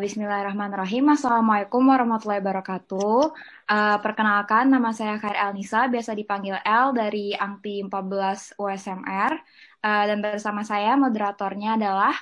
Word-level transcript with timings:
Bismillahirrahmanirrahim. 0.00 1.12
Assalamualaikum 1.12 1.84
warahmatullahi 1.84 2.40
wabarakatuh. 2.40 3.36
Uh, 3.68 3.96
perkenalkan, 4.00 4.72
nama 4.72 4.96
saya 4.96 5.20
Khair 5.20 5.36
Elnisa, 5.36 5.92
biasa 5.92 6.16
dipanggil 6.16 6.56
L 6.64 6.96
dari 6.96 7.36
Angti 7.36 7.84
14 7.84 8.56
USMR. 8.56 9.36
Uh, 9.84 10.04
dan 10.08 10.24
bersama 10.24 10.64
saya 10.64 10.96
moderatornya 10.96 11.76
adalah... 11.76 12.16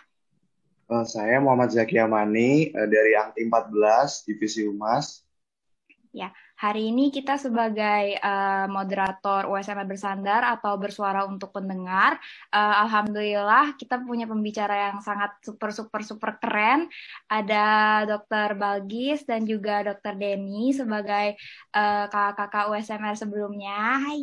Uh, 0.90 1.06
saya 1.06 1.38
Muhammad 1.38 1.70
Zaki 1.70 2.02
Amani 2.02 2.74
uh, 2.74 2.90
dari 2.90 3.14
Angti 3.14 3.46
14, 3.46 4.26
Divisi 4.26 4.66
Humas. 4.66 5.22
Ya, 6.10 6.34
Hari 6.58 6.90
ini 6.90 7.14
kita 7.14 7.38
sebagai 7.38 8.18
uh, 8.18 8.66
moderator 8.66 9.46
USMR 9.46 9.86
bersandar 9.86 10.42
atau 10.42 10.74
bersuara 10.74 11.22
untuk 11.22 11.54
pendengar, 11.54 12.18
uh, 12.50 12.82
alhamdulillah 12.82 13.78
kita 13.78 14.02
punya 14.02 14.26
pembicara 14.26 14.90
yang 14.90 14.98
sangat 14.98 15.38
super 15.38 15.70
super 15.70 16.02
super 16.02 16.34
keren. 16.42 16.90
Ada 17.30 18.02
Dr. 18.10 18.58
Balgis 18.58 19.22
dan 19.22 19.46
juga 19.46 19.86
Dr. 19.86 20.18
Denny 20.18 20.74
sebagai 20.74 21.38
uh, 21.78 22.10
kakak-kakak 22.10 22.74
USMR 22.74 23.14
sebelumnya. 23.14 24.02
Hai. 24.02 24.18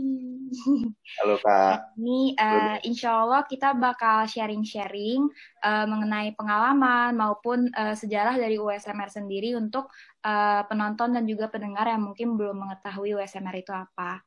Halo 1.23 1.39
Kak. 1.39 1.95
Ini 1.95 2.35
uh, 2.35 2.77
insya 2.83 3.15
Allah 3.15 3.47
kita 3.47 3.71
bakal 3.79 4.27
sharing-sharing 4.27 5.23
uh, 5.63 5.87
mengenai 5.87 6.35
pengalaman 6.35 7.15
maupun 7.15 7.71
uh, 7.71 7.95
sejarah 7.95 8.35
dari 8.35 8.59
USMR 8.59 9.07
sendiri 9.07 9.55
untuk 9.55 9.87
uh, 10.25 10.61
penonton 10.65 11.13
dan 11.13 11.23
juga 11.29 11.47
pendengar 11.47 11.85
yang 11.85 12.01
mungkin 12.01 12.33
belum 12.33 12.65
mengetahui 12.65 13.13
USMR 13.21 13.61
itu 13.61 13.71
apa. 13.71 14.25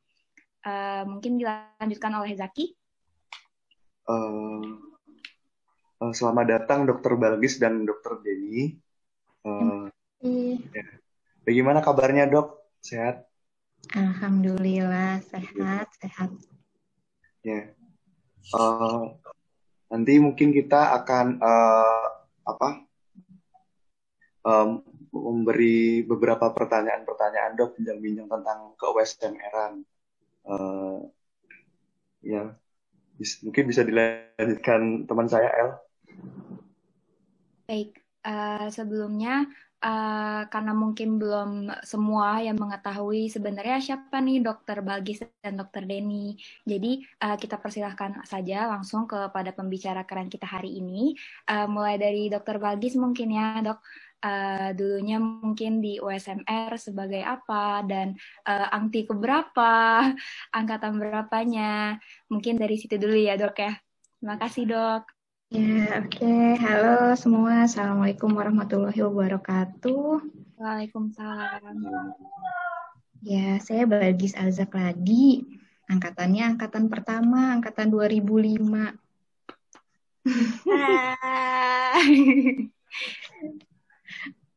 Uh, 0.63 1.03
mungkin 1.07 1.35
dilanjutkan 1.35 2.11
oleh 2.15 2.35
Zaki. 2.39 2.71
Uh, 4.07 4.79
uh, 5.99 6.13
selamat 6.15 6.45
datang 6.47 6.87
Dokter 6.87 7.19
Balgis 7.19 7.59
dan 7.59 7.83
Dokter 7.83 8.23
Denny. 8.23 8.79
Uh, 9.43 9.91
ya. 10.23 10.87
Bagaimana 11.43 11.83
kabarnya 11.83 12.27
dok? 12.31 12.55
Sehat? 12.79 13.27
Alhamdulillah 13.95 15.23
sehat 15.23 15.87
sehat. 15.99 16.31
Ya. 17.43 17.71
Uh, 18.51 19.15
nanti 19.87 20.19
mungkin 20.19 20.51
kita 20.51 20.95
akan 20.99 21.39
uh, 21.39 22.07
apa? 22.43 22.69
Um, 24.43 24.88
memberi 25.13 26.05
beberapa 26.05 26.53
pertanyaan-pertanyaan 26.53 27.57
dok 27.57 27.77
bincang-bincang 27.77 28.27
tentang 28.29 28.59
ke 28.77 28.85
USMR-an. 28.85 29.73
Uh, 30.45 30.97
ya, 32.23 32.53
bis, 33.17 33.41
mungkin 33.45 33.69
bisa 33.69 33.81
dilanjutkan 33.85 35.05
teman 35.05 35.27
saya 35.27 35.49
El. 35.53 35.69
Baik, 37.69 38.01
uh, 38.25 38.67
sebelumnya 38.73 39.45
uh, 39.83 40.43
karena 40.47 40.73
mungkin 40.75 41.19
belum 41.19 41.71
semua 41.83 42.43
yang 42.43 42.59
mengetahui 42.59 43.31
sebenarnya 43.31 43.79
siapa 43.79 44.19
nih 44.19 44.43
Dokter 44.43 44.83
Bagis 44.83 45.23
dan 45.43 45.59
Dokter 45.59 45.83
Denny. 45.87 46.35
Jadi 46.67 47.03
uh, 47.23 47.35
kita 47.39 47.59
persilahkan 47.59 48.23
saja 48.27 48.67
langsung 48.67 49.07
kepada 49.07 49.55
pembicara 49.55 50.03
keren 50.03 50.27
kita 50.31 50.47
hari 50.47 50.79
ini. 50.79 51.15
Uh, 51.47 51.67
mulai 51.67 51.95
dari 51.99 52.27
Dokter 52.27 52.59
Bagis 52.59 52.99
mungkin 52.99 53.31
ya 53.33 53.59
dok 53.63 53.79
uh, 54.23 54.69
dulunya 54.75 55.17
mungkin 55.19 55.79
di 55.79 55.99
USMR 55.99 56.75
sebagai 56.75 57.23
apa 57.23 57.83
dan 57.87 58.15
uh, 58.47 58.67
angti 58.71 59.07
keberapa, 59.07 60.03
angkatan 60.59 60.99
berapanya. 60.99 61.99
Mungkin 62.27 62.59
dari 62.59 62.75
situ 62.75 62.99
dulu 62.99 63.15
ya 63.15 63.39
dok 63.39 63.57
ya. 63.59 63.73
Terima 64.19 64.35
kasih 64.35 64.63
dok. 64.67 65.03
Ya, 65.49 66.05
oke. 66.05 66.13
Okay. 66.13 66.61
Halo 66.61 67.17
semua. 67.17 67.65
Assalamualaikum 67.65 68.29
warahmatullahi 68.37 69.01
wabarakatuh. 69.01 70.21
Waalaikumsalam. 70.61 71.77
Ya, 73.25 73.57
saya 73.57 73.89
Bagis 73.89 74.37
Alzak 74.37 74.77
lagi. 74.77 75.57
Angkatannya 75.89 76.53
angkatan 76.53 76.85
pertama, 76.85 77.57
angkatan 77.57 77.89
2005. 77.89 78.93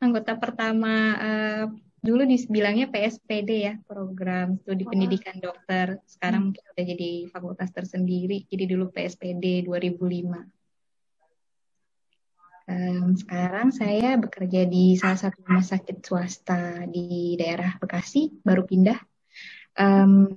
anggota 0.03 0.35
pertama 0.35 0.95
uh, 1.15 1.65
dulu 2.03 2.27
dibilangnya 2.27 2.91
PSPD 2.91 3.51
ya 3.63 3.75
program 3.87 4.59
studi 4.59 4.83
oh. 4.83 4.91
pendidikan 4.91 5.39
dokter 5.39 6.03
sekarang 6.11 6.41
hmm. 6.43 6.47
mungkin 6.51 6.65
udah 6.75 6.85
jadi 6.91 7.11
fakultas 7.31 7.71
tersendiri 7.71 8.43
jadi 8.51 8.65
dulu 8.67 8.91
PSPD 8.91 9.63
2005 9.71 10.03
um, 12.67 13.07
sekarang 13.15 13.71
saya 13.71 14.19
bekerja 14.19 14.67
di 14.67 14.99
salah 14.99 15.31
satu 15.31 15.47
rumah 15.47 15.63
sakit 15.63 16.03
swasta 16.03 16.91
di 16.91 17.39
daerah 17.39 17.79
Bekasi 17.79 18.35
baru 18.43 18.67
pindah 18.67 18.99
um, 19.79 20.35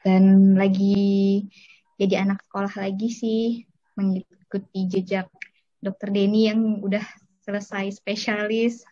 dan 0.00 0.56
lagi 0.56 1.44
jadi 2.00 2.24
anak 2.24 2.40
sekolah 2.48 2.72
lagi 2.72 3.12
sih 3.12 3.68
mengikuti 4.00 4.88
jejak 4.88 5.28
dokter 5.76 6.08
Denny 6.08 6.48
yang 6.48 6.80
udah 6.80 7.04
selesai 7.46 7.94
spesialis. 7.94 8.82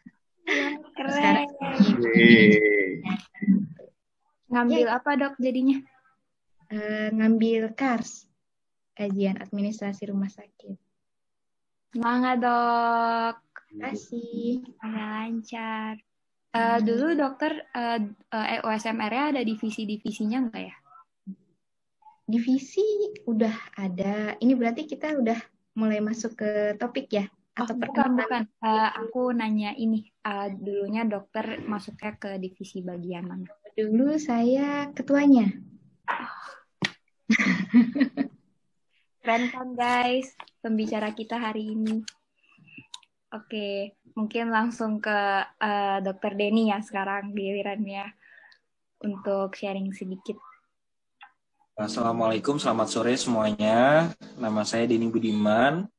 keren. 0.94 1.50
Ngambil 4.46 4.86
ya. 4.86 5.02
apa 5.02 5.10
dok 5.18 5.34
jadinya? 5.42 5.82
Uh, 6.70 7.10
ngambil 7.10 7.74
KARS, 7.74 8.30
kajian 8.94 9.42
administrasi 9.42 10.08
rumah 10.14 10.30
sakit. 10.30 10.78
Semangat 11.90 12.38
dok. 12.38 13.36
Terima 13.74 13.90
kasih. 13.90 14.62
lancar. 14.86 15.98
Uh, 16.54 16.78
dulu 16.78 17.18
dokter 17.18 17.66
uh, 17.74 17.98
uh, 18.30 18.62
OSMR-nya 18.62 19.34
ada 19.34 19.42
divisi-divisinya 19.42 20.38
enggak 20.46 20.70
ya? 20.70 20.76
Divisi 22.30 22.86
udah 23.26 23.74
ada. 23.74 24.38
Ini 24.38 24.54
berarti 24.54 24.86
kita 24.86 25.18
udah 25.18 25.38
mulai 25.74 25.98
masuk 25.98 26.38
ke 26.38 26.78
topik 26.78 27.10
ya? 27.10 27.26
Atau 27.54 27.74
oh, 27.74 27.78
bukan 27.78 28.18
bukan. 28.18 28.42
Uh, 28.58 28.90
aku 28.98 29.30
nanya 29.30 29.70
ini 29.78 30.10
uh, 30.26 30.50
dulunya 30.50 31.06
dokter 31.06 31.62
masuknya 31.62 32.18
ke 32.18 32.34
divisi 32.42 32.82
bagian 32.82 33.30
mana? 33.30 33.46
Dulu 33.78 34.18
saya 34.18 34.90
ketuanya. 34.90 35.54
Keren 39.24 39.44
kan 39.48 39.68
guys 39.72 40.34
pembicara 40.60 41.14
kita 41.14 41.38
hari 41.38 41.72
ini? 41.72 42.02
Oke 43.30 43.98
mungkin 44.14 44.54
langsung 44.54 45.02
ke 45.02 45.18
uh, 45.58 45.98
dokter 46.02 46.38
Denny 46.38 46.70
ya 46.70 46.78
sekarang 46.78 47.34
gilirannya 47.34 48.14
untuk 49.02 49.52
sharing 49.58 49.90
sedikit. 49.90 50.38
Assalamualaikum, 51.74 52.54
selamat 52.54 52.86
sore 52.86 53.18
semuanya. 53.18 54.14
Nama 54.38 54.62
saya 54.62 54.86
Denny 54.86 55.10
Budiman, 55.10 55.90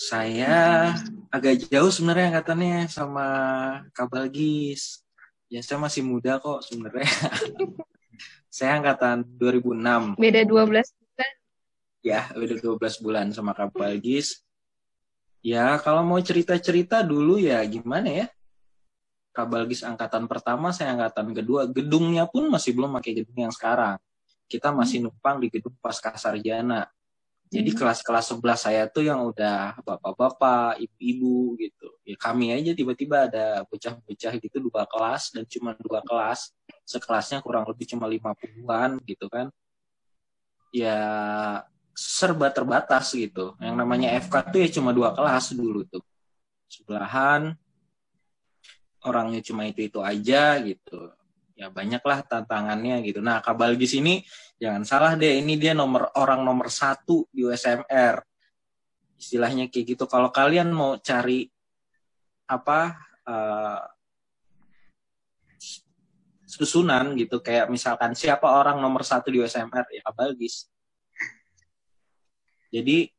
saya 0.00 0.96
agak 1.28 1.68
jauh 1.68 1.92
sebenarnya 1.92 2.32
angkatannya 2.32 2.88
sama 2.88 3.26
Kabalgis. 3.92 5.04
Ya 5.52 5.60
saya 5.60 5.76
masih 5.76 6.00
muda 6.00 6.40
kok 6.40 6.64
sebenarnya. 6.64 7.04
saya 8.56 8.80
angkatan 8.80 9.28
2006. 9.36 10.16
Beda 10.16 10.40
12 10.48 10.48
bulan. 10.48 11.32
Ya, 12.00 12.32
beda 12.32 12.56
12 12.56 13.04
bulan 13.04 13.26
sama 13.36 13.52
Kabalgis. 13.52 14.40
Ya, 15.44 15.76
kalau 15.84 16.00
mau 16.00 16.16
cerita-cerita 16.16 17.04
dulu 17.04 17.36
ya 17.36 17.60
gimana 17.68 18.08
ya? 18.08 18.26
Kabalgis 19.36 19.84
angkatan 19.84 20.24
pertama, 20.24 20.72
saya 20.72 20.96
angkatan 20.96 21.36
kedua. 21.36 21.68
Gedungnya 21.68 22.24
pun 22.24 22.48
masih 22.48 22.72
belum 22.72 22.96
pakai 22.96 23.20
gedung 23.20 23.36
yang 23.36 23.52
sekarang. 23.52 24.00
Kita 24.48 24.72
masih 24.72 25.04
hmm. 25.04 25.12
numpang 25.12 25.44
di 25.44 25.52
gedung 25.52 25.76
Pasca 25.76 26.16
Sarjana 26.16 26.88
jadi 27.50 27.74
hmm. 27.74 27.78
kelas-kelas 27.82 28.30
sebelah 28.30 28.54
saya 28.54 28.86
tuh 28.86 29.10
yang 29.10 29.26
udah 29.26 29.82
bapak-bapak, 29.82 30.78
ibu-ibu 30.86 31.58
gitu. 31.58 31.90
Ya 32.06 32.14
kami 32.14 32.54
aja 32.54 32.70
tiba-tiba 32.70 33.26
ada 33.26 33.66
bocah-bocah 33.66 34.32
gitu 34.38 34.56
dua 34.70 34.86
kelas 34.86 35.34
dan 35.34 35.42
cuma 35.50 35.74
dua 35.82 35.98
kelas. 36.06 36.54
Sekelasnya 36.86 37.42
kurang 37.42 37.66
lebih 37.66 37.90
cuma 37.90 38.06
lima 38.06 38.38
puluhan 38.38 39.02
gitu 39.02 39.26
kan. 39.26 39.50
Ya 40.70 41.02
serba 41.90 42.54
terbatas 42.54 43.10
gitu. 43.18 43.58
Yang 43.58 43.76
namanya 43.82 44.14
FK 44.22 44.34
tuh 44.54 44.60
ya 44.62 44.68
cuma 44.70 44.94
dua 44.94 45.10
kelas 45.10 45.50
dulu 45.50 45.82
tuh. 45.90 46.06
Sebelahan 46.70 47.58
orangnya 49.02 49.42
cuma 49.42 49.66
itu-itu 49.66 49.98
aja 49.98 50.54
gitu 50.62 51.10
ya 51.60 51.68
banyaklah 51.68 52.24
tantangannya 52.24 53.04
gitu. 53.04 53.20
Nah, 53.20 53.44
di 53.76 53.84
sini 53.84 54.24
jangan 54.56 54.88
salah 54.88 55.12
deh, 55.12 55.44
ini 55.44 55.60
dia 55.60 55.76
nomor 55.76 56.08
orang 56.16 56.40
nomor 56.40 56.72
satu 56.72 57.28
di 57.28 57.44
USMR. 57.44 58.24
Istilahnya 59.20 59.68
kayak 59.68 59.92
gitu. 59.92 60.08
Kalau 60.08 60.32
kalian 60.32 60.72
mau 60.72 60.96
cari 60.96 61.44
apa 62.48 62.96
uh, 63.28 63.84
susunan 66.48 67.12
gitu, 67.20 67.44
kayak 67.44 67.68
misalkan 67.68 68.16
siapa 68.16 68.48
orang 68.48 68.80
nomor 68.80 69.04
satu 69.04 69.28
di 69.28 69.44
USMR 69.44 69.84
ya 69.92 70.00
Kabalgis. 70.00 70.64
Jadi 72.72 73.12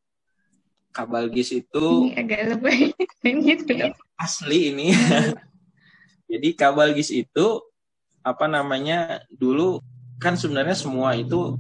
Kabalgis 0.90 1.54
itu 1.54 2.10
ini 2.10 2.18
agak 2.18 2.58
lebih 2.58 2.98
gitu 3.54 3.70
ya. 3.70 3.94
asli 4.18 4.74
ini. 4.74 4.90
Jadi 6.32 6.58
Kabalgis 6.58 7.14
itu 7.14 7.70
apa 8.21 8.45
namanya 8.45 9.25
dulu 9.33 9.81
kan 10.21 10.38
sebenarnya 10.38 10.77
semua 10.77 11.18
itu 11.18 11.57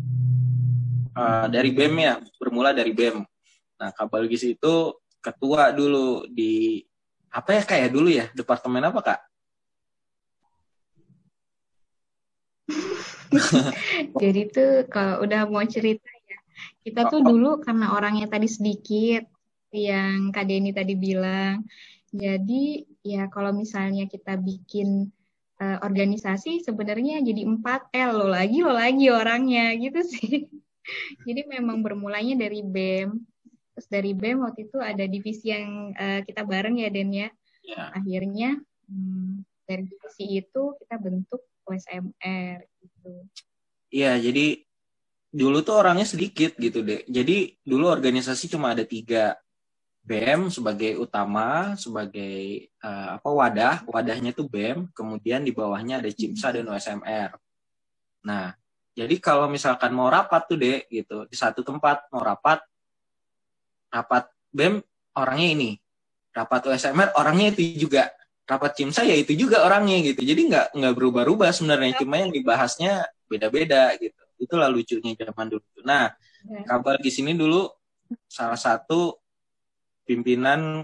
uh, 1.17 1.47
dari 1.49 1.73
BEM 1.73 1.95
ya, 1.97 2.15
bermula 2.37 2.71
dari 2.71 2.93
BEM. 2.93 3.25
Nah, 3.81 3.89
Kabalgis 3.89 4.45
itu 4.45 4.73
ketua 5.21 5.73
dulu 5.73 6.29
di 6.29 6.85
apa 7.33 7.57
ya 7.57 7.63
kayak 7.65 7.89
dulu 7.89 8.09
ya, 8.11 8.29
departemen 8.37 8.85
apa 8.85 8.99
Kak? 9.01 9.19
Jadi 14.21 14.41
tuh 14.51 14.71
kalau 14.91 15.23
udah 15.23 15.47
mau 15.47 15.63
cerita 15.65 16.05
ya, 16.05 16.37
kita 16.83 17.07
tuh 17.09 17.23
dulu 17.23 17.63
karena 17.63 17.95
orangnya 17.95 18.27
tadi 18.27 18.45
sedikit, 18.45 19.25
yang 19.71 20.29
Kak 20.35 20.45
Deni 20.45 20.75
tadi 20.75 20.93
bilang. 20.99 21.63
Jadi 22.11 22.83
ya 23.07 23.31
kalau 23.31 23.55
misalnya 23.55 24.03
kita 24.05 24.35
bikin 24.35 25.07
uh, 25.61 25.77
organisasi 25.85 26.65
sebenarnya 26.65 27.21
jadi 27.21 27.45
empat 27.45 27.93
L 27.93 28.25
lo 28.25 28.27
lagi 28.33 28.65
lo 28.65 28.73
lagi 28.73 29.13
orangnya 29.13 29.77
gitu 29.77 30.01
sih. 30.01 30.49
jadi 31.27 31.45
memang 31.45 31.85
bermulanya 31.85 32.41
dari 32.41 32.65
BEM. 32.65 33.21
Terus 33.77 33.87
dari 33.87 34.11
BEM 34.17 34.41
waktu 34.41 34.67
itu 34.67 34.81
ada 34.81 35.05
divisi 35.05 35.53
yang 35.53 35.93
uh, 35.93 36.19
kita 36.25 36.41
bareng 36.41 36.81
ya 36.81 36.89
Den 36.89 37.13
ya. 37.13 37.29
Yeah. 37.61 37.93
Akhirnya 37.93 38.49
hmm, 38.89 39.45
dari 39.69 39.85
divisi 39.85 40.41
itu 40.41 40.75
kita 40.81 40.97
bentuk 40.97 41.45
USMR 41.69 42.65
gitu. 42.81 43.13
Iya, 43.91 44.17
jadi 44.17 44.65
dulu 45.31 45.63
tuh 45.63 45.79
orangnya 45.79 46.03
sedikit 46.03 46.57
gitu 46.59 46.83
deh. 46.83 47.07
Jadi 47.07 47.55
dulu 47.63 47.87
organisasi 47.87 48.51
cuma 48.51 48.75
ada 48.75 48.83
tiga. 48.83 49.39
BEM 50.01 50.49
sebagai 50.49 50.97
utama, 50.97 51.77
sebagai 51.77 52.73
uh, 52.81 53.21
apa 53.21 53.29
wadah, 53.29 53.75
wadahnya 53.85 54.33
itu 54.33 54.49
BEM, 54.49 54.89
kemudian 54.97 55.45
di 55.45 55.53
bawahnya 55.53 56.01
ada 56.01 56.09
CIMSA 56.09 56.57
dan 56.57 56.65
USMR. 56.65 57.37
Nah, 58.25 58.57
jadi 58.97 59.15
kalau 59.21 59.45
misalkan 59.45 59.93
mau 59.93 60.09
rapat 60.09 60.49
tuh 60.49 60.57
deh 60.57 60.89
gitu, 60.89 61.29
di 61.29 61.37
satu 61.37 61.61
tempat 61.61 62.09
mau 62.09 62.25
rapat, 62.25 62.65
rapat 63.93 64.25
BEM 64.49 64.81
orangnya 65.21 65.49
ini, 65.53 65.71
rapat 66.33 66.73
USMR 66.73 67.13
orangnya 67.13 67.53
itu 67.53 67.85
juga, 67.85 68.09
rapat 68.49 68.73
CIMSA 68.81 69.05
ya 69.05 69.13
itu 69.13 69.37
juga 69.37 69.61
orangnya 69.61 70.01
gitu. 70.01 70.25
Jadi 70.25 70.41
nggak 70.49 70.65
nggak 70.81 70.93
berubah-ubah 70.97 71.53
sebenarnya, 71.53 72.01
cuma 72.01 72.17
yang 72.17 72.33
dibahasnya 72.33 73.05
beda-beda 73.29 73.93
gitu. 74.01 74.17
Itulah 74.41 74.65
lucunya 74.65 75.13
zaman 75.13 75.45
dulu. 75.45 75.85
Nah, 75.85 76.09
ya. 76.49 76.65
kabar 76.65 76.97
di 76.97 77.13
sini 77.13 77.37
dulu 77.37 77.69
salah 78.25 78.57
satu 78.57 79.20
pimpinan 80.11 80.83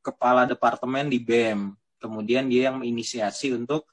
kepala 0.00 0.48
departemen 0.48 1.12
di 1.12 1.20
BEM. 1.20 1.76
Kemudian 2.00 2.48
dia 2.48 2.72
yang 2.72 2.80
menginisiasi 2.80 3.52
untuk 3.52 3.84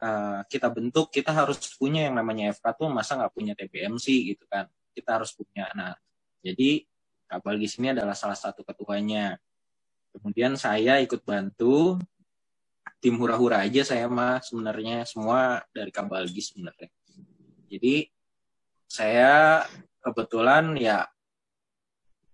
uh, 0.00 0.40
kita 0.48 0.72
bentuk, 0.72 1.12
kita 1.12 1.28
harus 1.28 1.60
punya 1.76 2.08
yang 2.08 2.16
namanya 2.16 2.56
FK 2.56 2.80
tuh 2.80 2.88
masa 2.88 3.20
nggak 3.20 3.32
punya 3.36 3.52
TBMC 3.52 4.32
gitu 4.32 4.48
kan. 4.48 4.64
Kita 4.96 5.20
harus 5.20 5.36
punya. 5.36 5.68
Nah, 5.76 5.92
jadi 6.40 6.88
Kak 7.28 7.44
Balgis 7.44 7.76
ini 7.76 7.92
adalah 7.92 8.16
salah 8.16 8.36
satu 8.36 8.64
ketuanya. 8.64 9.36
Kemudian 10.16 10.56
saya 10.56 10.96
ikut 11.04 11.20
bantu 11.24 12.00
tim 13.00 13.16
hura-hura 13.20 13.64
aja 13.64 13.82
saya 13.84 14.06
mah 14.08 14.40
sebenarnya 14.40 15.04
semua 15.04 15.60
dari 15.76 15.92
Kak 15.92 16.08
Balgis 16.08 16.52
sebenarnya. 16.52 16.88
Jadi 17.68 18.08
saya 18.88 19.64
kebetulan 20.04 20.76
ya 20.76 21.08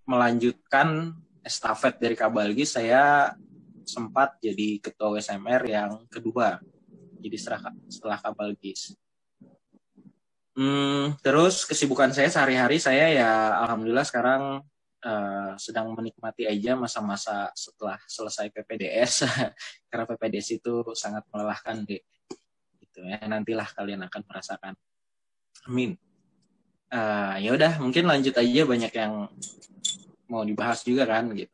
melanjutkan 0.09 1.15
estafet 1.45 1.99
dari 2.01 2.15
Kabalgi 2.19 2.65
saya 2.65 3.33
sempat 3.89 4.37
jadi 4.43 4.83
ketua 4.83 5.17
SMR 5.19 5.65
yang 5.65 6.05
kedua. 6.11 6.61
Jadi 7.19 7.37
setelah 7.37 7.73
setelah 7.89 8.19
Kabalgis 8.21 8.95
hmm, 10.59 11.23
terus 11.23 11.63
kesibukan 11.63 12.11
saya 12.11 12.27
sehari-hari 12.27 12.83
saya 12.83 13.07
ya 13.15 13.31
alhamdulillah 13.63 14.03
sekarang 14.03 14.43
uh, 15.07 15.53
sedang 15.55 15.95
menikmati 15.95 16.51
aja 16.51 16.75
masa-masa 16.75 17.55
setelah 17.55 18.03
selesai 18.11 18.51
PPDS 18.51 19.23
karena 19.89 20.05
PPDS 20.11 20.59
itu 20.59 20.83
sangat 20.99 21.23
melelahkan 21.31 21.87
deh 21.87 22.03
gitu 22.83 23.07
ya 23.07 23.23
nantilah 23.31 23.71
kalian 23.79 24.03
akan 24.11 24.23
merasakan. 24.27 24.75
Amin. 25.71 25.95
Uh, 26.89 27.37
ya 27.37 27.53
udah 27.53 27.79
mungkin 27.85 28.09
lanjut 28.09 28.33
aja 28.33 28.65
banyak 28.65 28.93
yang 28.97 29.29
mau 30.29 30.45
dibahas 30.45 30.85
juga 30.85 31.09
kan 31.09 31.33
gitu. 31.33 31.51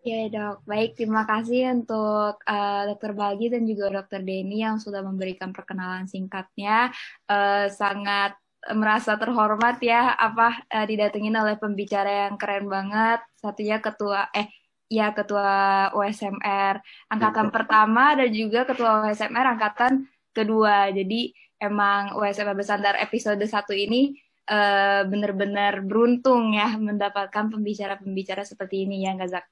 Ya 0.00 0.32
dok, 0.32 0.64
baik 0.64 0.96
terima 0.96 1.28
kasih 1.28 1.76
untuk 1.76 2.40
uh, 2.40 2.82
Dokter 2.88 3.12
Bagi 3.12 3.52
dan 3.52 3.68
juga 3.68 3.92
Dokter 3.92 4.24
Denny 4.24 4.64
yang 4.64 4.80
sudah 4.80 5.04
memberikan 5.04 5.52
perkenalan 5.52 6.08
singkatnya. 6.08 6.88
Uh, 7.28 7.68
sangat 7.68 8.32
merasa 8.72 9.20
terhormat 9.20 9.76
ya 9.80 10.16
apa 10.16 10.64
uh, 10.72 10.86
didatengin 10.88 11.36
oleh 11.36 11.60
pembicara 11.60 12.28
yang 12.32 12.40
keren 12.40 12.72
banget. 12.72 13.20
Satunya 13.36 13.76
ketua 13.84 14.32
eh 14.32 14.48
ya 14.88 15.12
ketua 15.12 15.92
USMR 15.92 16.80
angkatan 17.12 17.52
pertama 17.52 18.16
dan 18.16 18.32
juga 18.32 18.64
ketua 18.64 19.04
USMR 19.04 19.46
angkatan 19.52 20.08
kedua. 20.32 20.88
Jadi 20.96 21.36
emang 21.60 22.16
USMR 22.16 22.56
Bersandar 22.56 22.96
episode 22.96 23.44
satu 23.44 23.76
ini 23.76 24.16
uh, 24.50 25.02
benar-benar 25.06 25.86
beruntung 25.86 26.58
ya 26.58 26.74
mendapatkan 26.74 27.48
pembicara-pembicara 27.54 28.42
seperti 28.42 28.84
ini 28.84 29.06
ya 29.06 29.14
Gazak. 29.14 29.46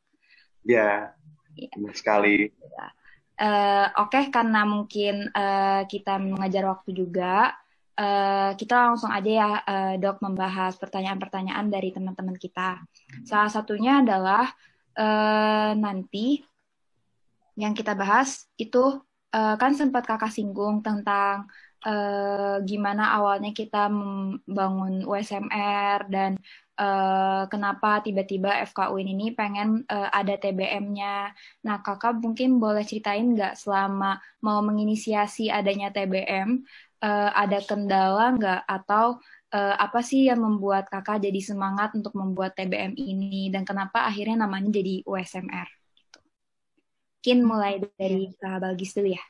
Ya, 0.66 1.14
ya. 1.54 1.70
benar 1.78 1.94
sekali. 1.94 2.50
Uh, 3.38 3.86
Oke, 4.02 4.18
okay, 4.18 4.24
karena 4.34 4.66
mungkin 4.66 5.30
uh, 5.30 5.86
kita 5.86 6.18
mengajar 6.18 6.66
waktu 6.66 6.90
juga, 6.90 7.54
uh, 7.94 8.50
kita 8.58 8.90
langsung 8.90 9.14
aja 9.14 9.30
ya 9.30 9.48
uh, 9.62 9.94
dok 9.94 10.18
membahas 10.18 10.74
pertanyaan-pertanyaan 10.74 11.70
dari 11.70 11.94
teman-teman 11.94 12.34
kita. 12.34 12.82
Salah 13.22 13.46
satunya 13.46 14.02
adalah 14.02 14.50
uh, 14.98 15.70
nanti 15.78 16.42
yang 17.54 17.78
kita 17.78 17.94
bahas 17.94 18.50
itu 18.58 18.98
uh, 19.34 19.54
kan 19.54 19.74
sempat 19.74 20.06
kakak 20.06 20.34
singgung 20.34 20.82
tentang 20.82 21.46
uh, 21.84 22.58
gimana 22.64 23.14
awalnya 23.18 23.54
kita 23.54 23.86
membangun 23.90 25.04
USMR 25.06 26.08
dan 26.10 26.38
uh, 26.78 27.44
kenapa 27.50 28.00
tiba-tiba 28.02 28.54
FKUIN 28.70 29.08
ini 29.14 29.26
pengen 29.34 29.82
uh, 29.90 30.08
ada 30.14 30.38
TBM-nya. 30.38 31.34
Nah, 31.66 31.76
kakak 31.82 32.22
mungkin 32.22 32.62
boleh 32.62 32.86
ceritain 32.86 33.34
nggak 33.34 33.58
selama 33.58 34.22
mau 34.42 34.62
menginisiasi 34.62 35.50
adanya 35.50 35.90
TBM, 35.90 36.62
uh, 37.02 37.30
ada 37.34 37.58
kendala 37.66 38.34
nggak 38.38 38.62
atau 38.66 39.18
uh, 39.54 39.74
apa 39.76 40.00
sih 40.00 40.30
yang 40.30 40.40
membuat 40.42 40.88
kakak 40.88 41.22
jadi 41.22 41.40
semangat 41.42 41.94
untuk 41.94 42.14
membuat 42.14 42.54
TBM 42.54 42.94
ini 42.96 43.50
dan 43.52 43.66
kenapa 43.66 44.06
akhirnya 44.06 44.46
namanya 44.46 44.70
jadi 44.78 45.02
USMR? 45.04 45.68
Gitu. 45.94 46.18
Mungkin 47.18 47.38
mulai 47.44 47.74
dari 47.98 48.30
Kak 48.38 48.62
Balgis 48.62 48.94
dulu 48.94 49.10
ya. 49.12 49.22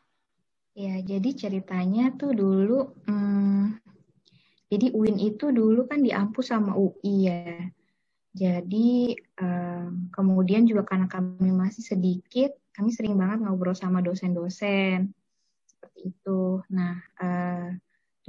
Ya, 0.78 1.02
jadi 1.02 1.34
ceritanya 1.34 2.14
tuh 2.14 2.30
dulu, 2.38 2.94
hmm, 3.10 3.82
jadi 4.70 4.94
UIN 4.94 5.18
itu 5.18 5.50
dulu 5.50 5.90
kan 5.90 6.06
diampu 6.06 6.38
sama 6.38 6.78
UI 6.78 7.26
ya. 7.26 7.66
Jadi 8.30 9.10
um, 9.42 10.06
kemudian 10.14 10.70
juga 10.70 10.86
karena 10.86 11.10
kami 11.10 11.50
masih 11.50 11.82
sedikit, 11.82 12.54
kami 12.70 12.94
sering 12.94 13.18
banget 13.18 13.42
ngobrol 13.42 13.74
sama 13.74 13.98
dosen-dosen 14.06 15.10
seperti 15.66 16.14
itu. 16.14 16.62
Nah, 16.70 16.94
uh, 17.18 17.74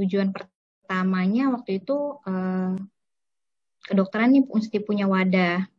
tujuan 0.01 0.33
pertamanya 0.33 1.53
waktu 1.53 1.85
itu 1.85 2.17
uh, 2.17 2.73
kedokteran 3.85 4.33
nih 4.33 4.49
mesti 4.49 4.81
punya 4.81 5.05
wadah 5.05 5.69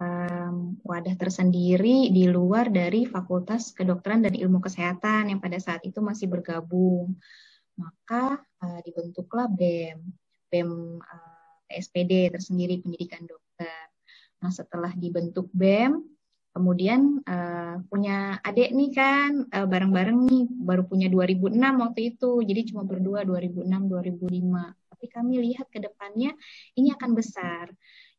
um, 0.00 0.80
wadah 0.80 1.14
tersendiri 1.14 2.08
di 2.08 2.24
luar 2.26 2.72
dari 2.72 3.04
Fakultas 3.04 3.76
Kedokteran 3.76 4.24
dan 4.24 4.34
Ilmu 4.34 4.58
Kesehatan 4.58 5.28
yang 5.30 5.38
pada 5.38 5.60
saat 5.60 5.84
itu 5.84 6.00
masih 6.00 6.26
bergabung. 6.26 7.14
Maka 7.76 8.40
uh, 8.40 8.80
dibentuklah 8.82 9.46
BEM, 9.52 10.00
BEM 10.48 10.70
uh, 10.98 11.54
PSPD 11.68 12.32
tersendiri 12.32 12.80
Pendidikan 12.80 13.22
Dokter. 13.28 13.92
Nah, 14.40 14.50
setelah 14.50 14.90
dibentuk 14.96 15.52
BEM, 15.52 16.00
kemudian 16.50 17.22
uh, 17.22 17.78
punya 17.86 18.42
adik 18.42 18.74
nih 18.74 18.90
kan 18.90 19.46
uh, 19.54 19.66
bareng-bareng 19.70 20.18
nih 20.26 20.44
baru 20.50 20.82
punya 20.82 21.06
2006 21.06 21.54
waktu 21.54 22.00
itu 22.10 22.42
jadi 22.42 22.60
cuma 22.74 22.82
berdua 22.82 23.22
2006 23.22 23.70
2005 23.70 24.90
tapi 24.90 25.06
kami 25.14 25.34
lihat 25.46 25.70
ke 25.70 25.78
depannya 25.78 26.34
ini 26.74 26.90
akan 26.90 27.10
besar 27.14 27.70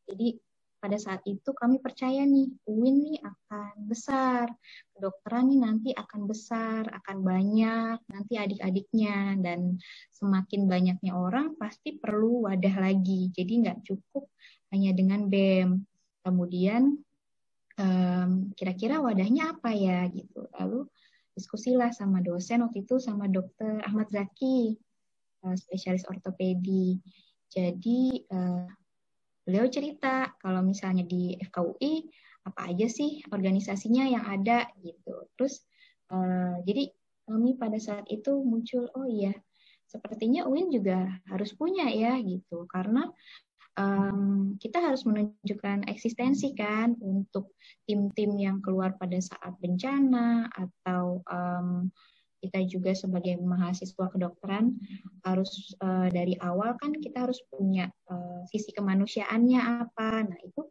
jadi 0.08 0.40
pada 0.82 0.98
saat 0.98 1.22
itu 1.30 1.54
kami 1.54 1.78
percaya 1.78 2.26
nih 2.26 2.50
UIN 2.66 3.06
nih 3.06 3.18
akan 3.22 3.86
besar, 3.86 4.50
kedokteran 4.90 5.46
nih 5.54 5.60
nanti 5.62 5.90
akan 5.94 6.26
besar, 6.26 6.90
akan 6.90 7.22
banyak 7.22 8.02
nanti 8.10 8.34
adik-adiknya 8.34 9.38
dan 9.38 9.78
semakin 10.10 10.66
banyaknya 10.66 11.14
orang 11.14 11.54
pasti 11.54 12.02
perlu 12.02 12.50
wadah 12.50 12.82
lagi. 12.82 13.30
Jadi 13.30 13.62
nggak 13.62 13.86
cukup 13.86 14.26
hanya 14.74 14.90
dengan 14.90 15.30
BEM. 15.30 15.86
Kemudian 16.26 16.98
um, 17.78 18.30
kira-kira 18.58 18.98
wadahnya 18.98 19.54
apa 19.54 19.70
ya 19.70 20.10
gitu. 20.10 20.50
Lalu 20.58 20.90
diskusilah 21.38 21.94
sama 21.94 22.26
dosen 22.26 22.66
waktu 22.66 22.82
itu 22.82 22.98
sama 22.98 23.30
dokter 23.30 23.78
Ahmad 23.86 24.10
Zaki, 24.10 24.74
uh, 25.46 25.54
spesialis 25.54 26.02
ortopedi. 26.10 26.98
Jadi 27.46 28.26
uh, 28.34 28.66
beliau 29.42 29.66
cerita 29.70 30.34
kalau 30.38 30.62
misalnya 30.62 31.02
di 31.06 31.34
FKUI 31.38 32.06
apa 32.42 32.74
aja 32.74 32.86
sih 32.90 33.22
organisasinya 33.30 34.06
yang 34.06 34.24
ada 34.26 34.66
gitu. 34.82 35.30
Terus 35.38 35.62
uh, 36.10 36.58
jadi 36.66 36.90
kami 37.26 37.54
pada 37.54 37.78
saat 37.78 38.06
itu 38.10 38.42
muncul 38.42 38.90
oh 38.98 39.06
iya 39.06 39.32
sepertinya 39.86 40.48
UIN 40.48 40.72
juga 40.72 41.20
harus 41.28 41.52
punya 41.52 41.84
ya 41.92 42.16
gitu 42.24 42.64
karena 42.64 43.12
um, 43.76 44.56
kita 44.56 44.80
harus 44.80 45.04
menunjukkan 45.04 45.84
eksistensi 45.84 46.56
kan 46.56 46.96
untuk 47.00 47.52
tim-tim 47.84 48.32
yang 48.40 48.64
keluar 48.64 48.96
pada 48.96 49.20
saat 49.20 49.52
bencana 49.60 50.48
atau 50.48 51.20
um, 51.28 51.92
kita 52.42 52.58
juga 52.66 52.90
sebagai 52.90 53.38
mahasiswa 53.38 54.10
kedokteran 54.10 54.74
harus 55.22 55.78
uh, 55.78 56.10
dari 56.10 56.34
awal 56.42 56.74
kan 56.74 56.90
kita 56.98 57.22
harus 57.22 57.38
punya 57.46 57.86
uh, 58.10 58.42
sisi 58.50 58.74
kemanusiaannya 58.74 59.86
apa. 59.86 60.26
Nah 60.26 60.38
itu 60.42 60.66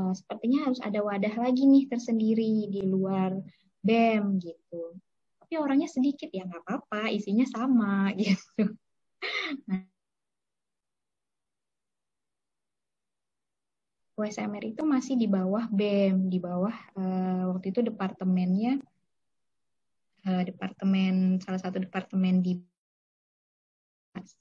uh, 0.00 0.16
sepertinya 0.16 0.72
harus 0.72 0.80
ada 0.80 1.04
wadah 1.04 1.36
lagi 1.36 1.68
nih 1.68 1.84
tersendiri 1.92 2.72
di 2.72 2.82
luar 2.88 3.36
BEM 3.84 4.40
gitu. 4.40 4.96
Tapi 5.36 5.60
orangnya 5.60 5.92
sedikit 5.92 6.32
ya 6.32 6.48
nggak 6.48 6.64
apa-apa, 6.64 7.12
isinya 7.12 7.44
sama 7.44 8.08
gitu. 8.20 8.72
Nah, 9.68 9.84
USMR 14.16 14.64
itu 14.70 14.82
masih 14.86 15.18
di 15.18 15.26
bawah 15.28 15.66
BEM, 15.68 16.30
di 16.32 16.38
bawah 16.40 16.72
uh, 16.96 17.52
waktu 17.52 17.74
itu 17.74 17.84
departemennya 17.84 18.80
uh, 20.26 20.42
departemen 20.46 21.38
salah 21.42 21.60
satu 21.60 21.82
departemen 21.82 22.42
di 22.42 22.58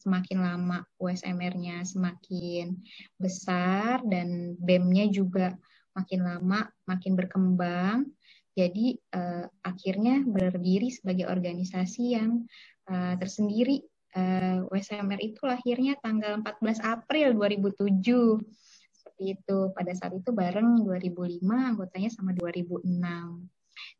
semakin 0.04 0.44
lama 0.44 0.84
USMR-nya 1.00 1.88
semakin 1.88 2.76
besar 3.16 4.04
dan 4.04 4.60
BEM-nya 4.60 5.08
juga 5.08 5.56
makin 5.96 6.24
lama 6.24 6.68
makin 6.88 7.14
berkembang. 7.16 8.08
Jadi 8.52 9.00
uh, 9.16 9.48
akhirnya 9.64 10.28
berdiri 10.28 10.92
sebagai 10.92 11.32
organisasi 11.32 12.04
yang 12.20 12.44
uh, 12.92 13.16
tersendiri. 13.16 13.84
Uh, 14.12 14.68
USMR 14.68 15.24
itu 15.24 15.40
lahirnya 15.48 15.96
tanggal 16.04 16.44
14 16.44 16.84
April 16.84 17.32
2007 17.32 18.44
seperti 18.92 19.40
itu. 19.40 19.58
Pada 19.72 19.96
saat 19.96 20.12
itu 20.20 20.36
bareng 20.36 20.84
2005 20.84 21.40
anggotanya 21.48 22.12
sama 22.12 22.36
2006. 22.36 22.92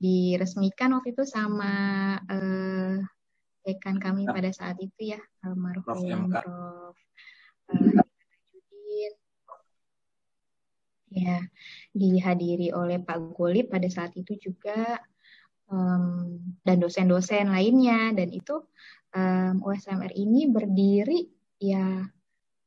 Diresmikan 0.02 0.96
waktu 0.98 1.14
itu 1.14 1.24
sama 1.28 1.74
eh, 2.30 2.98
dekan 3.62 4.02
kami 4.02 4.26
pada 4.26 4.50
saat 4.50 4.78
itu 4.82 5.14
ya 5.14 5.22
almarhum 5.46 6.34
Prof. 6.34 6.98
Uh, 7.72 8.04
ya 11.12 11.44
dihadiri 11.92 12.72
oleh 12.72 13.04
Pak 13.04 13.36
Golip 13.36 13.68
pada 13.68 13.88
saat 13.92 14.16
itu 14.16 14.40
juga 14.40 14.96
um, 15.68 16.40
dan 16.64 16.80
dosen-dosen 16.80 17.52
lainnya 17.52 18.16
dan 18.16 18.32
itu 18.32 18.64
um, 19.12 19.60
USMR 19.64 20.16
ini 20.16 20.48
berdiri 20.48 21.28
ya 21.60 22.08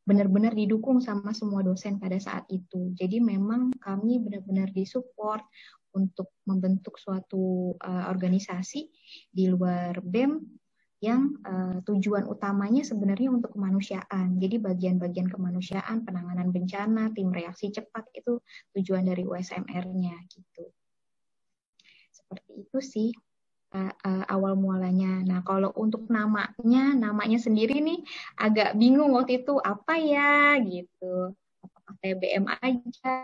benar-benar 0.04 0.52
didukung 0.52 1.00
sama 1.00 1.32
semua 1.32 1.64
dosen 1.64 1.96
pada 1.96 2.20
saat 2.20 2.44
itu. 2.52 2.92
Jadi 2.92 3.24
memang 3.24 3.72
kami 3.80 4.20
benar-benar 4.20 4.68
disupport 4.76 5.40
untuk 5.94 6.34
membentuk 6.44 6.98
suatu 6.98 7.74
uh, 7.78 8.04
organisasi 8.10 8.90
di 9.30 9.46
luar 9.46 10.02
BEM 10.02 10.42
yang 11.04 11.36
uh, 11.44 11.76
tujuan 11.84 12.24
utamanya 12.24 12.80
sebenarnya 12.80 13.28
untuk 13.28 13.52
kemanusiaan. 13.52 14.40
Jadi 14.40 14.56
bagian-bagian 14.56 15.28
kemanusiaan, 15.28 16.00
penanganan 16.02 16.48
bencana, 16.48 17.12
tim 17.12 17.28
reaksi 17.28 17.68
cepat 17.68 18.08
itu 18.16 18.40
tujuan 18.72 19.04
dari 19.04 19.28
USMR-nya 19.28 20.16
gitu. 20.32 20.64
Seperti 22.08 22.52
itu 22.64 22.78
sih 22.80 23.08
uh, 23.76 23.92
uh, 23.92 24.24
awal 24.32 24.56
mualanya. 24.56 25.20
Nah, 25.28 25.40
kalau 25.44 25.76
untuk 25.76 26.08
namanya, 26.08 26.96
namanya 26.96 27.36
sendiri 27.36 27.84
nih 27.84 28.00
agak 28.40 28.72
bingung 28.80 29.12
waktu 29.12 29.44
itu 29.44 29.60
apa 29.60 30.00
ya 30.00 30.56
gitu. 30.64 31.36
TBM 32.00 32.44
aja? 32.48 33.14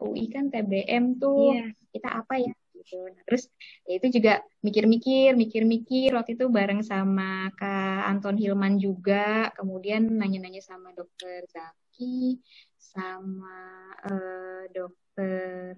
UI 0.00 0.28
kan 0.32 0.52
TBM 0.52 1.20
tuh. 1.20 1.56
Yeah. 1.56 1.70
Kita 1.92 2.08
apa 2.22 2.34
ya? 2.40 2.54
Gitu. 2.80 2.96
Nah, 2.96 3.22
terus 3.28 3.44
ya 3.84 4.00
itu 4.00 4.20
juga 4.20 4.40
mikir-mikir, 4.64 5.36
mikir-mikir 5.36 6.16
waktu 6.16 6.34
itu 6.40 6.48
bareng 6.48 6.80
sama 6.80 7.52
Kak 7.52 8.08
Anton 8.08 8.40
Hilman 8.40 8.80
juga, 8.80 9.52
kemudian 9.52 10.08
nanya-nanya 10.08 10.64
sama 10.64 10.96
Dokter 10.96 11.44
Zaki, 11.52 12.40
sama 12.80 13.92
uh, 14.08 14.64
Dokter 14.72 15.76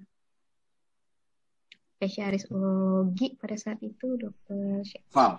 spesialis 2.03 2.51
urologi 2.51 3.39
pada 3.39 3.55
saat 3.55 3.79
itu 3.79 4.19
dokter 4.19 4.83
Val. 5.15 5.39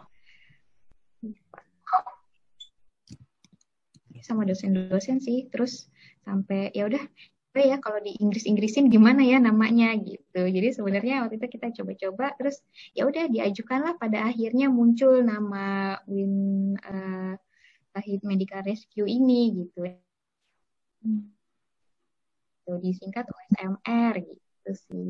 Sama 4.24 4.48
dosen-dosen 4.48 5.20
sih, 5.20 5.52
terus 5.52 5.92
sampai 6.24 6.72
ya 6.72 6.88
udah 6.90 7.04
ya 7.54 7.78
kalau 7.78 8.02
di 8.02 8.18
Inggris 8.18 8.50
Inggrisin 8.50 8.90
gimana 8.90 9.22
ya 9.22 9.38
namanya 9.38 9.94
gitu. 10.02 10.42
Jadi 10.42 10.74
sebenarnya 10.74 11.22
waktu 11.26 11.38
itu 11.38 11.48
kita 11.54 11.70
coba-coba 11.70 12.34
terus 12.34 12.58
ya 12.98 13.06
udah 13.06 13.30
diajukanlah 13.30 13.94
pada 14.02 14.26
akhirnya 14.26 14.74
muncul 14.74 15.22
nama 15.22 15.98
Win 16.10 16.74
uh, 16.82 17.38
Medical 18.26 18.66
Rescue 18.66 19.06
ini 19.06 19.54
gitu. 19.54 19.86
Hmm. 21.04 21.30
disingkat 22.80 23.28
USMR 23.28 24.14
gitu 24.24 24.72
sih. 24.88 25.10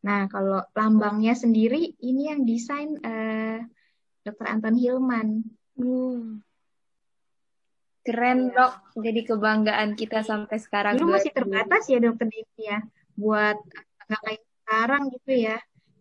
Nah, 0.00 0.30
kalau 0.32 0.64
lambangnya 0.72 1.36
sendiri 1.36 1.92
ini 2.00 2.30
yang 2.32 2.48
desain 2.48 2.96
uh, 3.04 3.60
Dr. 4.24 4.46
Anton 4.48 4.76
Hilman. 4.80 5.44
Hmm. 5.76 6.40
Keren 8.00 8.48
ya. 8.48 8.54
dok, 8.56 8.72
jadi 9.04 9.20
kebanggaan 9.28 9.92
kita 9.92 10.24
sampai 10.24 10.56
sekarang. 10.56 10.96
Dulu 10.96 11.20
masih 11.20 11.32
terbatas 11.36 11.84
ya 11.86 11.98
dokter 12.00 12.26
Dini 12.32 12.62
ya, 12.64 12.80
buat 13.12 13.60
nggak 14.08 14.20
kayak 14.24 14.42
sekarang 14.64 15.02
gitu 15.12 15.32
ya. 15.36 15.56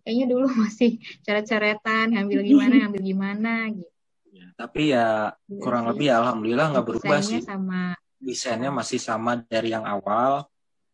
Kayaknya 0.08 0.26
dulu 0.32 0.46
masih 0.64 0.92
coret-coretan, 1.28 2.06
ngambil 2.16 2.40
gimana, 2.48 2.74
ngambil 2.88 3.02
gimana 3.04 3.54
gitu. 3.76 3.94
Ya, 4.30 4.48
tapi 4.56 4.82
ya 4.94 5.36
iya 5.50 5.60
kurang 5.60 5.90
lebih 5.92 6.08
ya, 6.08 6.24
alhamdulillah 6.24 6.68
nggak 6.72 6.86
berubah 6.88 7.20
sih. 7.20 7.44
Sama 7.44 7.98
desainnya 8.20 8.70
masih 8.70 9.00
sama 9.00 9.40
dari 9.48 9.72
yang 9.72 9.88
awal 9.88 10.44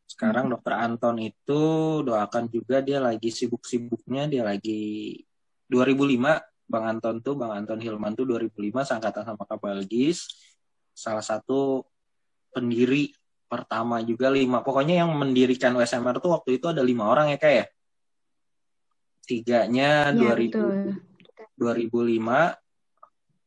sekarang 0.05 0.53
dokter 0.53 0.77
Anton 0.77 1.17
itu 1.17 1.61
doakan 2.05 2.45
juga 2.47 2.79
dia 2.79 3.01
lagi 3.01 3.33
sibuk-sibuknya, 3.33 4.29
dia 4.29 4.45
lagi 4.45 5.17
2005 5.67 6.39
Bang 6.65 6.85
Anton 6.85 7.21
tuh, 7.25 7.33
Bang 7.33 7.51
Anton 7.51 7.81
Hilman 7.81 8.13
tuh 8.13 8.25
2005 8.29 8.85
sangkatan 8.85 9.25
sama 9.25 9.43
Kabalgis. 9.43 10.29
Salah 10.95 11.21
satu 11.21 11.83
pendiri 12.55 13.11
pertama 13.45 13.99
juga 14.01 14.31
lima. 14.31 14.63
Pokoknya 14.63 15.03
yang 15.03 15.11
mendirikan 15.11 15.75
USMR 15.75 16.23
tuh 16.23 16.33
waktu 16.33 16.57
itu 16.57 16.71
ada 16.71 16.79
lima 16.79 17.11
orang 17.11 17.35
ya 17.35 17.37
kayak 17.37 17.55
ya. 17.55 17.65
Tiganya 19.25 20.13
ya, 20.13 20.37
2000, 20.37 21.57
2005 21.57 22.55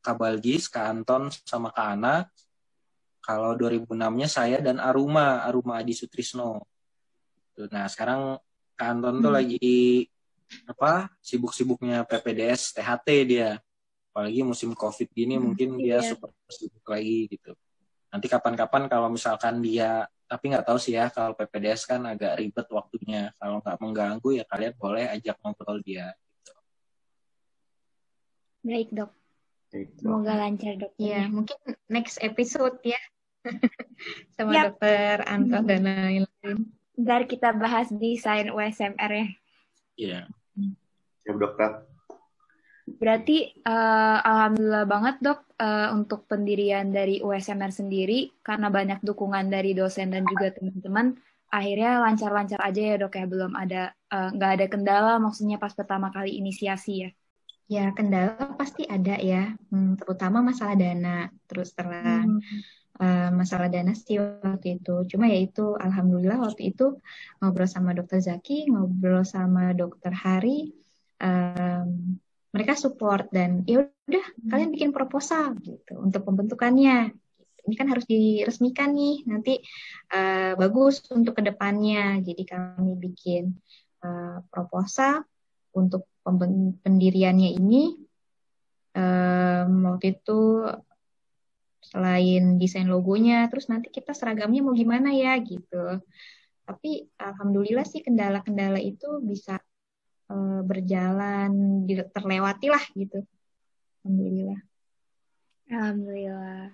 Kabalgis, 0.02 0.70
Kak 0.70 0.86
Anton 0.88 1.30
sama 1.44 1.70
Kak 1.70 1.88
Ana. 1.98 2.26
Kalau 3.22 3.52
2006-nya 3.60 4.28
saya 4.28 4.58
dan 4.64 4.80
Aruma, 4.80 5.44
Aruma 5.44 5.78
Adi 5.78 5.92
Sutrisno. 5.92 6.64
Nah, 7.68 7.86
sekarang 7.90 8.40
Kanton 8.78 9.20
hmm. 9.20 9.24
tuh 9.24 9.32
lagi 9.34 9.68
apa? 10.64 11.12
Sibuk-sibuknya 11.20 12.08
PPDS 12.08 12.78
THT 12.78 13.08
dia. 13.28 13.60
Apalagi 14.18 14.42
musim 14.42 14.74
Covid 14.74 15.14
gini 15.14 15.38
hmm, 15.38 15.42
mungkin 15.46 15.78
iya. 15.78 16.02
dia 16.02 16.10
super 16.10 16.34
sibuk 16.50 16.82
lagi 16.90 17.30
gitu. 17.30 17.54
Nanti 18.10 18.26
kapan-kapan 18.26 18.90
kalau 18.90 19.06
misalkan 19.14 19.62
dia 19.62 20.10
tapi 20.26 20.50
nggak 20.50 20.66
tahu 20.66 20.74
sih 20.74 20.98
ya 20.98 21.06
kalau 21.06 21.38
PPDS 21.38 21.86
kan 21.86 22.02
agak 22.02 22.34
ribet 22.34 22.66
waktunya. 22.66 23.30
Kalau 23.38 23.62
nggak 23.62 23.78
mengganggu 23.78 24.42
ya 24.42 24.44
kalian 24.50 24.74
boleh 24.74 25.06
ajak 25.06 25.38
ngobrol 25.38 25.78
dia. 25.86 26.10
Gitu. 26.18 26.52
Baik 28.66 28.88
dok. 28.90 29.10
Semoga 30.02 30.34
lancar 30.34 30.74
dok. 30.82 30.92
Ya 30.98 31.30
mungkin 31.30 31.54
next 31.86 32.18
episode 32.18 32.74
ya 32.82 32.98
sama 34.34 34.50
yep. 34.50 34.64
dokter 34.74 35.22
Anton 35.30 35.62
dan 35.62 35.86
lain-lain. 35.86 36.74
Ntar 36.98 37.30
kita 37.30 37.54
bahas 37.54 37.86
desain 37.94 38.50
USMR 38.50 39.12
ya. 39.14 39.28
Iya. 39.94 40.20
Yeah. 40.58 41.38
dokter. 41.38 41.86
Berarti 42.96 43.52
uh, 43.68 44.18
alhamdulillah 44.24 44.88
banget 44.88 45.16
dok 45.20 45.40
uh, 45.60 45.92
untuk 45.92 46.24
pendirian 46.24 46.88
dari 46.88 47.20
USMR 47.20 47.68
sendiri 47.68 48.32
karena 48.40 48.72
banyak 48.72 49.04
dukungan 49.04 49.52
dari 49.52 49.76
dosen 49.76 50.14
dan 50.16 50.24
juga 50.24 50.56
teman-teman 50.56 51.18
akhirnya 51.48 52.04
lancar-lancar 52.04 52.60
aja 52.60 52.82
ya 52.92 52.96
dok 53.00 53.16
ya 53.16 53.24
belum 53.24 53.56
ada 53.56 53.96
eh, 54.12 54.28
nggak 54.36 54.50
uh, 54.52 54.54
ada 54.60 54.66
kendala 54.68 55.12
maksudnya 55.16 55.56
pas 55.56 55.72
pertama 55.72 56.12
kali 56.12 56.36
inisiasi 56.36 57.08
ya? 57.08 57.10
Ya 57.68 57.84
kendala 57.92 58.52
pasti 58.56 58.84
ada 58.84 59.16
ya 59.16 59.56
hmm, 59.72 59.96
terutama 60.00 60.44
masalah 60.44 60.76
dana. 60.76 61.32
Terus 61.48 61.72
terang 61.72 62.40
hmm. 62.40 62.60
uh, 63.00 63.30
masalah 63.32 63.72
dana 63.72 63.96
sih 63.96 64.20
waktu 64.20 64.80
itu. 64.80 65.08
Cuma 65.08 65.28
ya 65.28 65.40
itu 65.40 65.72
alhamdulillah 65.72 66.36
waktu 66.36 66.72
itu 66.76 67.00
ngobrol 67.40 67.68
sama 67.68 67.96
dokter 67.96 68.20
Zaki 68.20 68.68
ngobrol 68.68 69.24
sama 69.24 69.72
dokter 69.72 70.12
Hari 70.12 70.72
um, 71.24 72.20
mereka 72.48 72.72
support 72.74 73.28
dan 73.28 73.62
ya 73.68 73.84
udah 73.84 74.24
hmm. 74.24 74.48
kalian 74.48 74.70
bikin 74.72 74.90
proposal 74.90 75.56
gitu 75.60 76.00
untuk 76.00 76.24
pembentukannya. 76.24 77.12
Ini 77.68 77.74
kan 77.76 77.92
harus 77.92 78.08
diresmikan 78.08 78.96
nih 78.96 79.28
nanti 79.28 79.60
uh, 80.16 80.56
bagus 80.56 81.04
untuk 81.12 81.36
ke 81.36 81.42
depannya. 81.44 82.16
Jadi 82.24 82.42
kami 82.48 82.96
bikin 82.96 83.52
uh, 84.00 84.40
proposal 84.48 85.28
untuk 85.76 86.08
pendiriannya 86.84 87.56
ini 87.60 87.92
um, 88.96 89.92
waktu 89.92 90.16
itu 90.16 90.64
selain 91.88 92.60
desain 92.60 92.84
logonya 92.84 93.48
terus 93.48 93.72
nanti 93.72 93.88
kita 93.88 94.12
seragamnya 94.12 94.64
mau 94.64 94.72
gimana 94.72 95.12
ya 95.12 95.36
gitu. 95.40 96.00
Tapi 96.68 97.08
alhamdulillah 97.16 97.84
sih 97.88 98.04
kendala-kendala 98.04 98.76
itu 98.80 99.20
bisa 99.24 99.56
uh, 100.28 100.60
berjalan 100.64 101.84
terlewati 102.12 102.68
lah 102.72 102.84
gitu. 102.94 103.24
Alhamdulillah. 104.04 104.60
Alhamdulillah. 105.68 106.64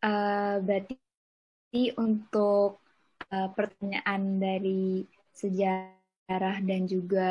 Uh, 0.00 0.56
berarti 0.64 1.82
untuk 1.96 2.80
uh, 3.32 3.48
pertanyaan 3.52 4.40
dari 4.40 5.04
sejarah 5.36 6.60
dan 6.64 6.84
juga 6.88 7.30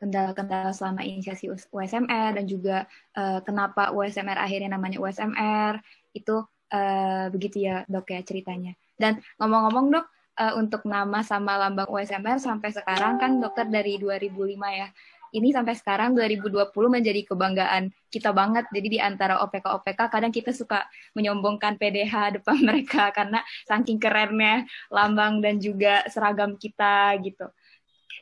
kendala-kendala 0.00 0.72
selama 0.72 1.04
inisiasi 1.04 1.48
USMR 1.48 2.36
dan 2.36 2.44
juga 2.44 2.88
uh, 3.16 3.40
kenapa 3.44 3.92
USMR 3.92 4.36
akhirnya 4.36 4.76
namanya 4.76 5.00
USMR 5.00 5.80
itu 6.12 6.44
uh, 6.72 7.26
begitu 7.32 7.68
ya 7.68 7.84
dok 7.88 8.08
ya 8.10 8.20
ceritanya. 8.24 8.72
Dan 8.96 9.20
ngomong-ngomong 9.36 9.92
dok, 9.92 10.06
uh, 10.38 10.54
untuk 10.60 10.84
nama 10.84 11.20
sama 11.24 11.56
lambang 11.56 11.88
USMR 11.88 12.38
sampai 12.38 12.70
sekarang 12.72 13.18
kan 13.20 13.40
dokter 13.40 13.66
dari 13.68 13.96
2005 14.00 14.56
ya 14.72 14.88
ini 15.34 15.50
sampai 15.50 15.74
sekarang 15.74 16.14
2020 16.14 16.70
menjadi 16.88 17.20
kebanggaan 17.28 17.90
kita 18.08 18.30
banget. 18.30 18.64
Jadi 18.70 18.88
di 18.96 19.00
antara 19.02 19.42
OPK-OPK 19.44 20.00
kadang 20.08 20.32
kita 20.32 20.54
suka 20.54 20.86
menyombongkan 21.12 21.76
PDH 21.76 22.40
depan 22.40 22.56
mereka 22.68 23.10
karena 23.10 23.44
saking 23.66 23.98
kerennya 23.98 24.64
lambang 24.88 25.44
dan 25.44 25.58
juga 25.58 26.06
seragam 26.08 26.54
kita 26.56 27.18
gitu. 27.20 27.50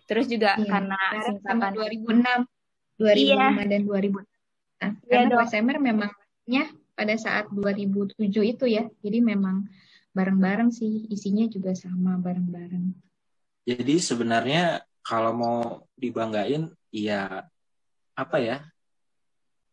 Terus 0.04 0.28
juga 0.28 0.58
iya, 0.60 0.68
karena 0.68 1.00
singkatan 1.24 1.72
2006, 1.78 3.00
2005 3.00 3.24
iya. 3.24 3.48
dan 3.64 3.80
2000. 3.86 4.20
Nah, 4.84 4.90
iya, 4.90 4.90
karena 5.08 5.28
dong. 5.32 5.48
SMR 5.48 5.78
memangnya 5.80 6.64
pada 6.92 7.14
saat 7.16 7.48
2007 7.48 8.20
itu 8.28 8.64
ya. 8.68 8.84
Jadi 9.00 9.18
memang 9.24 9.64
bareng-bareng 10.14 10.70
sih 10.70 11.10
isinya 11.10 11.44
juga 11.50 11.74
sama 11.74 12.16
bareng-bareng. 12.22 12.94
Jadi 13.66 13.94
sebenarnya 13.98 14.86
kalau 15.02 15.32
mau 15.34 15.58
dibanggain 15.98 16.70
ya 16.94 17.44
apa 18.14 18.36
ya 18.38 18.62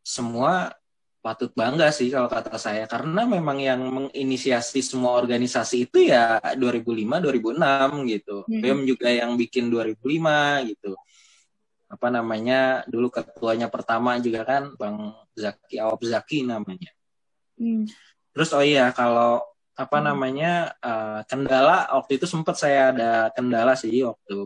semua 0.02 0.74
patut 1.22 1.54
bangga 1.54 1.94
sih 1.94 2.10
kalau 2.10 2.26
kata 2.26 2.58
saya 2.58 2.90
karena 2.90 3.30
memang 3.30 3.62
yang 3.62 3.82
menginisiasi 3.86 4.82
semua 4.82 5.22
organisasi 5.22 5.86
itu 5.86 6.10
ya 6.10 6.42
2005 6.58 7.22
2006 7.22 8.10
gitu. 8.10 8.38
Hmm. 8.50 8.62
BEM 8.66 8.80
juga 8.90 9.08
yang 9.14 9.38
bikin 9.38 9.70
2005 9.70 10.66
gitu. 10.74 10.98
Apa 11.86 12.10
namanya? 12.10 12.82
Dulu 12.90 13.14
ketuanya 13.14 13.70
pertama 13.70 14.18
juga 14.18 14.42
kan 14.42 14.74
Bang 14.82 15.14
Zaki 15.38 15.78
Awab 15.78 16.02
Zaki 16.02 16.42
namanya. 16.42 16.90
Hmm. 17.62 17.86
Terus 18.34 18.50
oh 18.58 18.66
iya 18.66 18.90
kalau 18.90 19.51
apa 19.82 19.98
hmm. 19.98 20.06
namanya 20.06 20.52
uh, 20.78 21.26
kendala 21.26 21.90
waktu 21.98 22.22
itu 22.22 22.30
sempat 22.30 22.56
saya 22.62 22.94
ada 22.94 23.12
kendala 23.34 23.74
sih 23.74 24.06
waktu 24.06 24.46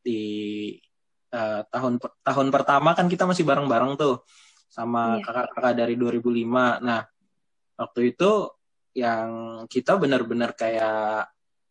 di 0.00 0.22
uh, 1.34 1.66
tahun 1.68 1.98
tahun 2.22 2.48
pertama 2.54 2.94
kan 2.94 3.10
kita 3.10 3.26
masih 3.26 3.42
bareng-bareng 3.42 3.98
tuh 3.98 4.22
sama 4.70 5.18
iya. 5.18 5.26
kakak-kakak 5.26 5.74
dari 5.74 5.94
2005. 5.98 6.86
Nah, 6.86 7.02
waktu 7.74 8.00
itu 8.14 8.30
yang 8.94 9.28
kita 9.66 9.98
benar-benar 9.98 10.54
kayak 10.54 11.30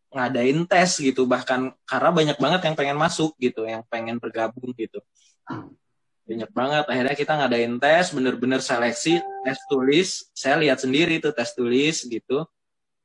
ngadain 0.10 0.66
tes 0.66 0.98
gitu 1.00 1.30
bahkan 1.30 1.72
karena 1.86 2.10
banyak 2.12 2.38
banget 2.40 2.62
yang 2.68 2.76
pengen 2.76 3.00
masuk 3.00 3.40
gitu, 3.40 3.64
yang 3.64 3.88
pengen 3.88 4.20
bergabung 4.20 4.76
gitu. 4.76 5.00
Banyak 6.28 6.52
banget 6.52 6.86
akhirnya 6.86 7.16
kita 7.16 7.34
ngadain 7.40 7.74
tes 7.80 8.12
bener-bener 8.12 8.60
seleksi 8.60 9.24
tes 9.48 9.60
tulis. 9.72 10.28
Saya 10.36 10.60
lihat 10.60 10.84
sendiri 10.84 11.24
tuh 11.24 11.32
tes 11.32 11.56
tulis 11.56 12.04
gitu. 12.04 12.44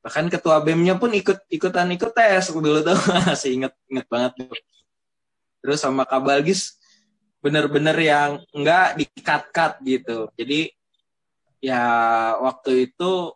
Bahkan 0.05 0.29
ketua 0.29 0.61
BEM-nya 0.61 1.01
pun 1.01 1.09
ikut 1.09 1.49
ikutan 1.49 1.89
ikut 1.89 2.13
tes 2.13 2.53
dulu 2.53 2.85
tuh. 2.85 2.93
Masih 3.25 3.57
inget 3.57 3.73
inget 3.89 4.05
banget 4.05 4.37
tuh. 4.37 4.53
Terus 5.65 5.81
sama 5.81 6.05
Kabalgis 6.05 6.77
bener-bener 7.41 7.97
yang 7.97 8.37
enggak 8.53 9.01
dikat-kat 9.01 9.81
gitu. 9.81 10.29
Jadi 10.37 10.69
ya 11.57 11.81
waktu 12.37 12.93
itu 12.93 13.33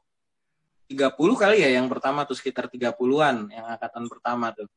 30 0.93 1.09
kali 1.41 1.57
ya 1.57 1.69
yang 1.81 1.89
pertama 1.89 2.29
tuh 2.29 2.37
sekitar 2.37 2.69
30-an 2.69 3.49
yang 3.49 3.65
angkatan 3.65 4.05
pertama 4.05 4.53
tuh. 4.53 4.69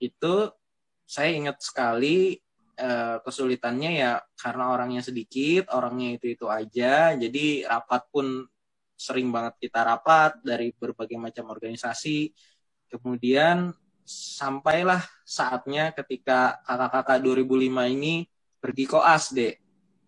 Itu 0.00 0.56
saya 1.04 1.36
ingat 1.36 1.60
sekali 1.60 2.40
eh, 2.80 3.16
kesulitannya 3.20 3.90
ya 3.92 4.24
karena 4.40 4.72
orangnya 4.72 5.04
sedikit 5.04 5.68
orangnya 5.76 6.16
itu 6.16 6.32
itu 6.32 6.48
aja. 6.48 7.12
Jadi 7.12 7.68
rapat 7.68 8.08
pun 8.08 8.48
sering 9.02 9.34
banget 9.34 9.58
kita 9.58 9.82
rapat 9.82 10.38
dari 10.46 10.70
berbagai 10.70 11.18
macam 11.18 11.50
organisasi 11.50 12.30
kemudian 12.86 13.74
sampailah 14.06 15.02
saatnya 15.22 15.94
ketika 15.94 16.60
kakak-kakak 16.66 17.18
2005 17.22 17.94
ini 17.94 18.26
pergi 18.62 18.84
koas, 18.86 19.34
deh. 19.34 19.54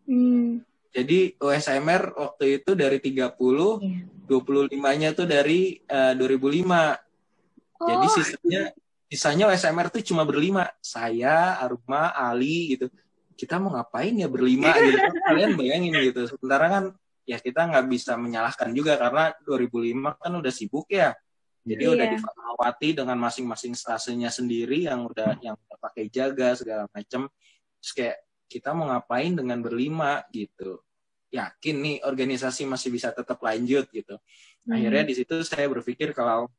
Hmm. 0.06 0.62
Jadi 0.94 1.34
OSMR 1.42 2.14
waktu 2.14 2.62
itu 2.62 2.70
dari 2.78 3.02
30, 3.02 3.10
yeah. 3.10 4.06
25-nya 4.30 5.10
tuh 5.16 5.26
dari 5.26 5.82
uh, 5.90 6.14
2005. 6.14 6.22
Oh. 6.22 7.88
Jadi 7.90 8.06
sisanya 8.14 8.62
sisanya 9.10 9.44
OSMR 9.50 9.90
tuh 9.90 10.02
cuma 10.06 10.22
berlima. 10.22 10.70
Saya, 10.78 11.58
Aruma, 11.58 12.14
Ali 12.14 12.78
gitu. 12.78 12.86
Kita 13.34 13.58
mau 13.58 13.74
ngapain 13.74 14.14
ya 14.14 14.30
berlima 14.30 14.70
gitu. 14.78 15.02
Kalian 15.26 15.58
bayangin 15.58 15.98
gitu. 15.98 16.30
Sementara 16.30 16.70
kan 16.70 16.84
ya 17.24 17.40
kita 17.40 17.66
nggak 17.68 17.84
bisa 17.88 18.14
menyalahkan 18.20 18.70
juga 18.76 19.00
karena 19.00 19.32
2005 19.44 20.20
kan 20.20 20.32
udah 20.32 20.52
sibuk 20.52 20.88
ya. 20.92 21.16
Jadi 21.64 21.80
iya. 21.88 21.92
udah 21.96 22.06
difatmawati 22.12 22.88
dengan 22.92 23.16
masing-masing 23.16 23.72
stasenya 23.72 24.28
sendiri 24.28 24.84
yang 24.84 25.08
udah 25.08 25.40
yang 25.40 25.56
udah 25.56 25.78
pakai 25.80 26.12
jaga 26.12 26.52
segala 26.52 26.84
macam. 26.92 27.32
Terus 27.80 27.92
kayak 27.96 28.16
kita 28.52 28.76
mau 28.76 28.92
ngapain 28.92 29.32
dengan 29.32 29.64
berlima 29.64 30.20
gitu. 30.28 30.84
Yakin 31.32 31.76
nih 31.80 31.96
organisasi 32.04 32.68
masih 32.68 32.92
bisa 32.92 33.16
tetap 33.16 33.40
lanjut 33.40 33.88
gitu. 33.88 34.20
Hmm. 34.68 34.76
Akhirnya 34.76 35.08
di 35.08 35.14
situ 35.16 35.40
saya 35.40 35.64
berpikir 35.72 36.12
kalau 36.12 36.52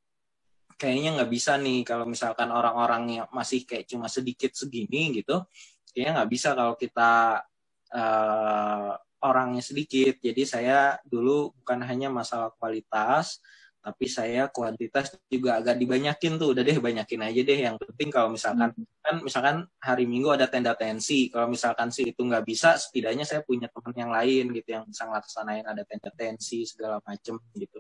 kayaknya 0.76 1.22
nggak 1.22 1.32
bisa 1.32 1.56
nih 1.56 1.86
kalau 1.86 2.10
misalkan 2.10 2.50
orang-orang 2.52 3.22
yang 3.22 3.28
masih 3.32 3.64
kayak 3.64 3.86
cuma 3.86 4.10
sedikit 4.10 4.52
segini 4.58 5.22
gitu, 5.22 5.46
kayaknya 5.94 6.20
nggak 6.20 6.32
bisa 6.34 6.50
kalau 6.58 6.74
kita 6.76 7.46
uh, 7.94 8.92
orangnya 9.28 9.64
sedikit. 9.66 10.22
Jadi 10.22 10.44
saya 10.46 10.98
dulu 11.06 11.52
bukan 11.62 11.82
hanya 11.86 12.08
masalah 12.14 12.54
kualitas, 12.56 13.42
tapi 13.86 14.10
saya 14.10 14.50
kuantitas 14.50 15.14
juga 15.30 15.62
agak 15.62 15.78
dibanyakin 15.78 16.42
tuh. 16.42 16.58
Udah 16.58 16.66
deh 16.66 16.82
banyakin 16.82 17.22
aja 17.22 17.42
deh. 17.46 17.60
Yang 17.70 17.76
penting 17.86 18.10
kalau 18.10 18.34
misalkan 18.34 18.74
hmm. 18.74 19.02
kan 19.06 19.16
misalkan 19.22 19.58
hari 19.78 20.10
minggu 20.10 20.34
ada 20.34 20.50
tenda 20.50 20.74
tensi. 20.74 21.30
Kalau 21.30 21.46
misalkan 21.54 21.94
sih 21.94 22.10
itu 22.10 22.22
nggak 22.26 22.42
bisa 22.42 22.82
setidaknya 22.82 23.30
saya 23.30 23.46
punya 23.46 23.70
teman 23.70 23.94
yang 23.94 24.10
lain 24.10 24.50
gitu 24.58 24.70
yang 24.74 24.84
bisa 24.90 25.06
ngelaksanain 25.06 25.66
ada 25.70 25.86
tenda 25.86 26.10
tensi 26.18 26.66
segala 26.66 26.98
macem 27.06 27.38
gitu. 27.54 27.78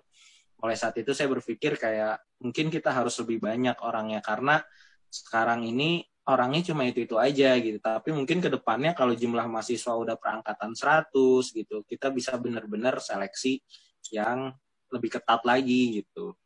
Mulai 0.61 0.77
saat 0.77 0.93
itu 1.01 1.09
saya 1.17 1.25
berpikir 1.25 1.73
kayak 1.81 2.21
mungkin 2.37 2.69
kita 2.69 2.93
harus 2.93 3.17
lebih 3.25 3.41
banyak 3.41 3.77
orangnya. 3.81 4.21
Karena 4.21 4.61
sekarang 5.09 5.65
ini 5.65 6.05
orangnya 6.25 6.73
cuma 6.73 6.89
itu 6.89 7.05
itu 7.05 7.15
aja 7.21 7.53
gitu 7.61 7.77
tapi 7.77 8.09
mungkin 8.09 8.41
ke 8.41 8.49
depannya 8.49 8.97
kalau 8.97 9.13
jumlah 9.13 9.45
mahasiswa 9.45 9.93
udah 9.93 10.17
perangkatan 10.17 10.73
100 10.73 11.13
gitu 11.53 11.85
kita 11.85 12.09
bisa 12.09 12.33
benar-benar 12.41 12.97
seleksi 12.97 13.61
yang 14.09 14.53
lebih 14.93 15.17
ketat 15.17 15.41
lagi 15.43 16.03
gitu. 16.03 16.37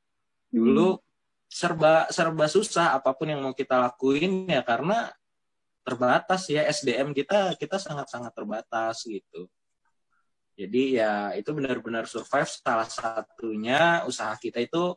Dulu 0.49 0.97
hmm. 0.97 1.01
serba 1.49 2.07
serba 2.09 2.45
susah 2.47 2.95
apa 2.95 3.11
pun 3.13 3.29
yang 3.29 3.41
mau 3.41 3.53
kita 3.53 3.77
lakuin 3.77 4.47
ya 4.47 4.61
karena 4.65 5.09
terbatas 5.83 6.45
ya 6.49 6.65
SDM 6.69 7.11
kita 7.13 7.57
kita 7.57 7.81
sangat-sangat 7.81 8.31
terbatas 8.33 9.03
gitu. 9.05 9.49
Jadi 10.59 10.99
ya 10.99 11.31
itu 11.39 11.55
benar-benar 11.55 12.03
survive 12.03 12.51
salah 12.51 12.89
satunya 12.89 14.03
usaha 14.03 14.35
kita 14.35 14.59
itu 14.59 14.91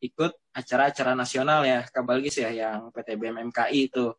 ikut 0.00 0.32
acara-acara 0.56 1.12
nasional 1.12 1.64
ya 1.64 1.84
Kabalgis 1.88 2.40
ya 2.40 2.50
yang 2.50 2.88
PTBM 2.92 3.52
MKI 3.52 3.80
itu. 3.92 4.12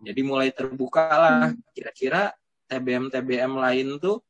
Jadi 0.00 0.20
mulai 0.20 0.52
terbuka 0.52 1.08
lah 1.08 1.52
hmm. 1.52 1.72
kira-kira 1.72 2.32
TBM 2.68 3.08
TBM 3.08 3.52
lain 3.56 3.96
tuh 3.96 4.20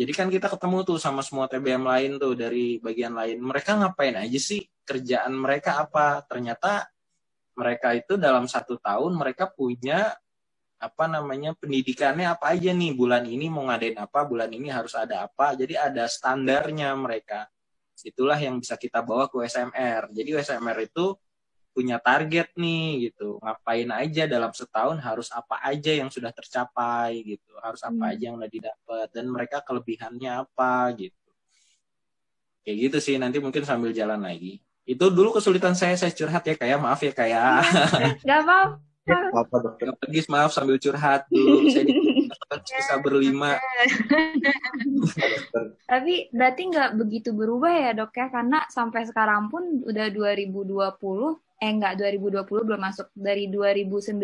jadi 0.00 0.16
kan 0.16 0.32
kita 0.32 0.48
ketemu 0.48 0.80
tuh 0.80 0.96
sama 0.96 1.20
semua 1.20 1.44
TBM 1.44 1.84
lain 1.84 2.16
tuh 2.16 2.32
dari 2.32 2.80
bagian 2.80 3.12
lain. 3.12 3.36
Mereka 3.36 3.76
ngapain 3.84 4.16
aja 4.16 4.40
sih? 4.40 4.64
Kerjaan 4.80 5.36
mereka 5.36 5.76
apa? 5.76 6.24
Ternyata 6.24 6.88
mereka 7.52 7.92
itu 7.92 8.16
dalam 8.16 8.48
satu 8.48 8.80
tahun 8.80 9.12
mereka 9.20 9.52
punya 9.52 10.16
apa 10.80 11.04
namanya 11.04 11.52
pendidikannya 11.52 12.32
apa 12.32 12.56
aja 12.56 12.72
nih 12.72 12.96
bulan 12.96 13.28
ini 13.28 13.52
mau 13.52 13.68
ngadain 13.68 14.00
apa 14.00 14.24
bulan 14.24 14.48
ini 14.48 14.72
harus 14.72 14.96
ada 14.96 15.28
apa 15.28 15.52
jadi 15.52 15.92
ada 15.92 16.08
standarnya 16.08 16.96
mereka 16.96 17.44
itulah 18.04 18.38
yang 18.40 18.60
bisa 18.60 18.76
kita 18.76 19.04
bawa 19.04 19.26
ke 19.28 19.36
USMR 19.40 20.12
jadi 20.12 20.40
USMR 20.40 20.78
itu 20.84 21.16
punya 21.70 21.96
target 22.02 22.52
nih 22.58 23.10
gitu. 23.10 23.38
Ngapain 23.40 23.88
aja 23.94 24.26
dalam 24.26 24.50
setahun 24.50 24.98
harus 25.00 25.30
apa 25.30 25.62
aja 25.62 25.94
yang 25.94 26.10
sudah 26.10 26.34
tercapai 26.34 27.22
gitu. 27.24 27.56
Harus 27.62 27.80
apa 27.86 28.10
hmm. 28.10 28.12
aja 28.12 28.22
yang 28.30 28.36
udah 28.36 28.50
didapat 28.50 29.06
dan 29.14 29.24
mereka 29.30 29.62
kelebihannya 29.62 30.44
apa 30.44 30.92
gitu. 30.98 31.16
Kayak 32.66 32.76
gitu 32.90 32.98
sih 33.00 33.16
nanti 33.16 33.38
mungkin 33.38 33.64
sambil 33.64 33.94
jalan 33.94 34.20
lagi. 34.20 34.60
Itu 34.84 35.08
dulu 35.08 35.38
kesulitan 35.38 35.78
saya 35.78 35.94
saya 35.94 36.10
curhat 36.10 36.42
ya 36.44 36.54
kayak 36.58 36.78
maaf 36.82 37.00
ya 37.00 37.12
kayak 37.14 37.64
nggak 38.26 38.38
apa 38.44 38.58
apa 39.10 39.56
dokter. 39.62 39.86
Pergi 39.96 40.20
maaf 40.28 40.50
sambil 40.52 40.76
curhat 40.76 41.24
dulu. 41.30 41.70
Saya 41.70 41.86
bisa 42.48 42.96
berlima. 42.98 43.60
Tapi 45.90 46.32
berarti 46.34 46.62
nggak 46.70 46.90
begitu 46.98 47.30
berubah 47.30 47.70
ya 47.70 47.90
dok 47.94 48.14
ya? 48.16 48.26
Karena 48.32 48.64
sampai 48.66 49.06
sekarang 49.06 49.52
pun 49.52 49.84
udah 49.86 50.06
2020 50.10 51.60
eh 51.60 51.68
enggak 51.68 52.00
2020 52.00 52.48
belum 52.48 52.80
masuk. 52.80 53.12
Dari 53.12 53.52
2019 53.52 54.16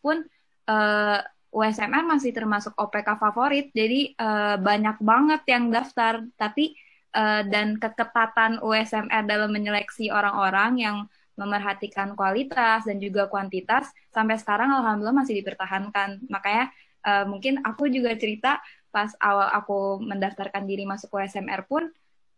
pun 0.00 0.24
uh, 0.66 0.72
eh, 0.72 1.20
USMR 1.50 2.04
masih 2.06 2.32
termasuk 2.32 2.72
OPK 2.78 3.20
favorit. 3.20 3.68
Jadi 3.76 4.16
uh, 4.16 4.56
banyak 4.56 4.96
banget 5.02 5.42
yang 5.50 5.68
daftar. 5.68 6.24
Tapi 6.40 6.72
uh, 7.14 7.42
dan 7.46 7.76
ketepatan 7.76 8.62
USMR 8.64 9.22
dalam 9.28 9.50
menyeleksi 9.52 10.08
orang-orang 10.08 10.72
yang 10.80 10.96
memerhatikan 11.40 12.12
kualitas 12.12 12.84
dan 12.84 13.00
juga 13.00 13.24
kuantitas 13.32 13.88
sampai 14.12 14.36
sekarang 14.36 14.76
alhamdulillah 14.76 15.24
masih 15.24 15.40
dipertahankan. 15.40 16.20
Makanya 16.28 16.68
uh, 17.06 17.24
mungkin 17.28 17.60
aku 17.62 17.88
juga 17.88 18.16
cerita 18.16 18.60
pas 18.90 19.14
awal 19.22 19.48
aku 19.54 20.02
mendaftarkan 20.02 20.66
diri 20.66 20.82
masuk 20.82 21.14
USMR 21.14 21.64
pun 21.70 21.86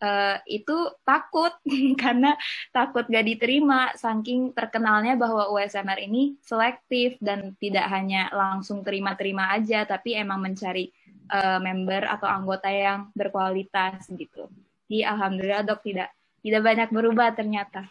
uh, 0.03 0.37
itu 0.45 0.77
takut 1.07 1.55
karena 2.03 2.35
takut 2.75 3.07
gak 3.09 3.25
diterima 3.25 3.95
saking 3.95 4.53
terkenalnya 4.53 5.15
bahwa 5.15 5.49
USMR 5.55 6.03
ini 6.03 6.37
selektif 6.43 7.17
dan 7.23 7.55
tidak 7.57 7.87
hanya 7.89 8.29
langsung 8.35 8.83
terima-terima 8.83 9.55
aja 9.55 9.87
tapi 9.87 10.19
emang 10.19 10.43
mencari 10.43 10.91
uh, 11.31 11.63
member 11.63 12.05
atau 12.05 12.29
anggota 12.29 12.69
yang 12.69 13.09
berkualitas 13.15 14.11
gitu. 14.11 14.51
Jadi 14.91 15.09
alhamdulillah 15.09 15.65
dok 15.65 15.81
tidak 15.81 16.13
tidak 16.43 16.63
banyak 16.67 16.89
berubah 16.91 17.33
ternyata. 17.33 17.87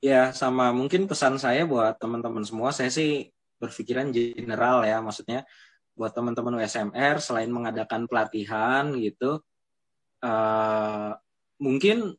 Ya 0.00 0.30
sama 0.36 0.70
mungkin 0.70 1.08
pesan 1.08 1.36
saya 1.40 1.64
buat 1.64 1.96
teman-teman 1.96 2.44
semua 2.44 2.70
saya 2.72 2.92
sih 2.92 3.33
berpikiran 3.58 4.10
general 4.10 4.82
ya 4.84 4.98
maksudnya 5.00 5.46
buat 5.94 6.10
teman-teman 6.10 6.58
USMR 6.58 7.22
selain 7.22 7.50
mengadakan 7.50 8.10
pelatihan 8.10 8.90
gitu 8.98 9.38
uh, 10.24 11.12
mungkin 11.62 12.18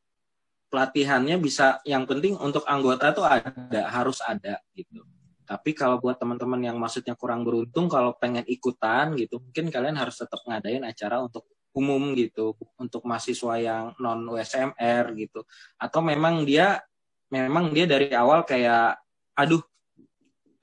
pelatihannya 0.69 1.39
bisa 1.39 1.79
yang 1.87 2.03
penting 2.03 2.35
untuk 2.35 2.67
anggota 2.67 3.15
tuh 3.15 3.23
ada 3.23 3.87
harus 3.87 4.19
ada 4.19 4.59
gitu. 4.75 5.07
Tapi 5.45 5.77
kalau 5.77 6.01
buat 6.01 6.17
teman-teman 6.17 6.57
yang 6.57 6.77
maksudnya 6.81 7.13
kurang 7.13 7.45
beruntung 7.45 7.85
kalau 7.85 8.17
pengen 8.17 8.43
ikutan 8.49 9.13
gitu 9.13 9.37
mungkin 9.39 9.69
kalian 9.69 9.95
harus 9.95 10.17
tetap 10.17 10.41
ngadain 10.43 10.81
acara 10.81 11.21
untuk 11.21 11.45
umum 11.75 12.15
gitu 12.17 12.55
untuk 12.81 13.05
mahasiswa 13.05 13.55
yang 13.61 13.83
non 14.01 14.25
USMR 14.25 15.15
gitu. 15.15 15.45
Atau 15.77 16.01
memang 16.01 16.43
dia 16.43 16.81
memang 17.29 17.71
dia 17.71 17.85
dari 17.85 18.09
awal 18.11 18.43
kayak 18.43 18.97
aduh 19.37 19.61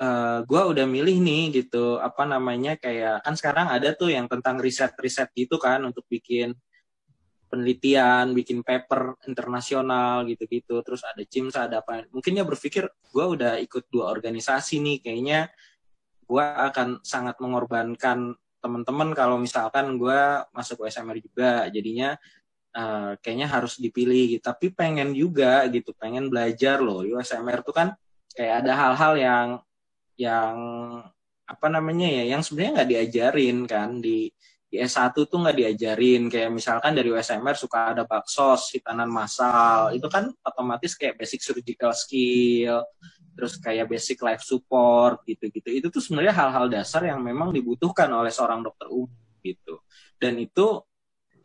uh, 0.02 0.06
eh, 0.06 0.38
gue 0.42 0.62
udah 0.74 0.86
milih 0.90 1.22
nih 1.22 1.62
gitu 1.62 2.02
apa 2.02 2.26
namanya 2.26 2.74
kayak 2.74 3.22
kan 3.22 3.34
sekarang 3.38 3.70
ada 3.70 3.94
tuh 3.94 4.10
yang 4.10 4.26
tentang 4.26 4.58
riset-riset 4.58 5.30
gitu 5.38 5.56
kan 5.62 5.78
untuk 5.86 6.02
bikin 6.10 6.58
penelitian, 7.52 8.32
bikin 8.32 8.64
paper 8.64 9.20
internasional 9.28 10.24
gitu-gitu, 10.24 10.80
terus 10.80 11.04
ada 11.04 11.20
CIMSA, 11.20 11.68
ada 11.68 11.84
apa. 11.84 12.08
Mungkin 12.08 12.32
dia 12.32 12.48
berpikir, 12.48 12.88
gue 12.88 13.24
udah 13.28 13.60
ikut 13.60 13.92
dua 13.92 14.08
organisasi 14.08 14.80
nih, 14.80 15.04
kayaknya 15.04 15.52
gue 16.24 16.40
akan 16.40 17.04
sangat 17.04 17.36
mengorbankan 17.44 18.32
teman-teman 18.64 19.12
kalau 19.12 19.36
misalkan 19.36 20.00
gue 20.00 20.20
masuk 20.56 20.88
USMR 20.88 21.20
juga, 21.20 21.68
jadinya 21.68 22.16
uh, 22.72 23.20
kayaknya 23.20 23.52
harus 23.52 23.76
dipilih. 23.76 24.40
Gitu. 24.40 24.42
Tapi 24.48 24.72
pengen 24.72 25.12
juga 25.12 25.68
gitu, 25.68 25.92
pengen 25.92 26.32
belajar 26.32 26.80
loh. 26.80 27.04
USMR 27.04 27.60
tuh 27.60 27.76
kan 27.76 27.88
kayak 28.32 28.64
ada 28.64 28.72
hal-hal 28.72 29.12
yang 29.20 29.48
yang 30.16 30.56
apa 31.42 31.66
namanya 31.68 32.08
ya, 32.08 32.36
yang 32.36 32.42
sebenarnya 32.44 32.72
nggak 32.80 32.90
diajarin 32.90 33.58
kan 33.68 33.90
di 34.00 34.32
di 34.72 34.80
S1 34.80 35.12
tuh 35.12 35.36
nggak 35.36 35.56
diajarin. 35.56 36.32
Kayak 36.32 36.50
misalkan 36.50 36.96
dari 36.96 37.12
USMR 37.12 37.56
suka 37.60 37.92
ada 37.92 38.08
baksos 38.08 38.72
hitanan 38.72 39.12
massal. 39.12 39.92
Itu 39.92 40.08
kan 40.08 40.32
otomatis 40.40 40.96
kayak 40.96 41.20
basic 41.20 41.44
surgical 41.44 41.92
skill 41.92 42.80
terus 43.32 43.56
kayak 43.56 43.88
basic 43.88 44.20
life 44.20 44.44
support 44.44 45.24
gitu-gitu. 45.24 45.68
Itu 45.72 45.88
tuh 45.88 46.04
sebenarnya 46.04 46.36
hal-hal 46.36 46.68
dasar 46.68 47.04
yang 47.08 47.20
memang 47.20 47.52
dibutuhkan 47.52 48.08
oleh 48.12 48.28
seorang 48.28 48.60
dokter 48.60 48.88
umum 48.92 49.12
gitu. 49.40 49.80
Dan 50.20 50.38
itu 50.38 50.84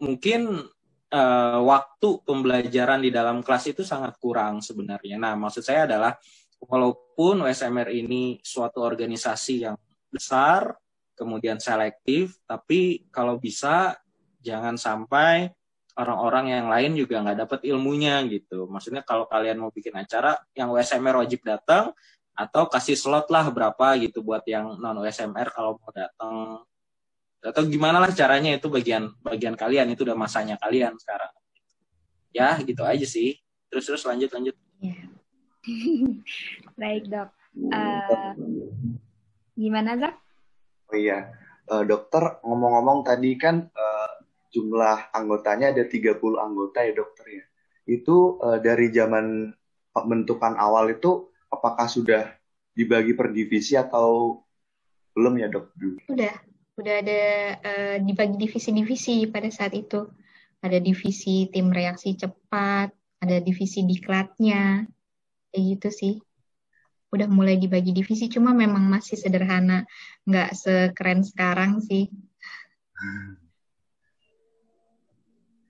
mungkin 0.03 0.67
uh, 1.11 1.59
waktu 1.63 2.09
pembelajaran 2.27 3.01
di 3.01 3.09
dalam 3.09 3.41
kelas 3.41 3.71
itu 3.71 3.81
sangat 3.87 4.19
kurang 4.19 4.59
sebenarnya. 4.59 5.15
Nah 5.17 5.33
maksud 5.39 5.63
saya 5.63 5.87
adalah 5.87 6.13
walaupun 6.61 7.45
USMR 7.45 7.89
ini 7.93 8.41
suatu 8.41 8.81
organisasi 8.81 9.67
yang 9.67 9.75
besar 10.09 10.77
kemudian 11.17 11.57
selektif, 11.57 12.37
tapi 12.45 13.09
kalau 13.09 13.41
bisa 13.41 13.97
jangan 14.41 14.77
sampai 14.77 15.49
orang-orang 15.97 16.53
yang 16.53 16.65
lain 16.69 16.93
juga 16.93 17.25
nggak 17.25 17.39
dapat 17.49 17.59
ilmunya 17.65 18.21
gitu. 18.29 18.69
Maksudnya 18.69 19.01
kalau 19.01 19.25
kalian 19.25 19.57
mau 19.57 19.73
bikin 19.73 19.97
acara, 19.97 20.37
yang 20.53 20.69
USMR 20.69 21.25
wajib 21.25 21.41
datang 21.41 21.89
atau 22.37 22.69
kasih 22.69 22.93
slot 22.93 23.33
lah 23.33 23.49
berapa 23.49 23.97
gitu 23.97 24.21
buat 24.21 24.45
yang 24.45 24.77
non 24.77 25.01
USMR 25.01 25.49
kalau 25.49 25.81
mau 25.81 25.89
datang 25.89 26.61
atau 27.41 27.63
gimana 27.65 27.97
lah 27.97 28.13
caranya 28.13 28.53
itu 28.53 28.69
bagian 28.69 29.09
bagian 29.25 29.57
kalian 29.57 29.89
itu 29.89 30.05
udah 30.05 30.13
masanya 30.13 30.53
kalian 30.61 30.93
sekarang 31.01 31.33
ya 32.29 32.61
gitu 32.61 32.85
aja 32.85 33.05
sih 33.09 33.41
terus 33.73 33.89
terus 33.89 34.05
lanjut 34.05 34.29
lanjut 34.29 34.53
ya. 34.85 35.16
baik 36.81 37.03
dok 37.11 37.29
uh, 37.73 38.31
gimana 39.57 39.99
Zak 39.99 40.27
Oh 40.87 40.95
iya, 40.95 41.35
uh, 41.67 41.83
dokter 41.83 42.39
ngomong-ngomong 42.47 43.03
tadi 43.03 43.35
kan 43.35 43.67
uh, 43.67 44.09
jumlah 44.55 45.11
anggotanya 45.11 45.75
ada 45.75 45.83
30 45.83 46.15
anggota 46.39 46.79
ya 46.87 46.93
dokter 46.95 47.25
ya. 47.27 47.43
Itu 47.87 48.39
uh, 48.39 48.59
dari 48.63 48.87
zaman 48.95 49.51
pembentukan 49.91 50.55
awal 50.55 50.95
itu 50.95 51.27
apakah 51.51 51.91
sudah 51.91 52.31
dibagi 52.71 53.11
per 53.19 53.35
divisi 53.35 53.75
atau 53.75 54.39
belum 55.11 55.43
ya 55.43 55.47
dok? 55.51 55.75
Udah, 56.07 56.35
udah 56.79 56.95
ada 57.03 57.21
uh, 57.59 57.95
dibagi 57.99 58.39
divisi-divisi 58.39 59.27
pada 59.27 59.51
saat 59.51 59.75
itu. 59.75 60.07
Ada 60.63 60.79
divisi 60.79 61.51
tim 61.51 61.69
reaksi 61.69 62.15
cepat, 62.15 62.89
ada 63.19 63.37
divisi 63.43 63.83
diklatnya, 63.83 64.87
kayak 65.57 65.81
gitu 65.81 65.89
sih. 65.89 66.13
Udah 67.09 67.25
mulai 67.25 67.57
dibagi 67.57 67.89
divisi 67.89 68.29
cuma 68.29 68.53
memang 68.53 68.85
masih 68.85 69.17
sederhana. 69.17 69.89
Nggak 70.29 70.53
sekeren 70.53 71.25
sekarang 71.25 71.81
sih. 71.81 72.13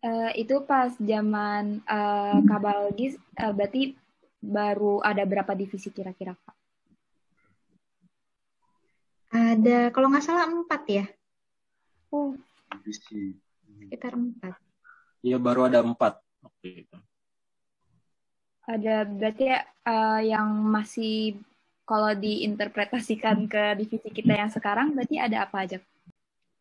Uh, 0.03 0.31
itu 0.35 0.59
pas 0.67 0.91
zaman 0.99 1.79
uh, 1.87 2.43
kabalgis 2.43 3.15
uh, 3.39 3.55
berarti 3.55 3.95
baru 4.43 4.99
ada 4.99 5.23
berapa 5.23 5.55
divisi 5.55 5.87
kira-kira 5.87 6.35
kak? 6.35 6.55
Ada 9.31 9.95
kalau 9.95 10.11
nggak 10.11 10.25
salah 10.27 10.51
empat 10.51 10.83
ya. 10.91 11.05
Oh. 12.11 12.35
Divisi. 12.75 13.39
Sekitar 13.87 14.19
empat. 14.19 14.59
Iya 15.23 15.39
baru 15.39 15.71
ada 15.71 15.79
empat 15.79 16.19
waktu 16.43 16.83
itu 16.83 16.97
ada 18.67 19.07
berarti 19.07 19.47
uh, 19.87 20.21
yang 20.21 20.47
masih 20.67 21.39
kalau 21.87 22.11
diinterpretasikan 22.11 23.47
ke 23.47 23.79
divisi 23.79 24.11
kita 24.11 24.35
yang 24.35 24.51
sekarang 24.51 24.91
berarti 24.91 25.23
ada 25.23 25.47
apa 25.47 25.63
aja? 25.63 25.79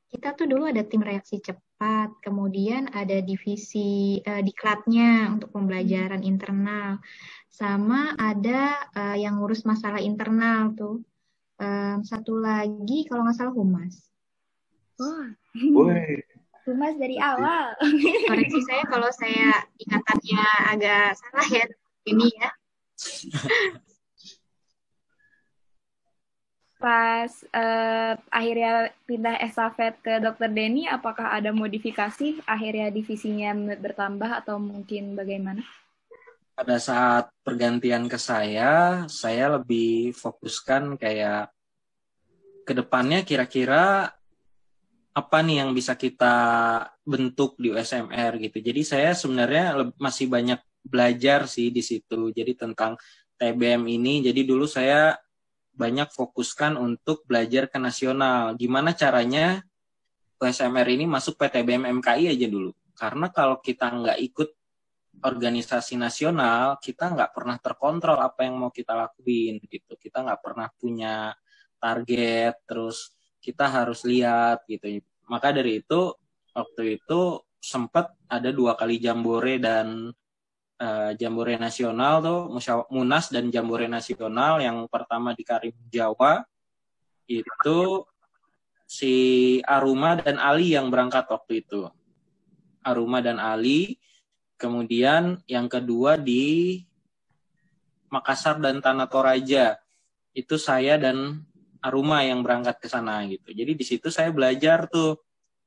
kita 0.07 0.39
tuh 0.39 0.47
dulu 0.47 0.71
ada 0.71 0.87
tim 0.87 1.03
reaksi 1.03 1.43
cepat, 1.43 2.15
kemudian 2.23 2.89
ada 2.95 3.19
divisi 3.21 4.23
uh, 4.23 4.41
diklatnya 4.41 5.35
untuk 5.35 5.51
pembelajaran 5.51 6.23
internal, 6.23 7.03
sama 7.51 8.15
ada 8.15 8.87
uh, 8.95 9.17
yang 9.19 9.37
ngurus 9.43 9.67
masalah 9.67 9.99
internal 9.99 10.73
tuh. 10.73 11.03
Um, 11.57 12.05
satu 12.05 12.37
lagi 12.37 13.09
kalau 13.09 13.25
nggak 13.25 13.37
salah 13.37 13.55
humas. 13.57 14.13
Oh. 15.01 15.25
Woi. 15.57 16.21
Humas 16.69 16.95
dari 17.01 17.17
awal. 17.17 17.73
Koreksi 18.29 18.61
saya 18.67 18.85
kalau 18.91 19.09
saya 19.09 19.65
ingatannya 19.81 20.45
agak 20.77 21.17
salah 21.17 21.47
ya 21.49 21.65
ini 22.07 22.27
ya. 22.39 22.51
pas 26.77 27.33
uh, 27.57 28.15
akhirnya 28.31 28.93
pindah 29.09 29.41
estafet 29.43 29.97
ke 30.05 30.21
Dokter 30.21 30.53
Denny, 30.53 30.87
apakah 30.87 31.33
ada 31.33 31.51
modifikasi 31.51 32.45
akhirnya 32.45 32.93
divisinya 32.93 33.57
bertambah 33.81 34.45
atau 34.45 34.61
mungkin 34.61 35.17
bagaimana? 35.17 35.65
Pada 36.57 36.77
saat 36.81 37.33
pergantian 37.45 38.09
ke 38.09 38.17
saya, 38.17 39.05
saya 39.09 39.59
lebih 39.61 40.15
fokuskan 40.17 40.97
kayak 40.97 41.53
ke 42.65 42.73
depannya 42.73 43.25
kira-kira 43.25 44.15
apa 45.17 45.39
nih 45.41 45.65
yang 45.65 45.73
bisa 45.73 45.97
kita 45.97 46.37
bentuk 47.09 47.57
di 47.57 47.73
USMR 47.73 48.37
gitu. 48.37 48.61
Jadi 48.61 48.85
saya 48.85 49.11
sebenarnya 49.17 49.91
masih 49.97 50.29
banyak 50.29 50.61
belajar 50.87 51.51
sih 51.51 51.75
di 51.75 51.83
situ. 51.83 52.31
Jadi 52.31 52.55
tentang 52.55 52.95
TBM 53.37 53.85
ini, 53.91 54.25
jadi 54.25 54.41
dulu 54.47 54.65
saya 54.65 55.19
banyak 55.77 56.09
fokuskan 56.09 56.81
untuk 56.81 57.29
belajar 57.29 57.69
ke 57.69 57.77
nasional. 57.77 58.57
Gimana 58.57 58.97
caranya 58.97 59.61
USMR 60.41 60.89
ini 60.89 61.05
masuk 61.05 61.37
PTBM 61.37 62.01
MKI 62.01 62.33
aja 62.33 62.47
dulu. 62.49 62.73
Karena 62.97 63.29
kalau 63.29 63.61
kita 63.61 63.93
nggak 63.93 64.19
ikut 64.25 64.51
organisasi 65.21 66.01
nasional, 66.01 66.81
kita 66.81 67.13
nggak 67.13 67.33
pernah 67.33 67.57
terkontrol 67.61 68.21
apa 68.21 68.49
yang 68.49 68.57
mau 68.57 68.73
kita 68.73 68.97
lakuin 68.97 69.61
gitu. 69.65 69.97
Kita 70.01 70.25
nggak 70.25 70.41
pernah 70.41 70.69
punya 70.73 71.33
target, 71.77 72.57
terus 72.65 73.13
kita 73.41 73.69
harus 73.69 74.05
lihat 74.09 74.65
gitu. 74.65 75.01
Maka 75.29 75.53
dari 75.53 75.85
itu 75.85 76.13
waktu 76.57 77.01
itu 77.01 77.45
sempat 77.61 78.13
ada 78.31 78.49
dua 78.53 78.77
kali 78.79 78.97
jambore 79.01 79.61
dan 79.61 80.13
uh, 80.81 81.13
Jambore 81.17 81.57
Nasional 81.57 82.21
tuh 82.21 82.41
Munas 82.93 83.33
dan 83.33 83.49
Jambore 83.49 83.89
Nasional 83.89 84.61
yang 84.61 84.85
pertama 84.89 85.33
di 85.33 85.43
Karim 85.45 85.77
Jawa 85.89 86.45
itu 87.27 88.07
si 88.87 89.15
Aruma 89.67 90.15
dan 90.15 90.39
Ali 90.39 90.79
yang 90.79 90.89
berangkat 90.89 91.27
waktu 91.27 91.67
itu. 91.67 91.91
Aruma 92.87 93.19
dan 93.19 93.43
Ali. 93.43 93.99
Kemudian 94.57 95.43
yang 95.45 95.69
kedua 95.69 96.17
di 96.17 96.81
Makassar 98.09 98.57
dan 98.63 98.81
Tanah 98.81 99.11
Toraja. 99.11 99.77
Itu 100.33 100.57
saya 100.57 100.97
dan 100.97 101.45
Aruma 101.83 102.23
yang 102.23 102.41
berangkat 102.41 102.79
ke 102.81 102.89
sana 102.89 103.27
gitu. 103.27 103.53
Jadi 103.53 103.73
di 103.75 103.85
situ 103.85 104.09
saya 104.09 104.31
belajar 104.31 104.87
tuh 104.89 105.26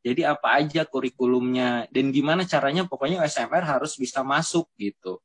jadi 0.09 0.33
apa 0.33 0.57
aja 0.57 0.89
kurikulumnya 0.89 1.85
dan 1.93 2.09
gimana 2.09 2.41
caranya 2.49 2.89
pokoknya 2.89 3.21
SMR 3.29 3.61
harus 3.61 3.93
bisa 3.93 4.25
masuk 4.25 4.65
gitu. 4.81 5.21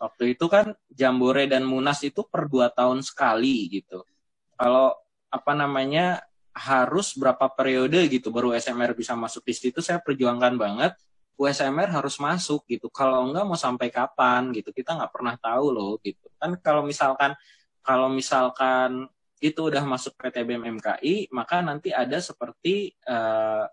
Waktu 0.00 0.32
itu 0.32 0.48
kan 0.48 0.72
Jambore 0.88 1.44
dan 1.44 1.68
Munas 1.68 2.00
itu 2.00 2.24
per 2.24 2.48
dua 2.48 2.72
tahun 2.72 3.04
sekali 3.04 3.68
gitu. 3.68 4.00
Kalau 4.56 4.96
apa 5.28 5.52
namanya 5.52 6.24
harus 6.56 7.12
berapa 7.20 7.52
periode 7.52 8.08
gitu 8.08 8.32
baru 8.32 8.56
SMR 8.56 8.96
bisa 8.96 9.12
masuk 9.12 9.44
di 9.44 9.52
situ 9.52 9.82
saya 9.82 9.98
perjuangkan 10.00 10.54
banget 10.54 10.92
USMR 11.34 11.90
harus 11.90 12.16
masuk 12.16 12.64
gitu. 12.70 12.88
Kalau 12.88 13.28
enggak 13.28 13.44
mau 13.44 13.58
sampai 13.58 13.90
kapan 13.92 14.54
gitu. 14.56 14.70
Kita 14.72 14.96
nggak 14.96 15.12
pernah 15.12 15.34
tahu 15.36 15.66
loh 15.68 15.92
gitu. 16.00 16.30
Kan 16.40 16.56
kalau 16.64 16.86
misalkan 16.86 17.36
kalau 17.84 18.08
misalkan 18.08 19.10
itu 19.44 19.60
udah 19.60 19.84
masuk 19.84 20.16
PTBM 20.16 20.80
MKI, 20.80 21.28
maka 21.34 21.60
nanti 21.60 21.92
ada 21.92 22.16
seperti 22.16 22.96
uh, 23.04 23.68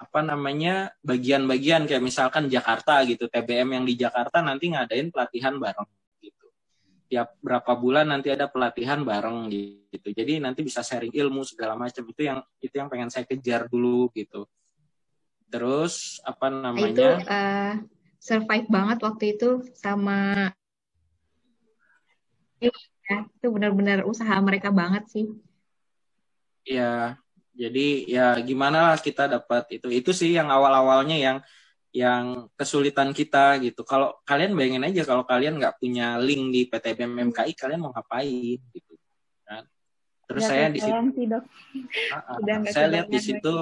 apa 0.00 0.24
namanya 0.24 0.96
bagian-bagian 1.04 1.84
kayak 1.84 2.00
misalkan 2.00 2.48
Jakarta 2.48 3.04
gitu 3.04 3.28
TBM 3.28 3.76
yang 3.76 3.84
di 3.84 4.00
Jakarta 4.00 4.40
nanti 4.40 4.72
ngadain 4.72 5.12
pelatihan 5.12 5.60
bareng 5.60 5.84
gitu. 6.24 6.48
Tiap 7.12 7.36
berapa 7.44 7.76
bulan 7.76 8.08
nanti 8.08 8.32
ada 8.32 8.48
pelatihan 8.48 9.04
bareng 9.04 9.52
gitu. 9.52 10.08
Jadi 10.08 10.40
nanti 10.40 10.64
bisa 10.64 10.80
sharing 10.80 11.12
ilmu 11.12 11.44
segala 11.44 11.76
macam. 11.76 12.00
Itu 12.08 12.24
yang 12.24 12.40
itu 12.64 12.72
yang 12.72 12.88
pengen 12.88 13.12
saya 13.12 13.28
kejar 13.28 13.68
dulu 13.68 14.08
gitu. 14.16 14.48
Terus 15.52 16.16
apa 16.24 16.48
namanya? 16.48 16.88
itu 16.88 17.06
uh, 17.28 17.72
survive 18.16 18.68
banget 18.72 18.98
waktu 19.04 19.24
itu 19.36 19.68
sama 19.76 20.48
ya, 22.56 22.72
itu 23.36 23.46
benar-benar 23.52 24.08
usaha 24.08 24.32
mereka 24.40 24.72
banget 24.72 25.04
sih. 25.12 25.28
Ya 26.64 27.20
jadi 27.50 27.86
ya 28.06 28.26
gimana 28.40 28.92
lah 28.92 28.98
kita 28.98 29.26
dapat 29.26 29.66
itu. 29.74 29.90
Itu 29.90 30.10
sih 30.14 30.32
yang 30.34 30.48
awal-awalnya 30.48 31.18
yang 31.18 31.38
yang 31.90 32.46
kesulitan 32.54 33.10
kita 33.10 33.58
gitu. 33.58 33.82
Kalau 33.82 34.22
kalian 34.22 34.54
bayangin 34.54 34.86
aja 34.86 35.02
kalau 35.02 35.26
kalian 35.26 35.58
nggak 35.58 35.82
punya 35.82 36.16
link 36.22 36.54
di 36.54 36.62
PTBM 36.70 37.34
MKI, 37.34 37.52
kalian 37.58 37.80
mau 37.82 37.90
ngapain 37.90 38.58
gitu 38.70 38.94
kan. 39.42 39.66
Terus 40.30 40.42
saya 40.46 40.70
di 40.70 40.78
situ 40.78 41.26
dok. 41.26 41.44
Uh, 42.14 42.70
saya 42.70 42.86
lihat 42.86 43.08
di 43.10 43.20
situ 43.20 43.54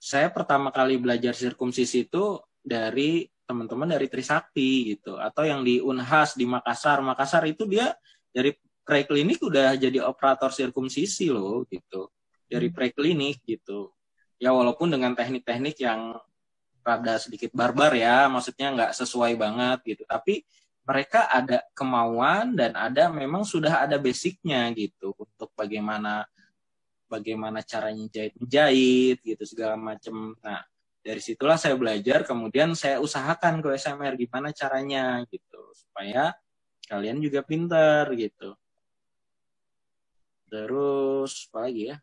saya 0.00 0.32
pertama 0.32 0.72
kali 0.72 0.96
belajar 0.96 1.36
sirkumsisi 1.36 2.08
itu 2.08 2.40
dari 2.64 3.28
teman-teman 3.44 3.96
dari 3.96 4.08
Trisakti 4.08 4.96
gitu 4.96 5.16
atau 5.20 5.44
yang 5.44 5.60
di 5.60 5.84
Unhas 5.84 6.32
di 6.32 6.48
Makassar. 6.48 7.04
Makassar 7.04 7.44
itu 7.44 7.68
dia 7.68 7.92
dari 8.32 8.56
preklinik 8.88 9.44
udah 9.44 9.76
jadi 9.76 10.00
operator 10.00 10.48
sirkumsisi 10.48 11.28
loh 11.28 11.68
gitu 11.68 12.08
dari 12.48 12.72
preklinik 12.72 13.44
gitu. 13.44 13.92
Ya 14.40 14.50
walaupun 14.56 14.88
dengan 14.90 15.12
teknik-teknik 15.12 15.76
yang 15.84 16.16
rada 16.82 17.20
sedikit 17.20 17.52
barbar 17.52 17.92
ya, 17.92 18.26
maksudnya 18.32 18.72
nggak 18.72 18.92
sesuai 18.96 19.36
banget 19.36 19.78
gitu. 19.84 20.02
Tapi 20.08 20.42
mereka 20.88 21.28
ada 21.28 21.60
kemauan 21.76 22.56
dan 22.56 22.72
ada 22.72 23.12
memang 23.12 23.44
sudah 23.44 23.84
ada 23.84 24.00
basicnya 24.00 24.72
gitu 24.72 25.12
untuk 25.20 25.52
bagaimana 25.52 26.24
bagaimana 27.12 27.60
caranya 27.60 28.08
jahit 28.08 28.32
jahit 28.40 29.20
gitu 29.20 29.44
segala 29.44 29.76
macam. 29.76 30.32
Nah 30.40 30.64
dari 31.04 31.20
situlah 31.20 31.60
saya 31.60 31.76
belajar, 31.76 32.24
kemudian 32.24 32.72
saya 32.72 33.04
usahakan 33.04 33.60
ke 33.60 33.76
SMR 33.76 34.16
gimana 34.16 34.48
caranya 34.56 35.20
gitu 35.28 35.60
supaya 35.76 36.32
kalian 36.88 37.20
juga 37.20 37.44
pintar 37.44 38.08
gitu. 38.16 38.56
Terus 40.48 41.52
apa 41.52 41.68
lagi 41.68 41.92
ya? 41.92 41.96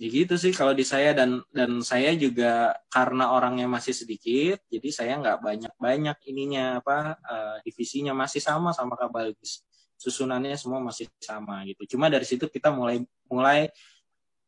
Ya 0.00 0.08
gitu 0.08 0.34
sih 0.40 0.52
kalau 0.56 0.72
di 0.72 0.82
saya 0.82 1.12
dan 1.12 1.44
dan 1.52 1.78
saya 1.84 2.16
juga 2.16 2.74
karena 2.88 3.34
orangnya 3.36 3.68
masih 3.68 3.94
sedikit 3.94 4.58
jadi 4.66 4.88
saya 4.90 5.12
nggak 5.20 5.38
banyak 5.38 5.72
banyak 5.78 6.16
ininya 6.26 6.80
apa 6.82 7.16
uh, 7.22 7.56
divisinya 7.62 8.16
masih 8.16 8.40
sama 8.42 8.74
sama 8.74 8.98
kabalgis 8.98 9.62
susunannya 10.02 10.58
semua 10.58 10.82
masih 10.82 11.06
sama 11.22 11.62
gitu. 11.70 11.94
Cuma 11.94 12.10
dari 12.10 12.26
situ 12.26 12.50
kita 12.50 12.74
mulai 12.74 13.06
mulai 13.30 13.70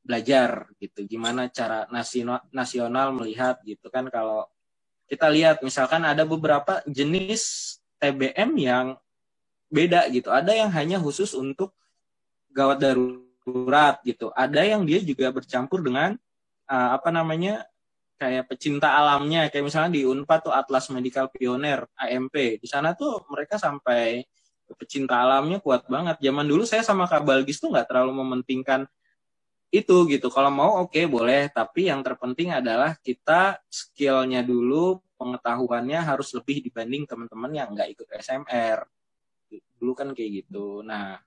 belajar 0.03 0.67
gitu. 0.83 1.07
Gimana 1.07 1.47
cara 1.55 1.87
nasional 1.95 2.43
nasional 2.51 3.15
melihat 3.15 3.63
gitu 3.63 3.87
kan. 3.95 4.11
Kalau 4.11 4.51
kita 5.07 5.31
lihat 5.31 5.63
misalkan 5.63 6.03
ada 6.03 6.27
beberapa 6.27 6.83
jenis 6.91 7.79
TBM 8.03 8.51
yang 8.59 8.87
beda 9.71 10.11
gitu. 10.11 10.35
Ada 10.35 10.59
yang 10.59 10.75
hanya 10.75 10.99
khusus 10.99 11.31
untuk 11.39 11.71
gawat 12.51 12.83
darurat 12.83 13.23
surat 13.45 14.01
gitu. 14.03 14.33
Ada 14.33 14.65
yang 14.65 14.89
dia 14.89 14.99
juga 15.05 15.29
bercampur 15.31 15.85
dengan 15.85 16.17
uh, 16.67 16.91
apa 16.97 17.13
namanya 17.13 17.69
kayak 18.17 18.49
pecinta 18.49 18.95
alamnya 18.97 19.53
kayak 19.53 19.65
misalnya 19.69 19.93
di 20.01 20.03
Unpad 20.09 20.49
tuh 20.49 20.55
Atlas 20.57 20.89
Medical 20.89 21.29
Pioneer 21.29 21.85
AMP. 22.01 22.59
Di 22.59 22.69
sana 22.69 22.97
tuh 22.97 23.23
mereka 23.29 23.61
sampai 23.61 24.25
pecinta 24.81 25.21
alamnya 25.21 25.61
kuat 25.61 25.85
banget. 25.87 26.17
Zaman 26.25 26.49
dulu 26.49 26.65
saya 26.65 26.81
sama 26.81 27.05
Kak 27.05 27.29
Balgis 27.29 27.61
tuh 27.61 27.69
nggak 27.69 27.93
terlalu 27.93 28.25
mementingkan 28.25 28.89
itu 29.75 30.07
gitu. 30.09 30.31
Kalau 30.33 30.49
mau 30.55 30.87
oke 30.87 30.95
okay, 30.95 31.05
boleh, 31.05 31.51
tapi 31.53 31.91
yang 31.91 32.01
terpenting 32.01 32.55
adalah 32.55 32.97
kita 33.03 33.59
skillnya 33.67 34.41
dulu, 34.47 35.03
pengetahuannya 35.19 35.99
harus 35.99 36.31
lebih 36.33 36.63
dibanding 36.63 37.05
teman-teman 37.11 37.51
yang 37.53 37.69
nggak 37.75 37.91
ikut 37.93 38.09
SMR. 38.23 38.87
Dulu 39.83 39.93
kan 39.93 40.15
kayak 40.15 40.47
gitu. 40.47 40.87
Nah, 40.87 41.19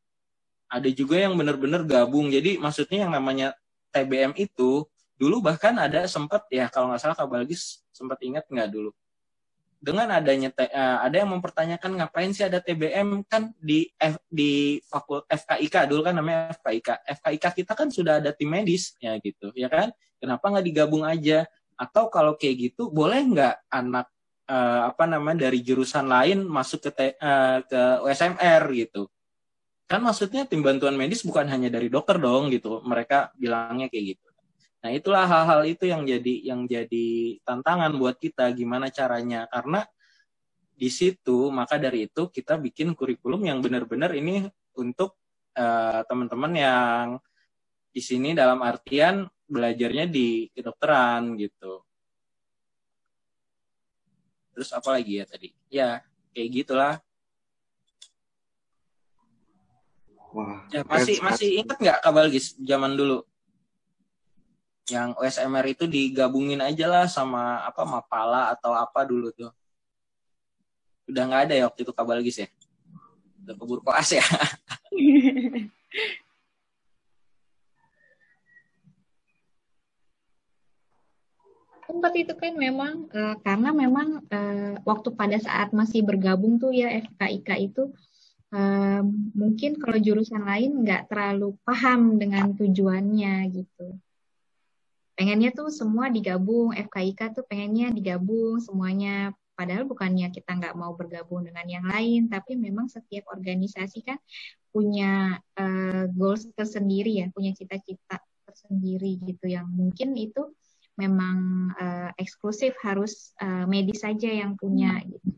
ada 0.68 0.90
juga 0.92 1.16
yang 1.18 1.34
benar-benar 1.36 1.88
gabung. 1.88 2.28
Jadi 2.32 2.60
maksudnya 2.60 3.08
yang 3.08 3.12
namanya 3.12 3.56
TBM 3.96 4.36
itu 4.36 4.84
dulu 5.18 5.42
bahkan 5.42 5.74
ada 5.82 6.06
sempat 6.06 6.46
ya 6.54 6.70
kalau 6.70 6.94
nggak 6.94 7.02
salah 7.02 7.18
Kabalgis 7.18 7.82
sempat 7.90 8.20
ingat 8.22 8.46
nggak 8.48 8.70
dulu? 8.70 8.92
Dengan 9.78 10.10
adanya 10.10 10.50
uh, 10.58 11.06
ada 11.06 11.16
yang 11.22 11.30
mempertanyakan 11.38 12.02
ngapain 12.02 12.34
sih 12.34 12.46
ada 12.46 12.58
TBM 12.58 13.24
kan 13.30 13.54
di 13.62 13.88
F, 13.98 14.18
di 14.28 14.82
fakult 14.90 15.30
FKIK 15.30 15.86
dulu 15.90 16.02
kan 16.02 16.18
namanya 16.18 16.54
FKIK 16.58 17.08
FKIK 17.22 17.46
kita 17.64 17.74
kan 17.78 17.88
sudah 17.94 18.18
ada 18.18 18.34
tim 18.34 18.50
medis 18.50 18.98
ya 19.00 19.16
gitu 19.22 19.54
ya 19.54 19.70
kan? 19.70 19.94
Kenapa 20.18 20.50
nggak 20.50 20.66
digabung 20.66 21.06
aja? 21.06 21.46
Atau 21.78 22.10
kalau 22.10 22.34
kayak 22.36 22.74
gitu 22.74 22.90
boleh 22.90 23.22
nggak 23.22 23.70
anak 23.70 24.10
uh, 24.50 24.90
apa 24.90 25.06
namanya 25.06 25.48
dari 25.48 25.62
jurusan 25.62 26.10
lain 26.10 26.42
masuk 26.48 26.90
ke 26.90 27.16
uh, 27.22 27.62
ke 27.62 27.82
USMR 28.02 28.64
gitu 28.74 29.06
kan 29.88 30.04
maksudnya 30.04 30.44
tim 30.44 30.60
bantuan 30.60 31.00
medis 31.00 31.24
bukan 31.24 31.48
hanya 31.48 31.72
dari 31.72 31.88
dokter 31.88 32.20
dong 32.20 32.52
gitu. 32.52 32.84
Mereka 32.84 33.34
bilangnya 33.40 33.88
kayak 33.88 34.06
gitu. 34.16 34.28
Nah 34.84 34.92
itulah 34.92 35.26
hal-hal 35.26 35.64
itu 35.64 35.88
yang 35.88 36.04
jadi 36.04 36.34
yang 36.44 36.68
jadi 36.68 37.40
tantangan 37.48 37.96
buat 37.96 38.20
kita 38.20 38.52
gimana 38.52 38.92
caranya. 38.92 39.48
Karena 39.48 39.88
di 40.78 40.92
situ 40.92 41.50
maka 41.50 41.80
dari 41.80 42.06
itu 42.06 42.30
kita 42.30 42.60
bikin 42.60 42.94
kurikulum 42.94 43.48
yang 43.48 43.64
benar-benar 43.64 44.14
ini 44.14 44.46
untuk 44.78 45.18
uh, 45.58 46.04
teman-teman 46.06 46.54
yang 46.54 47.08
di 47.90 48.04
sini 48.04 48.38
dalam 48.38 48.62
artian 48.62 49.26
belajarnya 49.48 50.06
di 50.06 50.52
kedokteran 50.52 51.40
gitu. 51.40 51.82
Terus 54.52 54.70
apa 54.76 54.90
lagi 55.00 55.24
ya 55.24 55.26
tadi? 55.26 55.50
Ya 55.72 56.04
kayak 56.36 56.50
gitulah 56.54 56.94
Wah, 60.36 60.68
ya, 60.68 60.84
masih 60.84 61.24
masih 61.24 61.64
ingat 61.64 61.78
nggak 61.80 62.00
Kabalgis 62.04 62.56
zaman 62.60 63.00
dulu? 63.00 63.24
Yang 64.88 65.20
OSMR 65.20 65.66
itu 65.68 65.84
digabungin 65.88 66.64
aja 66.64 66.88
lah 66.88 67.06
sama 67.08 67.64
apa 67.64 67.84
Mapala 67.84 68.52
atau 68.56 68.76
apa 68.76 69.04
dulu 69.08 69.32
tuh. 69.32 69.52
Udah 71.08 71.24
nggak 71.28 71.42
ada 71.48 71.54
ya 71.56 71.64
waktu 71.68 71.88
itu 71.88 71.94
Kabalgis 71.96 72.38
ya? 72.44 72.48
Udah 73.48 73.56
keburu 73.56 73.82
koas 73.84 74.12
ya? 74.12 74.24
Sempat 81.88 82.12
itu 82.20 82.36
kan 82.36 82.52
memang 82.60 83.08
uh, 83.16 83.40
karena 83.48 83.72
memang 83.72 84.20
uh, 84.28 84.76
waktu 84.84 85.08
pada 85.16 85.40
saat 85.40 85.72
masih 85.72 86.04
bergabung 86.04 86.60
tuh 86.60 86.76
ya 86.76 86.92
FKIK 86.92 87.72
itu 87.72 87.96
uh, 88.54 89.02
mungkin 89.36 89.80
kalau 89.82 89.98
jurusan 90.00 90.44
lain 90.44 90.84
nggak 90.86 91.12
terlalu 91.12 91.56
paham 91.68 92.16
dengan 92.22 92.54
tujuannya 92.56 93.36
gitu. 93.52 93.98
Pengennya 95.18 95.50
tuh 95.50 95.74
semua 95.74 96.14
digabung, 96.14 96.78
FKIK 96.78 97.34
tuh 97.34 97.44
pengennya 97.50 97.90
digabung 97.90 98.62
semuanya. 98.62 99.34
Padahal 99.58 99.90
bukannya 99.90 100.30
kita 100.30 100.54
nggak 100.54 100.78
mau 100.78 100.94
bergabung 100.94 101.42
dengan 101.42 101.66
yang 101.66 101.86
lain, 101.90 102.30
tapi 102.30 102.54
memang 102.54 102.86
setiap 102.86 103.26
organisasi 103.34 104.06
kan 104.06 104.22
punya 104.70 105.42
uh, 105.58 106.06
goals 106.14 106.46
tersendiri 106.54 107.18
ya, 107.18 107.34
punya 107.34 107.58
cita-cita 107.58 108.22
tersendiri 108.46 109.18
gitu 109.26 109.50
yang 109.50 109.66
mungkin 109.66 110.14
itu 110.14 110.54
memang 110.98 111.70
uh, 111.78 112.10
eksklusif 112.18 112.78
harus 112.86 113.34
uh, 113.42 113.66
medis 113.66 114.06
saja 114.06 114.30
yang 114.30 114.54
punya 114.54 115.02
hmm. 115.02 115.06
gitu. 115.18 115.30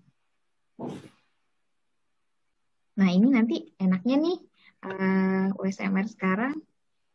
Nah 3.00 3.10
ini 3.16 3.28
nanti 3.32 3.56
enaknya 3.80 4.16
nih 4.20 4.38
uh, 4.84 5.48
eh, 5.56 5.60
USMR 5.64 6.08
sekarang 6.12 6.60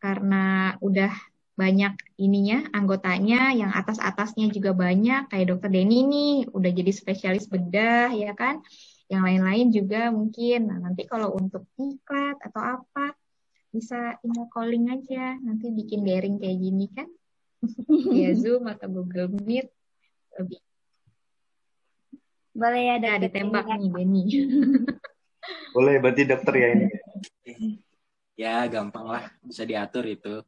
karena 0.01 0.75
udah 0.81 1.13
banyak 1.55 1.95
ininya 2.19 2.67
anggotanya 2.75 3.55
yang 3.55 3.71
atas 3.71 4.03
atasnya 4.03 4.51
juga 4.51 4.75
banyak 4.75 5.31
kayak 5.31 5.55
dokter 5.55 5.71
Denny 5.71 6.03
nih 6.03 6.33
udah 6.51 6.71
jadi 6.73 6.93
spesialis 6.93 7.47
bedah 7.47 8.11
ya 8.17 8.33
kan? 8.33 8.65
Yang 9.07 9.23
lain-lain 9.23 9.67
juga 9.71 10.03
mungkin. 10.11 10.73
Nah, 10.73 10.79
nanti 10.81 11.05
kalau 11.07 11.37
untuk 11.37 11.69
iklat 11.79 12.41
atau 12.41 12.81
apa 12.81 13.15
bisa 13.71 14.19
email 14.25 14.49
calling 14.51 14.89
aja 14.91 15.37
nanti 15.45 15.69
bikin 15.71 16.03
daring 16.03 16.41
kayak 16.43 16.59
gini 16.59 16.87
kan? 16.91 17.09
Via 18.11 18.33
Zoom 18.35 18.67
atau 18.67 18.91
Google 18.91 19.31
Meet 19.31 19.71
lebih. 20.41 20.59
Boleh 22.55 22.83
ya 22.87 22.97
nah, 22.99 23.19
ditembak 23.19 23.67
nih 23.67 23.91
Benny 23.91 24.25
boleh 25.73 26.01
berarti 26.01 26.23
dokter 26.27 26.55
ya 26.57 26.69
ini. 26.75 26.87
Ya 28.35 28.67
gampang 28.67 29.07
lah. 29.07 29.25
Bisa 29.43 29.63
diatur 29.63 30.05
itu. 30.09 30.43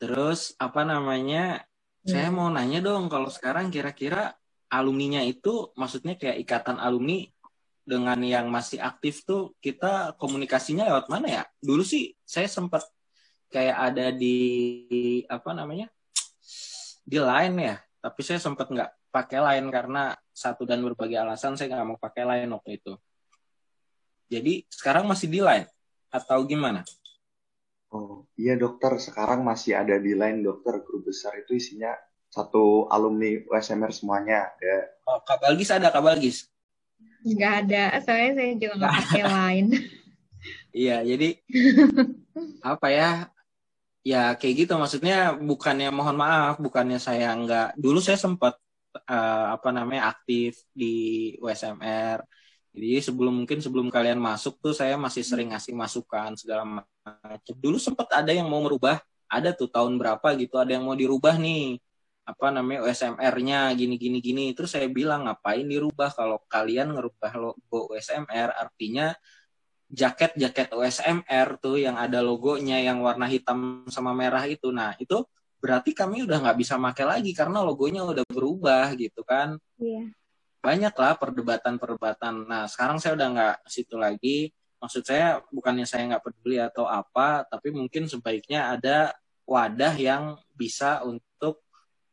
Terus 0.00 0.54
apa 0.56 0.86
namanya? 0.86 1.64
Hmm. 2.00 2.16
saya 2.16 2.28
mau 2.32 2.48
nanya 2.48 2.80
dong 2.80 3.12
kalau 3.12 3.28
sekarang 3.28 3.68
kira-kira 3.68 4.32
alumninya 4.72 5.20
itu 5.20 5.68
maksudnya 5.76 6.16
kayak 6.16 6.40
ikatan 6.48 6.80
alumni 6.80 7.28
dengan 7.84 8.16
yang 8.24 8.48
masih 8.48 8.80
aktif 8.80 9.20
tuh 9.28 9.52
kita 9.60 10.16
komunikasinya 10.16 10.88
lewat 10.88 11.12
mana 11.12 11.28
ya? 11.28 11.42
Dulu 11.60 11.84
sih 11.84 12.16
saya 12.24 12.48
sempat 12.48 12.88
kayak 13.52 13.92
ada 13.92 14.06
di 14.16 15.20
apa 15.28 15.52
namanya? 15.52 15.92
Di 17.04 17.20
line 17.20 17.56
ya 17.60 17.76
tapi 18.00 18.20
saya 18.24 18.40
sempat 18.40 18.72
nggak 18.72 19.12
pakai 19.12 19.38
line 19.44 19.68
karena 19.68 20.16
satu 20.32 20.64
dan 20.64 20.80
berbagai 20.80 21.20
alasan 21.20 21.54
saya 21.54 21.76
nggak 21.76 21.88
mau 21.88 22.00
pakai 22.00 22.24
line 22.24 22.50
waktu 22.56 22.80
itu 22.80 22.96
jadi 24.30 24.62
sekarang 24.70 25.10
masih 25.10 25.26
di 25.26 25.42
line 25.42 25.66
atau 26.08 26.46
gimana? 26.46 26.86
Oh 27.90 28.30
iya 28.38 28.54
dokter. 28.54 28.94
Sekarang 29.02 29.42
masih 29.42 29.74
ada 29.74 29.98
di 29.98 30.14
line 30.14 30.46
dokter. 30.46 30.78
Grup 30.86 31.10
besar 31.10 31.34
itu 31.42 31.58
isinya 31.58 31.90
satu 32.30 32.86
alumni 32.86 33.42
USMR 33.50 33.90
semuanya. 33.90 34.54
Ya 34.62 34.86
oh 35.10 35.18
kabalgis 35.26 35.74
ada 35.74 35.90
kabalgis 35.90 36.46
nggak 37.26 37.54
ada. 37.66 37.84
Soalnya 38.00 38.30
saya 38.38 38.50
juga 38.56 38.74
nggak 38.80 38.94
pakai 39.02 39.24
line. 39.26 39.68
Iya 40.70 40.96
jadi 41.04 41.28
apa 42.72 42.88
ya? 42.88 43.10
Ya 44.00 44.22
kayak 44.38 44.54
gitu. 44.64 44.72
Maksudnya 44.78 45.36
bukannya 45.36 45.90
mohon 45.92 46.16
maaf 46.16 46.56
bukannya 46.56 46.96
saya 46.96 47.34
nggak 47.36 47.76
dulu 47.76 48.00
saya 48.00 48.16
sempat 48.16 48.56
uh, 48.94 49.46
apa 49.58 49.68
namanya 49.74 50.08
aktif 50.14 50.64
di 50.72 51.34
USMR 51.42 52.24
jadi 52.70 53.02
sebelum 53.02 53.44
mungkin 53.44 53.58
sebelum 53.58 53.90
kalian 53.90 54.18
masuk 54.22 54.58
tuh 54.62 54.70
saya 54.70 54.94
masih 54.94 55.26
sering 55.26 55.50
ngasih 55.50 55.74
masukan 55.74 56.38
segala 56.38 56.62
macam 56.62 57.54
dulu 57.58 57.76
sempat 57.76 58.08
ada 58.14 58.30
yang 58.30 58.46
mau 58.46 58.62
merubah 58.62 59.02
ada 59.30 59.50
tuh 59.54 59.70
tahun 59.70 59.98
berapa 59.98 60.34
gitu 60.38 60.58
ada 60.58 60.74
yang 60.74 60.86
mau 60.86 60.94
dirubah 60.94 61.38
nih 61.38 61.78
apa 62.26 62.46
namanya 62.54 62.86
USMR-nya 62.86 63.74
gini 63.74 63.98
gini 63.98 64.18
gini 64.22 64.44
terus 64.54 64.74
saya 64.78 64.86
bilang 64.86 65.26
ngapain 65.26 65.66
dirubah 65.66 66.14
kalau 66.14 66.38
kalian 66.46 66.94
ngerubah 66.94 67.32
logo 67.38 67.90
USMR 67.90 68.54
artinya 68.54 69.10
jaket-jaket 69.90 70.70
USMR 70.70 71.58
tuh 71.58 71.82
yang 71.82 71.98
ada 71.98 72.22
logonya 72.22 72.78
yang 72.78 73.02
warna 73.02 73.26
hitam 73.26 73.82
sama 73.90 74.14
merah 74.14 74.46
itu. 74.46 74.70
Nah, 74.70 74.94
itu 75.02 75.26
berarti 75.58 75.92
kami 75.92 76.24
udah 76.24 76.38
nggak 76.40 76.58
bisa 76.62 76.78
pakai 76.78 77.04
lagi 77.04 77.34
karena 77.34 77.60
logonya 77.60 78.06
udah 78.06 78.24
berubah 78.30 78.94
gitu 78.94 79.26
kan. 79.26 79.58
Iya. 79.82 80.14
Banyak 80.60 80.94
lah 80.94 81.16
perdebatan-perdebatan. 81.16 82.44
Nah, 82.44 82.64
sekarang 82.68 83.00
saya 83.00 83.16
udah 83.16 83.28
nggak 83.32 83.56
situ 83.68 83.96
lagi. 83.96 84.38
Maksud 84.80 85.04
saya 85.04 85.40
bukannya 85.52 85.84
saya 85.84 86.08
nggak 86.08 86.24
peduli 86.24 86.56
atau 86.60 86.88
apa, 86.88 87.44
tapi 87.48 87.68
mungkin 87.72 88.08
sebaiknya 88.08 88.76
ada 88.76 89.12
wadah 89.44 89.92
yang 89.96 90.40
bisa 90.56 91.04
untuk 91.04 91.64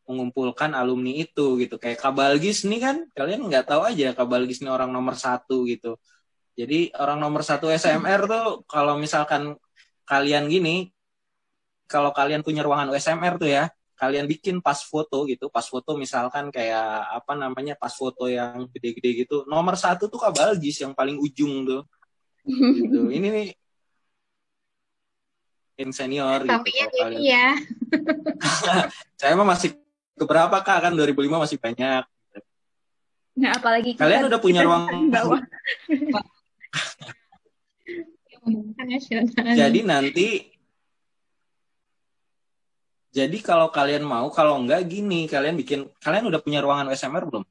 mengumpulkan 0.07 0.75
alumni 0.75 1.23
itu 1.23 1.59
gitu. 1.59 1.75
Kayak 1.79 1.99
Kabalgis 2.03 2.63
nih 2.67 2.79
kan, 2.79 2.97
kalian 3.15 3.47
nggak 3.47 3.71
tahu 3.71 3.87
aja 3.87 4.15
Kabalgis 4.15 4.63
ini 4.63 4.71
orang 4.71 4.91
nomor 4.91 5.15
satu 5.15 5.67
gitu 5.67 5.99
jadi 6.57 6.89
orang 6.97 7.21
nomor 7.21 7.45
satu 7.45 7.69
SMR 7.69 8.25
tuh 8.25 8.65
kalau 8.65 8.97
misalkan 8.97 9.53
kalian 10.09 10.49
gini, 10.49 10.89
kalau 11.85 12.09
kalian 12.09 12.41
punya 12.41 12.65
ruangan 12.65 12.89
USMR 12.89 13.37
tuh 13.37 13.45
ya, 13.45 13.69
kalian 13.97 14.29
bikin 14.29 14.61
pas 14.61 14.77
foto 14.77 15.25
gitu, 15.25 15.49
pas 15.49 15.65
foto 15.65 15.97
misalkan 15.97 16.53
kayak 16.53 17.09
apa 17.17 17.33
namanya 17.33 17.73
pas 17.73 17.89
foto 17.89 18.29
yang 18.29 18.69
gede-gede 18.69 19.25
gitu, 19.25 19.43
nomor 19.49 19.73
satu 19.73 20.05
tuh 20.05 20.21
Kabalgis 20.21 20.85
yang 20.85 20.93
paling 20.93 21.17
ujung 21.17 21.65
tuh. 21.65 21.81
gitu. 22.45 23.09
Ini 23.17 23.27
nih 23.27 23.47
yang 25.77 25.93
senior 25.93 26.41
Tapi 26.45 26.69
gitu. 26.73 26.97
Ini 27.09 27.25
ya. 27.25 27.53
Saya 29.19 29.33
mah 29.37 29.57
masih 29.57 29.77
keberapa 30.17 30.57
kak 30.61 30.89
kan 30.89 30.93
2005 30.93 31.43
masih 31.43 31.57
banyak. 31.61 32.03
Nah, 33.37 33.53
apalagi 33.53 33.93
kalian 33.93 34.33
udah 34.33 34.41
punya 34.41 34.65
ruang 34.65 34.89
jadi 39.53 39.79
nanti 39.83 40.56
jadi 43.17 43.37
kalau 43.41 43.73
kalian 43.73 44.05
mau, 44.05 44.29
kalau 44.29 44.61
enggak 44.61 44.85
gini, 44.85 45.25
kalian 45.25 45.57
bikin, 45.57 45.89
kalian 45.97 46.29
udah 46.29 46.37
punya 46.37 46.61
ruangan 46.61 46.93
USMR 46.93 47.25
belum? 47.25 47.43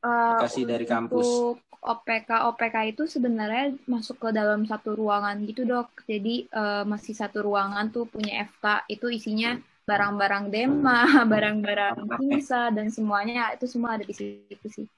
Uh, 0.00 0.40
Kasih 0.40 0.64
dari 0.64 0.88
kampus. 0.88 1.28
Untuk 1.28 1.60
OPK 1.80 2.48
OPK 2.48 2.76
itu 2.96 3.04
sebenarnya 3.04 3.76
masuk 3.84 4.16
ke 4.16 4.28
dalam 4.32 4.64
satu 4.64 4.96
ruangan 4.96 5.36
gitu 5.44 5.68
dok. 5.68 5.92
Jadi 6.08 6.48
uh, 6.56 6.88
masih 6.88 7.12
satu 7.12 7.44
ruangan 7.44 7.92
tuh 7.92 8.08
punya 8.08 8.48
FK 8.48 8.88
itu 8.88 9.12
isinya 9.12 9.60
barang-barang 9.84 10.48
Dema, 10.48 11.04
barang-barang 11.32 12.16
Kinsa 12.16 12.72
dan 12.72 12.88
semuanya 12.88 13.52
itu 13.52 13.68
semua 13.68 14.00
ada 14.00 14.04
di 14.08 14.16
situ 14.16 14.66
sih. 14.72 14.88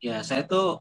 Ya 0.00 0.24
saya 0.24 0.46
tuh 0.48 0.80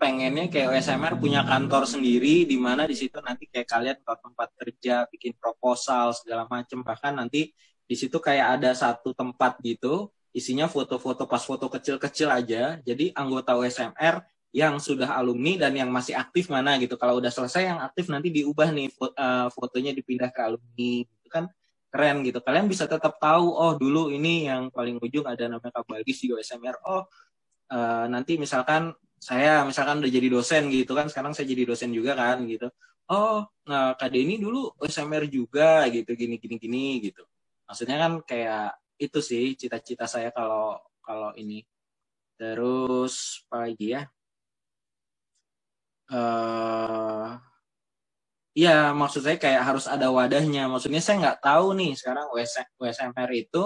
pengennya 0.00 0.46
kayak 0.52 0.76
USMR 0.76 1.14
punya 1.16 1.40
kantor 1.44 1.84
sendiri 1.88 2.44
di 2.48 2.56
mana 2.60 2.84
di 2.84 2.96
situ 2.98 3.18
nanti 3.20 3.48
kayak 3.48 3.68
kalian 3.68 3.98
ke 4.00 4.14
tempat 4.18 4.48
kerja 4.56 4.94
bikin 5.10 5.32
proposal 5.36 6.12
segala 6.16 6.44
macam 6.48 6.84
bahkan 6.84 7.16
nanti 7.16 7.52
di 7.84 7.96
situ 7.98 8.22
kayak 8.22 8.60
ada 8.60 8.70
satu 8.76 9.10
tempat 9.16 9.58
gitu 9.64 10.08
isinya 10.30 10.70
foto-foto 10.70 11.26
pas 11.26 11.42
foto 11.42 11.66
kecil-kecil 11.66 12.28
aja. 12.30 12.78
Jadi 12.86 13.10
anggota 13.14 13.58
USMR 13.58 14.22
yang 14.50 14.82
sudah 14.82 15.14
alumni 15.14 15.66
dan 15.66 15.72
yang 15.74 15.90
masih 15.90 16.14
aktif 16.14 16.50
mana 16.50 16.78
gitu. 16.78 16.94
Kalau 16.94 17.18
udah 17.18 17.30
selesai 17.30 17.66
yang 17.66 17.78
aktif 17.82 18.06
nanti 18.10 18.30
diubah 18.30 18.70
nih 18.70 18.88
eh, 18.94 19.48
fotonya 19.50 19.90
dipindah 19.94 20.30
ke 20.30 20.40
alumni. 20.42 20.92
Itu 21.02 21.28
kan 21.30 21.44
keren 21.90 22.22
gitu. 22.22 22.38
Kalian 22.38 22.70
bisa 22.70 22.86
tetap 22.86 23.18
tahu 23.18 23.50
oh 23.50 23.74
dulu 23.74 24.14
ini 24.14 24.46
yang 24.46 24.70
paling 24.70 25.02
ujung 25.02 25.26
ada 25.26 25.50
namanya 25.50 25.82
Kak 25.82 25.90
Balgis 25.90 26.22
di 26.22 26.30
USMR 26.30 26.78
oh 26.86 27.10
uh, 27.74 28.06
nanti 28.06 28.38
misalkan 28.38 28.94
saya 29.20 29.62
misalkan 29.68 30.00
udah 30.00 30.12
jadi 30.16 30.28
dosen 30.32 30.72
gitu 30.72 30.96
kan 30.96 31.06
sekarang 31.12 31.36
saya 31.36 31.46
jadi 31.52 31.68
dosen 31.68 31.92
juga 31.92 32.16
kan 32.16 32.40
gitu. 32.48 32.72
Oh 33.12 33.44
nah 33.68 33.92
Kak 33.98 34.08
Denny 34.14 34.40
dulu 34.40 34.72
USMR 34.80 35.28
juga 35.28 35.84
gitu 35.92 36.16
gini 36.16 36.40
gini 36.40 36.56
gini 36.56 36.84
gitu. 37.04 37.22
Maksudnya 37.68 37.96
kan 38.00 38.12
kayak 38.24 38.80
itu 38.96 39.18
sih 39.20 39.44
cita-cita 39.60 40.08
saya 40.08 40.32
kalau 40.32 40.80
kalau 41.04 41.30
ini. 41.36 41.64
Terus 42.40 43.44
apa 43.52 43.68
lagi 43.68 43.86
ya? 43.92 44.02
Uh, 46.10 47.38
ya 48.56 48.90
maksud 48.96 49.22
saya 49.22 49.36
kayak 49.36 49.62
harus 49.68 49.84
ada 49.84 50.08
wadahnya. 50.08 50.64
Maksudnya 50.72 51.04
saya 51.04 51.16
nggak 51.20 51.40
tahu 51.44 51.76
nih 51.76 51.92
sekarang 52.00 52.26
USMR 52.80 53.30
itu 53.36 53.62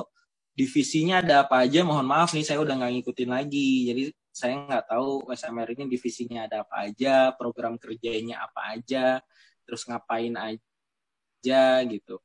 divisinya 0.58 1.22
ada 1.22 1.46
apa 1.46 1.62
aja. 1.62 1.86
Mohon 1.86 2.06
maaf 2.10 2.30
nih 2.34 2.42
saya 2.42 2.58
udah 2.58 2.74
nggak 2.74 2.92
ngikutin 2.98 3.30
lagi. 3.30 3.70
Jadi 3.90 4.02
saya 4.34 4.66
nggak 4.66 4.90
tahu 4.90 5.30
USMR 5.30 5.78
ini 5.78 5.86
divisinya 5.86 6.50
ada 6.50 6.66
apa 6.66 6.90
aja, 6.90 7.30
program 7.38 7.78
kerjanya 7.78 8.42
apa 8.42 8.74
aja, 8.74 9.22
terus 9.62 9.86
ngapain 9.86 10.34
aja 10.34 11.62
gitu. 11.86 12.18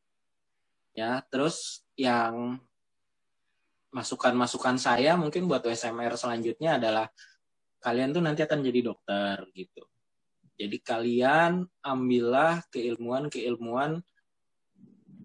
Ya, 0.97 1.21
terus 1.29 1.85
yang 1.93 2.57
masukan-masukan 3.93 4.81
saya 4.81 5.13
mungkin 5.21 5.45
buat 5.45 5.61
USMR 5.61 6.17
selanjutnya 6.17 6.81
adalah 6.81 7.05
kalian 7.77 8.09
tuh 8.09 8.25
nanti 8.25 8.41
akan 8.41 8.59
jadi 8.65 8.79
dokter 8.89 9.45
gitu. 9.53 9.85
Jadi 10.59 10.77
kalian 10.81 11.61
ambillah 11.85 12.65
keilmuan-keilmuan 12.73 14.01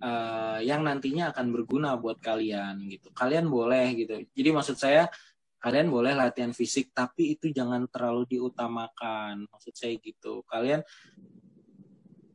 uh, 0.04 0.58
yang 0.60 0.84
nantinya 0.84 1.32
akan 1.32 1.48
berguna 1.48 1.96
buat 1.96 2.20
kalian 2.20 2.86
gitu. 2.92 3.08
Kalian 3.10 3.48
boleh 3.48 3.98
gitu. 3.98 4.20
Jadi 4.30 4.48
maksud 4.52 4.76
saya 4.76 5.08
kalian 5.64 5.88
boleh 5.88 6.12
latihan 6.12 6.52
fisik 6.52 6.92
tapi 6.92 7.40
itu 7.40 7.48
jangan 7.48 7.88
terlalu 7.88 8.36
diutamakan. 8.36 9.48
Maksud 9.48 9.72
saya 9.72 9.96
gitu. 9.96 10.44
Kalian 10.44 10.84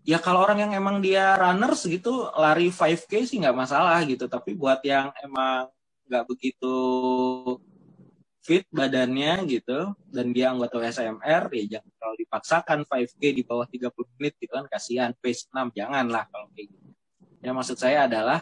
ya 0.02 0.18
kalau 0.18 0.42
orang 0.42 0.66
yang 0.66 0.74
emang 0.74 0.98
dia 0.98 1.38
runners 1.38 1.86
gitu 1.86 2.34
lari 2.34 2.74
5k 2.74 3.30
sih 3.30 3.38
nggak 3.38 3.54
masalah 3.54 4.02
gitu. 4.10 4.26
Tapi 4.26 4.58
buat 4.58 4.82
yang 4.82 5.14
emang 5.22 5.70
nggak 6.10 6.26
begitu 6.26 6.74
fit 8.42 8.66
badannya 8.74 9.46
gitu 9.46 9.94
dan 10.10 10.34
dia 10.34 10.50
anggota 10.50 10.82
SMR 10.82 11.54
ya 11.54 11.78
jangan 11.78 11.92
terlalu 12.02 12.16
dipaksakan 12.26 12.80
5k 12.90 13.22
di 13.30 13.44
bawah 13.46 13.70
30 13.70 13.94
menit 14.18 14.34
gitu 14.42 14.58
kan. 14.58 14.66
Kasihan 14.66 15.14
pace 15.22 15.46
6 15.54 15.78
janganlah 15.78 16.26
kalau 16.34 16.50
kayak 16.58 16.74
gitu. 16.74 16.90
Ya 17.46 17.54
maksud 17.54 17.78
saya 17.78 18.10
adalah 18.10 18.42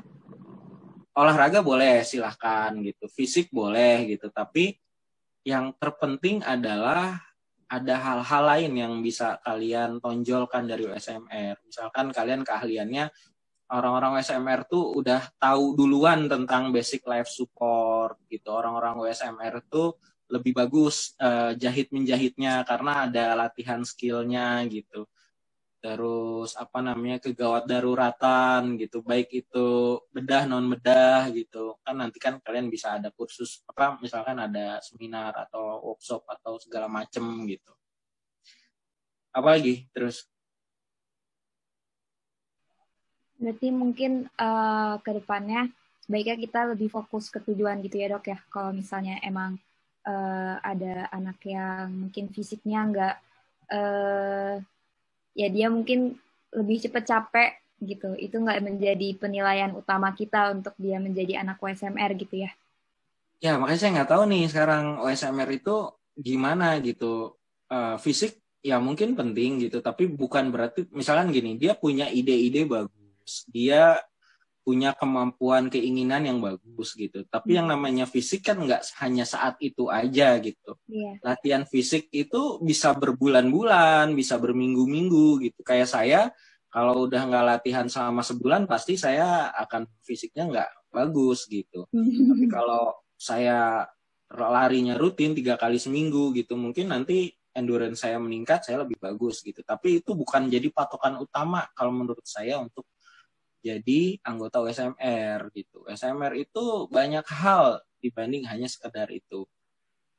olahraga 1.18 1.66
boleh 1.66 2.06
silahkan 2.06 2.72
gitu. 2.86 3.10
Fisik 3.10 3.50
boleh 3.50 4.06
gitu. 4.14 4.30
Tapi 4.30 4.78
yang 5.42 5.74
terpenting 5.82 6.46
adalah 6.46 7.18
ada 7.68 7.96
hal-hal 8.00 8.44
lain 8.48 8.72
yang 8.80 8.94
bisa 9.04 9.42
kalian 9.44 10.00
tonjolkan 10.00 10.64
dari 10.72 10.88
USMR 10.88 11.60
misalkan 11.68 12.16
kalian 12.16 12.48
keahliannya 12.48 13.12
orang-orang 13.68 14.24
USMR 14.24 14.64
tuh 14.72 14.96
udah 15.04 15.20
tahu 15.36 15.76
duluan 15.76 16.32
tentang 16.32 16.72
basic 16.72 17.04
life 17.04 17.28
support 17.28 18.16
gitu. 18.32 18.56
Orang-orang 18.56 18.96
USMR 19.04 19.60
tuh 19.68 20.00
lebih 20.32 20.56
bagus 20.56 21.16
uh, 21.20 21.56
jahit 21.56 21.92
menjahitnya 21.92 22.64
karena 22.68 23.08
ada 23.08 23.36
latihan 23.36 23.84
skillnya 23.84 24.64
gitu 24.68 25.08
terus 25.88 26.52
apa 26.60 26.84
namanya 26.84 27.24
kegawat 27.24 27.64
daruratan 27.64 28.76
gitu. 28.76 29.00
Baik 29.00 29.32
itu 29.48 29.96
bedah 30.12 30.44
non 30.44 30.68
bedah 30.68 31.32
gitu. 31.32 31.80
Kan 31.80 32.04
nanti 32.04 32.20
kan 32.20 32.44
kalian 32.44 32.68
bisa 32.68 33.00
ada 33.00 33.08
kursus 33.16 33.64
apa 33.72 33.96
misalkan 34.04 34.36
ada 34.36 34.84
seminar 34.84 35.32
atau 35.48 35.80
workshop 35.88 36.28
atau 36.28 36.60
segala 36.60 36.92
macem 36.92 37.24
gitu. 37.48 37.72
Apa 39.32 39.56
lagi? 39.56 39.88
Terus? 39.96 40.28
Berarti 43.40 43.72
mungkin 43.72 44.28
uh, 44.36 45.00
ke 45.00 45.24
depannya 45.24 45.72
sebaiknya 46.04 46.36
kita 46.36 46.60
lebih 46.76 46.92
fokus 46.92 47.32
ke 47.32 47.40
tujuan 47.48 47.80
gitu 47.80 47.96
ya 47.96 48.12
dok 48.12 48.28
ya? 48.28 48.44
Kalau 48.52 48.76
misalnya 48.76 49.24
emang 49.24 49.56
uh, 50.04 50.60
ada 50.60 51.08
anak 51.16 51.40
yang 51.48 52.12
mungkin 52.12 52.28
fisiknya 52.28 52.80
nggak 52.92 53.16
uh, 53.72 54.60
ya 55.38 55.48
dia 55.54 55.70
mungkin 55.70 56.18
lebih 56.50 56.82
cepat 56.90 57.04
capek 57.06 57.52
gitu. 57.86 58.18
Itu 58.18 58.42
nggak 58.42 58.66
menjadi 58.66 59.14
penilaian 59.22 59.72
utama 59.78 60.10
kita 60.18 60.50
untuk 60.58 60.74
dia 60.82 60.98
menjadi 60.98 61.46
anak 61.46 61.62
OSMR 61.62 62.18
gitu 62.18 62.42
ya. 62.42 62.52
Ya, 63.38 63.54
makanya 63.62 63.78
saya 63.78 63.92
nggak 64.02 64.10
tahu 64.10 64.24
nih 64.34 64.44
sekarang 64.50 64.98
OSMR 65.06 65.50
itu 65.54 65.94
gimana 66.18 66.82
gitu. 66.82 67.38
Uh, 67.68 68.00
fisik 68.00 68.40
ya 68.64 68.82
mungkin 68.82 69.14
penting 69.14 69.62
gitu, 69.62 69.84
tapi 69.84 70.10
bukan 70.10 70.50
berarti 70.50 70.88
misalkan 70.90 71.30
gini, 71.30 71.60
dia 71.60 71.78
punya 71.78 72.10
ide-ide 72.10 72.66
bagus. 72.66 73.46
Dia 73.52 74.02
punya 74.68 74.92
kemampuan 75.00 75.72
keinginan 75.72 76.28
yang 76.28 76.44
bagus 76.44 76.92
gitu. 77.00 77.24
Tapi 77.24 77.56
yang 77.56 77.72
hmm. 77.72 77.80
namanya 77.80 78.04
fisik 78.04 78.52
kan 78.52 78.60
nggak 78.60 78.84
hanya 79.00 79.24
saat 79.24 79.56
itu 79.64 79.88
aja 79.88 80.36
gitu. 80.44 80.76
Yeah. 80.92 81.24
Latihan 81.24 81.64
fisik 81.64 82.12
itu 82.12 82.60
bisa 82.60 82.92
berbulan-bulan, 82.92 84.12
bisa 84.12 84.36
berminggu-minggu 84.36 85.40
gitu. 85.40 85.64
Kayak 85.64 85.88
saya 85.88 86.22
kalau 86.68 87.08
udah 87.08 87.32
nggak 87.32 87.46
latihan 87.48 87.88
selama 87.88 88.28
sebulan 88.28 88.68
pasti 88.68 89.00
saya 89.00 89.56
akan 89.56 89.88
fisiknya 90.04 90.44
nggak 90.52 90.70
bagus 90.92 91.48
gitu. 91.48 91.88
Tapi 92.28 92.46
kalau 92.52 92.92
saya 93.16 93.88
larinya 94.36 95.00
rutin 95.00 95.32
tiga 95.32 95.56
kali 95.56 95.80
seminggu 95.80 96.36
gitu, 96.36 96.60
mungkin 96.60 96.92
nanti 96.92 97.32
endurance 97.56 98.04
saya 98.04 98.20
meningkat, 98.20 98.68
saya 98.68 98.84
lebih 98.84 99.00
bagus 99.00 99.40
gitu. 99.48 99.64
Tapi 99.64 100.04
itu 100.04 100.12
bukan 100.12 100.52
jadi 100.52 100.68
patokan 100.76 101.24
utama 101.24 101.64
kalau 101.72 101.96
menurut 101.96 102.28
saya 102.28 102.60
untuk 102.60 102.84
jadi 103.62 104.22
anggota 104.24 104.62
USMR 104.64 105.52
gitu. 105.52 105.84
USMR 105.90 106.34
itu 106.38 106.88
banyak 106.88 107.26
hal 107.28 107.82
dibanding 108.00 108.46
hanya 108.48 108.70
sekedar 108.70 109.10
itu. 109.10 109.46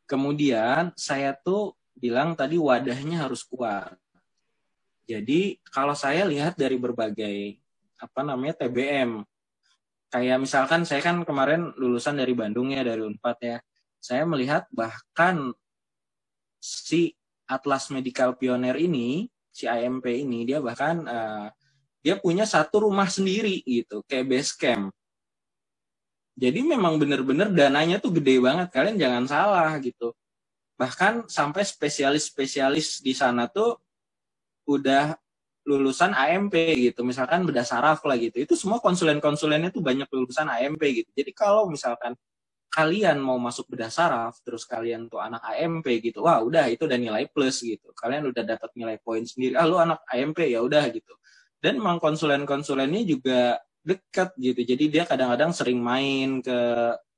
Kemudian 0.09 0.93
saya 0.99 1.36
tuh 1.36 1.76
bilang 1.95 2.34
tadi 2.39 2.57
wadahnya 2.57 3.26
harus 3.26 3.45
kuat. 3.45 3.95
Jadi 5.09 5.57
kalau 5.72 5.97
saya 5.97 6.28
lihat 6.28 6.61
dari 6.61 6.76
berbagai 6.76 7.57
apa 7.99 8.20
namanya 8.22 8.64
TBM, 8.64 9.24
kayak 10.12 10.39
misalkan 10.41 10.84
saya 10.84 11.01
kan 11.01 11.24
kemarin 11.24 11.72
lulusan 11.76 12.20
dari 12.20 12.36
Bandung 12.36 12.72
ya 12.72 12.84
dari 12.84 13.01
Unpad 13.03 13.39
ya, 13.41 13.59
saya 13.99 14.22
melihat 14.28 14.68
bahkan 14.70 15.53
si 16.61 17.16
Atlas 17.49 17.89
Medical 17.89 18.36
Pioneer 18.36 18.76
ini, 18.76 19.26
si 19.49 19.64
AMP 19.64 20.07
ini 20.07 20.45
dia 20.45 20.61
bahkan 20.61 21.03
uh, 21.09 21.49
dia 22.09 22.16
punya 22.16 22.48
satu 22.48 22.88
rumah 22.88 23.04
sendiri 23.04 23.61
gitu 23.68 24.00
kayak 24.09 24.32
base 24.32 24.56
camp. 24.56 24.88
Jadi 26.40 26.64
memang 26.64 26.96
bener-bener 26.96 27.52
dananya 27.52 28.00
tuh 28.00 28.16
gede 28.16 28.40
banget 28.40 28.72
kalian 28.72 28.96
jangan 28.96 29.24
salah 29.28 29.76
gitu. 29.84 30.16
Bahkan 30.80 31.28
sampai 31.28 31.68
spesialis-spesialis 31.68 33.04
di 33.04 33.12
sana 33.12 33.44
tuh 33.44 33.76
udah 34.64 35.20
lulusan 35.68 36.16
AMP 36.16 36.56
gitu 36.80 37.04
misalkan 37.04 37.44
bedah 37.44 37.68
saraf 37.68 38.00
lah 38.09 38.16
gitu. 38.16 38.40
Itu 38.40 38.56
semua 38.56 38.80
konsulen-konsulennya 38.80 39.68
tuh 39.68 39.84
banyak 39.84 40.09
lulusan 40.09 40.48
AMP 40.48 40.80
gitu. 40.80 41.11
Jadi 41.12 41.36
kalau 41.36 41.68
misalkan 41.68 42.16
kalian 42.72 43.20
mau 43.20 43.36
masuk 43.36 43.68
bedah 43.68 43.92
saraf 43.92 44.40
terus 44.40 44.64
kalian 44.64 45.12
tuh 45.12 45.20
anak 45.20 45.44
AMP 45.44 45.84
gitu 46.00 46.24
wah 46.24 46.40
udah 46.40 46.72
itu 46.72 46.88
udah 46.88 46.96
nilai 46.96 47.28
plus 47.28 47.61
gitu. 47.61 47.92
Kalian 47.92 48.32
udah 48.32 48.48
dapat 48.48 48.72
nilai 48.72 48.96
poin 48.96 49.20
sendiri 49.28 49.61
ah 49.61 49.68
lu 49.68 49.76
anak 49.76 50.00
AMP 50.09 50.40
ya 50.48 50.64
udah 50.64 50.88
gitu 50.88 51.12
dan 51.59 51.78
memang 51.78 51.98
konsulen-konsulennya 51.98 53.02
juga 53.02 53.59
dekat 53.82 54.34
gitu. 54.38 54.61
Jadi 54.62 54.84
dia 54.90 55.04
kadang-kadang 55.09 55.50
sering 55.54 55.80
main 55.80 56.44
ke 56.44 56.59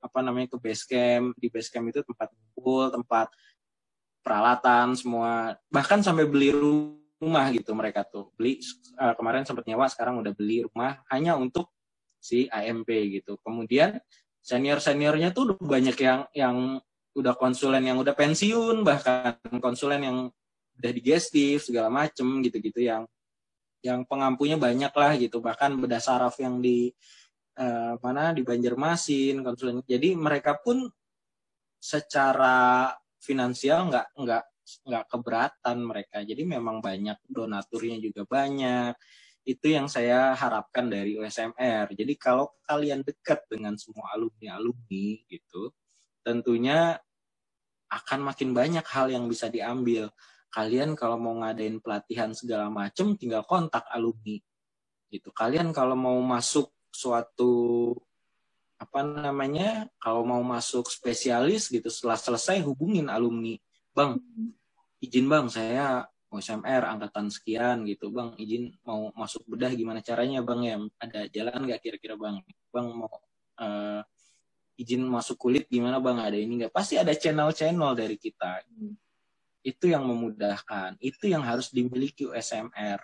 apa 0.01 0.19
namanya 0.23 0.55
ke 0.55 0.57
base 0.57 0.83
camp. 0.87 1.35
Di 1.37 1.47
base 1.51 1.69
camp 1.69 1.89
itu 1.91 2.01
tempat 2.01 2.31
kumpul 2.31 2.89
tempat 2.89 3.27
peralatan 4.25 4.97
semua. 4.97 5.57
Bahkan 5.69 6.01
sampai 6.05 6.25
beli 6.25 6.53
rumah 6.53 7.45
gitu 7.53 7.75
mereka 7.75 8.07
tuh. 8.07 8.33
Beli 8.39 8.61
uh, 8.97 9.13
kemarin 9.13 9.45
sempat 9.45 9.67
nyewa 9.67 9.85
sekarang 9.91 10.21
udah 10.23 10.33
beli 10.33 10.65
rumah 10.65 11.01
hanya 11.13 11.37
untuk 11.37 11.69
si 12.17 12.47
AMP 12.49 12.89
gitu. 13.21 13.37
Kemudian 13.41 14.01
senior 14.41 14.81
seniornya 14.81 15.29
tuh 15.35 15.57
banyak 15.61 15.97
yang 16.01 16.25
yang 16.33 16.55
udah 17.11 17.35
konsulen 17.35 17.83
yang 17.83 17.99
udah 17.99 18.15
pensiun 18.15 18.87
bahkan 18.87 19.35
konsulen 19.59 20.01
yang 20.01 20.17
udah 20.79 20.91
digestif 20.95 21.67
segala 21.67 21.91
macem 21.91 22.39
gitu-gitu 22.41 22.87
yang 22.87 23.03
yang 23.81 24.05
pengampunya 24.05 24.57
banyak 24.57 24.93
lah 24.93 25.13
gitu 25.17 25.41
bahkan 25.41 25.73
bedah 25.77 26.01
saraf 26.01 26.37
yang 26.37 26.61
di 26.61 26.93
uh, 27.57 27.97
mana 27.97 28.33
di 28.33 28.45
Banjarmasin 28.45 29.41
konsulen 29.41 29.81
jadi 29.85 30.13
mereka 30.13 30.57
pun 30.61 30.85
secara 31.81 32.93
finansial 33.17 33.89
nggak 33.89 34.07
nggak 34.17 34.43
nggak 34.85 35.05
keberatan 35.09 35.77
mereka 35.81 36.21
jadi 36.21 36.45
memang 36.45 36.79
banyak 36.79 37.17
donaturnya 37.25 37.97
juga 37.97 38.23
banyak 38.23 38.93
itu 39.41 39.73
yang 39.73 39.89
saya 39.89 40.37
harapkan 40.37 40.85
dari 40.85 41.17
USMR. 41.17 41.89
Jadi 41.97 42.13
kalau 42.13 42.53
kalian 42.61 43.01
dekat 43.01 43.41
dengan 43.49 43.73
semua 43.73 44.13
alumni-alumni 44.13 45.25
gitu, 45.25 45.73
tentunya 46.21 46.93
akan 47.89 48.19
makin 48.21 48.53
banyak 48.53 48.85
hal 48.85 49.09
yang 49.09 49.25
bisa 49.25 49.49
diambil. 49.49 50.13
Kalian 50.51 50.99
kalau 50.99 51.15
mau 51.15 51.33
ngadain 51.39 51.79
pelatihan 51.79 52.35
segala 52.35 52.67
macam 52.67 53.15
tinggal 53.15 53.47
kontak 53.47 53.87
alumni. 53.87 54.35
Gitu. 55.07 55.31
Kalian 55.31 55.71
kalau 55.71 55.95
mau 55.95 56.19
masuk 56.19 56.69
suatu 56.91 57.95
apa 58.75 59.01
namanya? 59.01 59.87
Kalau 59.97 60.27
mau 60.27 60.43
masuk 60.43 60.91
spesialis 60.91 61.71
gitu 61.71 61.87
setelah 61.87 62.19
selesai 62.19 62.59
hubungin 62.67 63.07
alumni. 63.07 63.55
Bang, 63.95 64.19
izin 64.99 65.31
Bang 65.31 65.47
saya 65.47 66.05
OSMR 66.31 66.87
angkatan 66.87 67.27
sekian 67.27 67.83
gitu 67.83 68.07
bang 68.07 68.31
izin 68.39 68.71
mau 68.87 69.11
masuk 69.11 69.43
bedah 69.51 69.75
gimana 69.75 69.99
caranya 69.99 70.39
bang 70.39 70.61
ya 70.63 70.75
ada 70.95 71.27
jalan 71.27 71.67
nggak 71.67 71.83
kira-kira 71.83 72.15
bang 72.15 72.39
bang 72.71 72.87
mau 72.87 73.11
uh, 73.59 73.99
izin 74.79 75.03
masuk 75.03 75.35
kulit 75.35 75.67
gimana 75.67 75.99
bang 75.99 76.23
ada 76.23 76.39
ini 76.39 76.63
nggak 76.63 76.71
pasti 76.71 76.95
ada 76.95 77.11
channel-channel 77.11 77.91
dari 77.99 78.15
kita 78.15 78.63
hmm. 78.63 78.95
Itu 79.61 79.89
yang 79.89 80.05
memudahkan 80.05 80.97
itu 81.01 81.29
yang 81.29 81.45
harus 81.45 81.69
dimiliki 81.69 82.25
USMR 82.25 83.01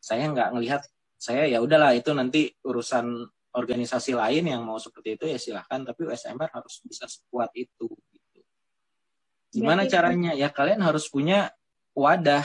saya 0.00 0.24
nggak 0.32 0.56
ngelihat 0.56 0.82
saya 1.16 1.48
ya 1.48 1.60
udahlah 1.64 1.96
itu 1.96 2.12
nanti 2.12 2.52
urusan 2.64 3.26
organisasi 3.56 4.12
lain 4.12 4.52
yang 4.52 4.62
mau 4.64 4.76
seperti 4.76 5.16
itu 5.16 5.24
ya 5.28 5.38
silahkan 5.40 5.80
tapi 5.80 6.04
USMR 6.08 6.52
harus 6.52 6.84
bisa 6.84 7.08
sekuat 7.08 7.52
itu 7.56 7.88
gitu. 8.12 8.40
gimana 9.56 9.88
Berarti, 9.88 9.92
caranya 9.96 10.32
ya 10.36 10.48
kalian 10.52 10.84
harus 10.84 11.08
punya 11.08 11.48
wadah 11.96 12.44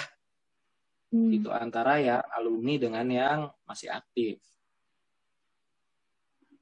hmm. 1.12 1.30
itu 1.36 1.50
antara 1.52 2.00
ya 2.00 2.24
alumni 2.32 2.80
dengan 2.80 3.06
yang 3.12 3.40
masih 3.68 3.92
aktif. 3.92 4.40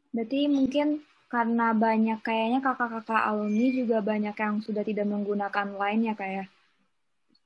Berarti 0.10 0.50
mungkin 0.50 1.06
karena 1.30 1.78
banyak 1.78 2.26
kayaknya 2.26 2.60
kakak-kakak 2.66 3.22
alumni 3.30 3.70
juga 3.70 4.02
banyak 4.02 4.34
yang 4.34 4.56
sudah 4.66 4.82
tidak 4.82 5.06
menggunakan 5.06 5.78
line 5.78 6.02
ya 6.10 6.14
kayak 6.18 6.50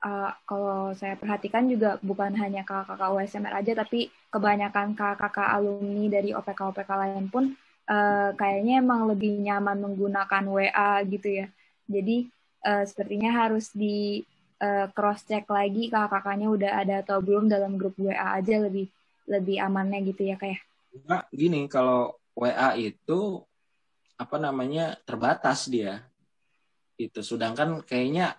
uh, 0.04 0.30
kalau 0.44 0.92
saya 0.92 1.16
perhatikan 1.16 1.64
juga 1.66 1.96
bukan 2.04 2.36
hanya 2.36 2.62
kakak-kakak 2.62 3.10
USMR 3.16 3.54
aja 3.64 3.72
tapi 3.80 4.12
kebanyakan 4.28 4.92
kakak-kakak 4.92 5.48
alumni 5.48 6.04
dari 6.12 6.30
OPK-OPK 6.36 6.90
lain 6.92 7.26
pun 7.32 7.44
uh, 7.88 8.30
kayaknya 8.36 8.84
emang 8.84 9.08
lebih 9.08 9.40
nyaman 9.40 9.80
menggunakan 9.80 10.44
WA 10.44 10.92
gitu 11.08 11.28
ya. 11.44 11.46
Jadi 11.88 12.28
uh, 12.68 12.84
sepertinya 12.84 13.32
harus 13.32 13.72
di 13.72 14.20
uh, 14.60 14.86
cross 14.92 15.24
check 15.24 15.48
lagi 15.48 15.88
kakak-kakaknya 15.88 16.48
udah 16.52 16.72
ada 16.84 16.94
atau 17.00 17.18
belum 17.24 17.48
dalam 17.48 17.80
grup 17.80 17.96
WA 17.96 18.36
aja 18.36 18.60
lebih 18.60 18.86
lebih 19.24 19.56
amannya 19.56 20.04
gitu 20.04 20.28
ya 20.28 20.36
kayak. 20.36 20.60
Enggak, 20.94 21.24
gini 21.32 21.60
kalau 21.66 22.14
WA 22.36 22.76
itu 22.76 23.40
apa 24.20 24.36
namanya 24.36 25.00
terbatas 25.08 25.66
dia. 25.66 26.04
Itu 26.94 27.26
sedangkan 27.26 27.82
kayaknya 27.82 28.38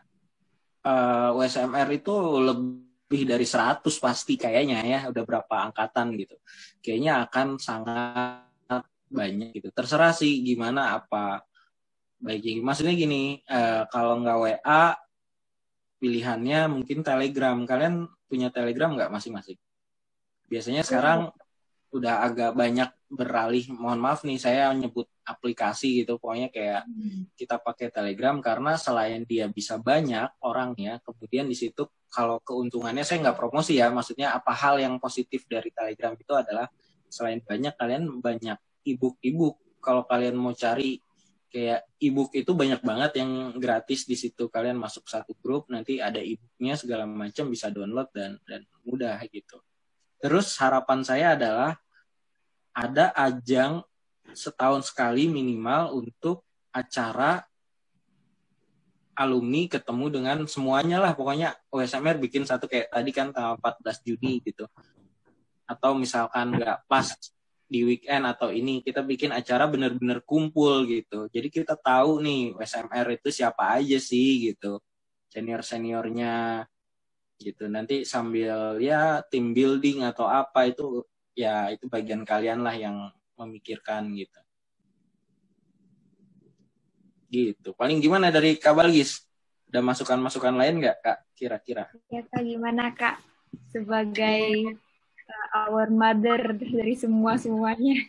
uh, 0.86 1.30
eh, 1.34 1.40
USMR 1.42 1.90
itu 1.90 2.16
lebih 2.40 3.22
dari 3.26 3.46
100 3.46 3.82
pasti 3.98 4.38
kayaknya 4.38 4.80
ya, 4.86 5.00
udah 5.10 5.24
berapa 5.26 5.56
angkatan 5.72 6.14
gitu. 6.16 6.38
Kayaknya 6.80 7.26
akan 7.26 7.48
sangat 7.58 8.86
banyak 9.10 9.50
gitu. 9.58 9.70
Terserah 9.74 10.14
sih 10.14 10.46
gimana 10.46 11.02
apa 11.02 11.46
baik 12.16 12.64
maksudnya 12.64 12.96
gini 12.96 13.44
uh, 13.46 13.86
kalau 13.92 14.18
nggak 14.24 14.40
WA 14.40 14.84
pilihannya 16.00 16.60
mungkin 16.70 17.02
Telegram. 17.02 17.58
Kalian 17.66 18.06
punya 18.30 18.50
Telegram 18.54 18.94
nggak 18.94 19.12
masing-masing? 19.14 19.58
Biasanya 20.46 20.86
sekarang 20.86 21.34
udah 21.90 22.22
agak 22.26 22.52
banyak 22.54 22.90
beralih. 23.10 23.66
Mohon 23.74 24.00
maaf 24.04 24.22
nih, 24.28 24.38
saya 24.38 24.70
nyebut 24.76 25.10
aplikasi 25.26 26.05
gitu. 26.05 26.21
Pokoknya 26.21 26.53
kayak 26.53 26.86
hmm. 26.86 27.34
kita 27.34 27.57
pakai 27.57 27.89
Telegram 27.89 28.38
karena 28.39 28.78
selain 28.78 29.26
dia 29.26 29.49
bisa 29.49 29.82
banyak 29.82 30.39
orangnya, 30.45 31.01
kemudian 31.01 31.49
di 31.49 31.57
situ 31.57 31.89
kalau 32.07 32.39
keuntungannya 32.39 33.01
saya 33.01 33.26
nggak 33.26 33.38
promosi 33.38 33.82
ya. 33.82 33.89
Maksudnya 33.89 34.38
apa 34.38 34.53
hal 34.53 34.78
yang 34.80 35.01
positif 35.01 35.49
dari 35.49 35.73
Telegram 35.73 36.13
itu 36.13 36.34
adalah 36.38 36.69
selain 37.09 37.41
banyak 37.41 37.73
kalian 37.73 38.21
banyak 38.21 38.57
ebook-ebook. 38.86 39.82
Kalau 39.82 40.05
kalian 40.05 40.38
mau 40.38 40.53
cari 40.53 41.01
kayak 41.55 41.88
ebook 42.03 42.36
itu 42.36 42.51
banyak 42.51 42.84
banget 42.84 43.23
yang 43.23 43.55
gratis 43.55 44.03
di 44.03 44.19
situ 44.19 44.51
kalian 44.51 44.76
masuk 44.76 45.07
satu 45.07 45.32
grup 45.39 45.71
nanti 45.71 46.03
ada 46.03 46.19
ebooknya 46.19 46.76
segala 46.76 47.07
macam 47.07 47.47
bisa 47.47 47.71
download 47.71 48.11
dan 48.11 48.36
dan 48.43 48.67
mudah 48.84 49.15
gitu 49.32 49.63
terus 50.19 50.51
harapan 50.59 50.99
saya 51.07 51.39
adalah 51.39 51.80
ada 52.76 53.15
ajang 53.15 53.88
setahun 54.36 54.92
sekali 54.92 55.32
minimal 55.32 55.96
untuk 55.96 56.44
acara 56.70 57.42
alumni 59.16 59.72
ketemu 59.72 60.06
dengan 60.12 60.38
semuanya 60.44 61.00
lah 61.00 61.16
pokoknya 61.16 61.56
OSMR 61.72 62.20
bikin 62.20 62.44
satu 62.44 62.68
kayak 62.68 62.92
tadi 62.92 63.12
kan 63.16 63.32
tanggal 63.32 63.56
14 63.64 64.04
Juni 64.04 64.44
gitu 64.44 64.68
atau 65.66 65.98
misalkan 65.98 66.54
nggak 66.60 66.86
pas 66.86 67.16
di 67.66 67.82
weekend 67.82 68.30
atau 68.30 68.54
ini 68.54 68.86
kita 68.86 69.02
bikin 69.02 69.34
acara 69.34 69.66
bener-bener 69.66 70.22
kumpul 70.22 70.86
gitu. 70.86 71.26
Jadi 71.34 71.50
kita 71.50 71.74
tahu 71.74 72.22
nih 72.22 72.54
SMR 72.62 73.18
itu 73.18 73.34
siapa 73.34 73.82
aja 73.82 73.98
sih 73.98 74.54
gitu. 74.54 74.78
Senior-seniornya 75.34 76.62
gitu. 77.42 77.66
Nanti 77.66 78.06
sambil 78.06 78.78
ya 78.78 79.26
tim 79.26 79.52
building 79.52 80.06
atau 80.06 80.30
apa 80.30 80.70
itu 80.70 81.02
ya 81.34 81.74
itu 81.74 81.90
bagian 81.90 82.22
kalian 82.24 82.62
lah 82.62 82.78
yang 82.78 83.10
memikirkan 83.36 84.12
gitu. 84.16 84.40
Gitu. 87.30 87.70
Paling 87.76 88.00
gimana 88.00 88.32
dari 88.32 88.56
Kak 88.56 88.76
Balgis? 88.76 89.24
Ada 89.70 89.84
masukan-masukan 89.84 90.56
lain 90.56 90.80
nggak 90.80 90.98
Kak 91.04 91.18
kira-kira? 91.36 91.92
Ya 92.08 92.24
Kak 92.24 92.44
gimana 92.48 92.96
Kak 92.96 93.20
sebagai 93.72 94.76
uh, 95.28 95.68
our 95.68 95.92
mother 95.92 96.56
dari 96.56 96.96
semua 96.96 97.36
semuanya. 97.36 98.00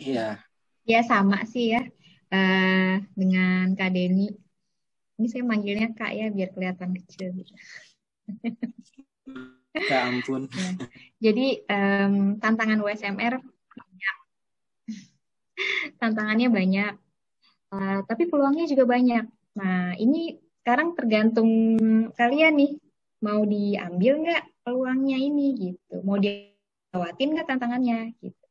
Iya. 0.00 0.40
Ya 0.88 1.00
sama 1.04 1.44
sih 1.44 1.76
ya 1.76 1.82
uh, 2.32 2.94
dengan 3.12 3.76
Kak 3.76 3.92
Deni. 3.92 4.32
Ini 5.20 5.26
saya 5.28 5.44
manggilnya 5.44 5.92
Kak 5.92 6.12
ya 6.16 6.32
biar 6.32 6.50
kelihatan 6.56 6.96
kecil 6.96 7.36
gitu. 7.36 7.52
Ya 9.76 10.08
ampun. 10.08 10.48
Jadi 11.24 11.64
um, 11.68 12.36
tantangan 12.36 12.80
USMR. 12.80 13.40
Tantangannya 16.00 16.48
banyak. 16.48 16.92
Uh, 17.72 18.04
tapi 18.04 18.28
peluangnya 18.28 18.68
juga 18.68 18.84
banyak. 18.84 19.24
Nah, 19.56 19.96
ini 19.96 20.36
sekarang 20.62 20.94
tergantung 20.94 21.50
kalian 22.14 22.54
nih 22.54 22.72
mau 23.22 23.42
diambil 23.42 24.12
nggak 24.22 24.44
peluangnya 24.62 25.18
ini 25.18 25.46
gitu 25.58 26.02
mau 26.06 26.18
dilewatin 26.22 27.34
nggak 27.34 27.48
tantangannya 27.50 28.14
gitu 28.22 28.44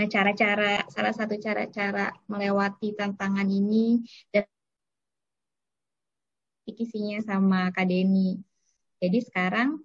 nah 0.00 0.06
cara-cara 0.08 0.88
salah 0.88 1.12
satu 1.12 1.36
cara-cara 1.36 2.08
melewati 2.32 2.96
tantangan 2.96 3.44
ini 3.44 4.00
dan 4.32 4.48
kisinya 6.64 7.20
sama 7.20 7.68
Kak 7.76 7.84
jadi 9.04 9.18
sekarang 9.20 9.84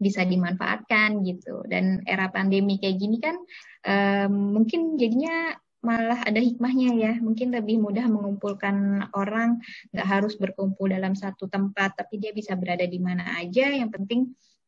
bisa 0.00 0.24
dimanfaatkan 0.24 1.20
gitu 1.28 1.60
dan 1.68 2.00
era 2.08 2.32
pandemi 2.32 2.80
kayak 2.80 2.96
gini 2.96 3.20
kan 3.20 3.36
um, 3.84 4.56
mungkin 4.56 4.96
jadinya 4.96 5.59
malah 5.80 6.20
ada 6.24 6.40
hikmahnya 6.40 6.90
ya. 6.96 7.12
Mungkin 7.18 7.52
lebih 7.52 7.80
mudah 7.80 8.04
mengumpulkan 8.06 9.08
orang, 9.16 9.60
nggak 9.92 10.08
harus 10.08 10.36
berkumpul 10.36 10.92
dalam 10.92 11.16
satu 11.16 11.48
tempat, 11.48 11.96
tapi 11.96 12.20
dia 12.20 12.32
bisa 12.36 12.56
berada 12.56 12.84
di 12.84 13.00
mana 13.00 13.40
aja. 13.40 13.72
Yang 13.72 13.90
penting 14.00 14.20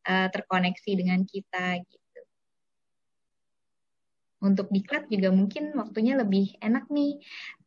uh, 0.09 0.29
terkoneksi 0.33 0.93
dengan 0.97 1.21
kita 1.29 1.81
gitu. 1.85 2.21
Untuk 4.43 4.73
diklat 4.75 5.07
juga 5.07 5.31
mungkin 5.31 5.71
waktunya 5.79 6.19
lebih 6.19 6.59
enak 6.59 6.91
nih. 6.91 7.23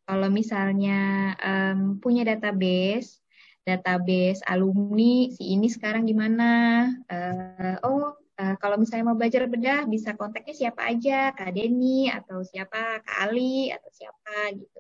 Kalau 0.06 0.30
misalnya 0.30 1.34
um, 1.42 1.98
punya 1.98 2.22
database, 2.28 3.24
database 3.66 4.44
alumni 4.46 5.34
si 5.34 5.56
ini 5.56 5.66
sekarang 5.66 6.06
di 6.06 6.14
mana? 6.14 6.86
Uh, 7.10 7.78
oh 7.82 8.25
uh, 8.42 8.56
kalau 8.62 8.76
misalnya 8.80 9.06
mau 9.12 9.18
belajar 9.18 9.48
bedah 9.48 9.88
bisa 9.88 10.16
kontaknya 10.20 10.56
siapa 10.56 10.82
aja, 10.92 11.32
Kak 11.36 11.52
Deni 11.56 12.12
atau 12.12 12.44
siapa, 12.44 13.04
Kak 13.04 13.18
Ali 13.28 13.72
atau 13.72 13.90
siapa 13.92 14.56
gitu 14.56 14.80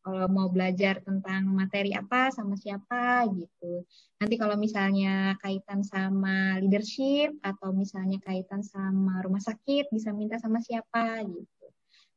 kalau 0.00 0.26
mau 0.32 0.48
belajar 0.48 1.04
tentang 1.04 1.44
materi 1.52 1.92
apa 1.92 2.32
sama 2.32 2.56
siapa 2.56 3.28
gitu. 3.36 3.84
Nanti 4.16 4.34
kalau 4.40 4.56
misalnya 4.56 5.36
kaitan 5.44 5.84
sama 5.84 6.56
leadership 6.60 7.36
atau 7.44 7.72
misalnya 7.76 8.16
kaitan 8.24 8.64
sama 8.64 9.20
rumah 9.20 9.44
sakit 9.44 9.92
bisa 9.92 10.12
minta 10.16 10.40
sama 10.40 10.60
siapa 10.60 11.24
gitu. 11.24 11.48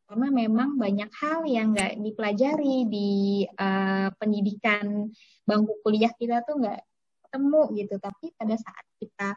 karena 0.04 0.30
memang 0.30 0.76
banyak 0.78 1.10
hal 1.16 1.48
yang 1.48 1.74
nggak 1.74 1.96
dipelajari 1.98 2.86
di 2.92 3.12
uh, 3.56 4.12
pendidikan 4.20 5.10
bangku 5.48 5.80
kuliah 5.80 6.12
kita 6.20 6.44
tuh 6.44 6.60
nggak 6.60 6.86
ketemu 7.24 7.62
gitu 7.82 7.96
tapi 7.98 8.30
pada 8.36 8.54
saat 8.60 8.86
kita 9.00 9.34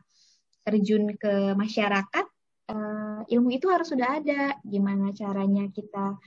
terjun 0.67 1.15
ke 1.15 1.55
masyarakat 1.55 2.27
uh, 2.75 3.23
ilmu 3.31 3.55
itu 3.55 3.71
harus 3.71 3.95
sudah 3.95 4.19
ada. 4.19 4.59
Gimana 4.67 5.15
caranya 5.15 5.71
kita 5.71 6.19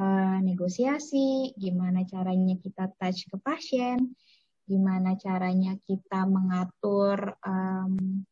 uh, 0.00 0.38
negosiasi 0.40 1.52
gimana 1.60 2.08
caranya 2.08 2.56
kita 2.56 2.88
touch 2.96 3.28
ke 3.28 3.36
pasien 3.36 4.16
gimana 4.62 5.18
caranya 5.18 5.74
kita 5.84 6.24
mengatur 6.24 7.34
um, 7.42 8.24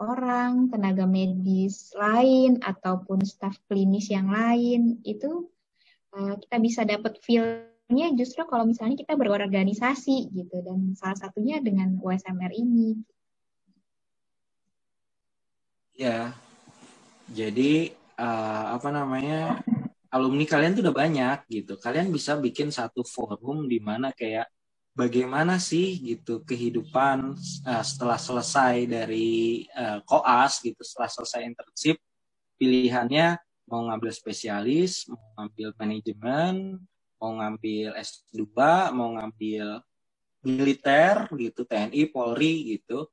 orang 0.00 0.72
tenaga 0.72 1.06
medis 1.06 1.94
lain 1.94 2.58
ataupun 2.58 3.22
staf 3.22 3.54
klinis 3.70 4.10
yang 4.10 4.32
lain. 4.32 4.98
Itu 5.06 5.52
uh, 6.16 6.34
kita 6.40 6.56
bisa 6.58 6.82
dapat 6.82 7.20
feel-nya 7.22 8.10
justru 8.18 8.42
kalau 8.48 8.66
misalnya 8.66 8.98
kita 8.98 9.14
berorganisasi 9.14 10.34
gitu. 10.34 10.56
Dan 10.64 10.98
salah 10.98 11.18
satunya 11.20 11.62
dengan 11.62 11.94
USMR 12.00 12.50
ini 12.50 12.98
Ya, 15.94 16.34
jadi 17.30 17.94
uh, 18.18 18.74
apa 18.74 18.90
namanya 18.90 19.62
alumni 20.10 20.42
kalian 20.42 20.74
tuh 20.74 20.82
udah 20.90 20.96
banyak 21.06 21.38
gitu. 21.46 21.78
Kalian 21.78 22.10
bisa 22.10 22.34
bikin 22.34 22.74
satu 22.74 23.06
forum 23.06 23.70
di 23.70 23.78
mana 23.78 24.10
kayak 24.10 24.50
bagaimana 24.90 25.62
sih 25.62 26.02
gitu 26.02 26.42
kehidupan 26.42 27.38
uh, 27.62 27.84
setelah 27.86 28.18
selesai 28.18 28.90
dari 28.90 29.70
uh, 29.70 30.02
koas 30.02 30.58
gitu, 30.66 30.82
setelah 30.82 31.10
selesai 31.14 31.46
internship, 31.46 32.02
pilihannya 32.58 33.38
mau 33.70 33.86
ngambil 33.86 34.10
spesialis, 34.10 35.06
mau 35.06 35.22
ngambil 35.38 35.78
manajemen, 35.78 36.54
mau 37.22 37.38
ngambil 37.38 37.94
S2, 38.02 38.50
mau 38.90 39.14
ngambil 39.14 39.78
militer 40.42 41.30
gitu, 41.38 41.62
TNI, 41.62 42.02
Polri 42.10 42.74
gitu, 42.74 43.06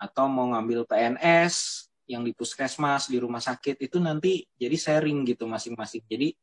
atau 0.00 0.32
mau 0.32 0.48
ngambil 0.48 0.88
PNS 0.88 1.91
yang 2.06 2.22
di 2.26 2.34
puskesmas 2.34 3.08
di 3.08 3.18
rumah 3.22 3.40
sakit 3.40 3.78
itu 3.78 3.98
nanti 4.02 4.42
jadi 4.58 4.74
sharing 4.74 5.24
gitu 5.28 5.46
masing-masing. 5.46 6.02
Jadi 6.06 6.34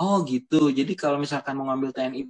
oh 0.00 0.24
gitu. 0.24 0.70
Jadi 0.72 0.92
kalau 0.96 1.18
misalkan 1.20 1.56
mau 1.58 1.66
ngambil 1.70 1.92
TNI 1.94 2.22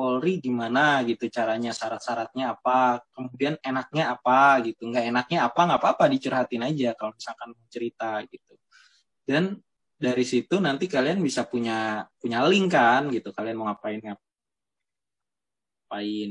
Polri 0.00 0.40
gimana 0.40 1.04
gitu 1.04 1.28
caranya? 1.28 1.76
Syarat-syaratnya 1.76 2.56
apa? 2.56 3.04
Kemudian 3.12 3.60
enaknya 3.60 4.16
apa 4.16 4.64
gitu? 4.64 4.88
Nggak 4.88 5.04
enaknya 5.12 5.44
apa 5.44 5.60
nggak 5.68 5.80
apa-apa 5.82 6.04
dicurhatin 6.08 6.64
aja 6.64 6.96
kalau 6.96 7.12
misalkan 7.12 7.52
cerita 7.68 8.24
gitu. 8.24 8.56
Dan 9.20 9.60
dari 10.00 10.24
situ 10.24 10.56
nanti 10.56 10.88
kalian 10.88 11.20
bisa 11.20 11.44
punya 11.44 12.08
punya 12.16 12.40
link 12.48 12.72
kan 12.72 13.12
gitu. 13.12 13.28
Kalian 13.36 13.60
mau 13.60 13.68
ngapain 13.68 14.00
ngapain? 14.00 14.24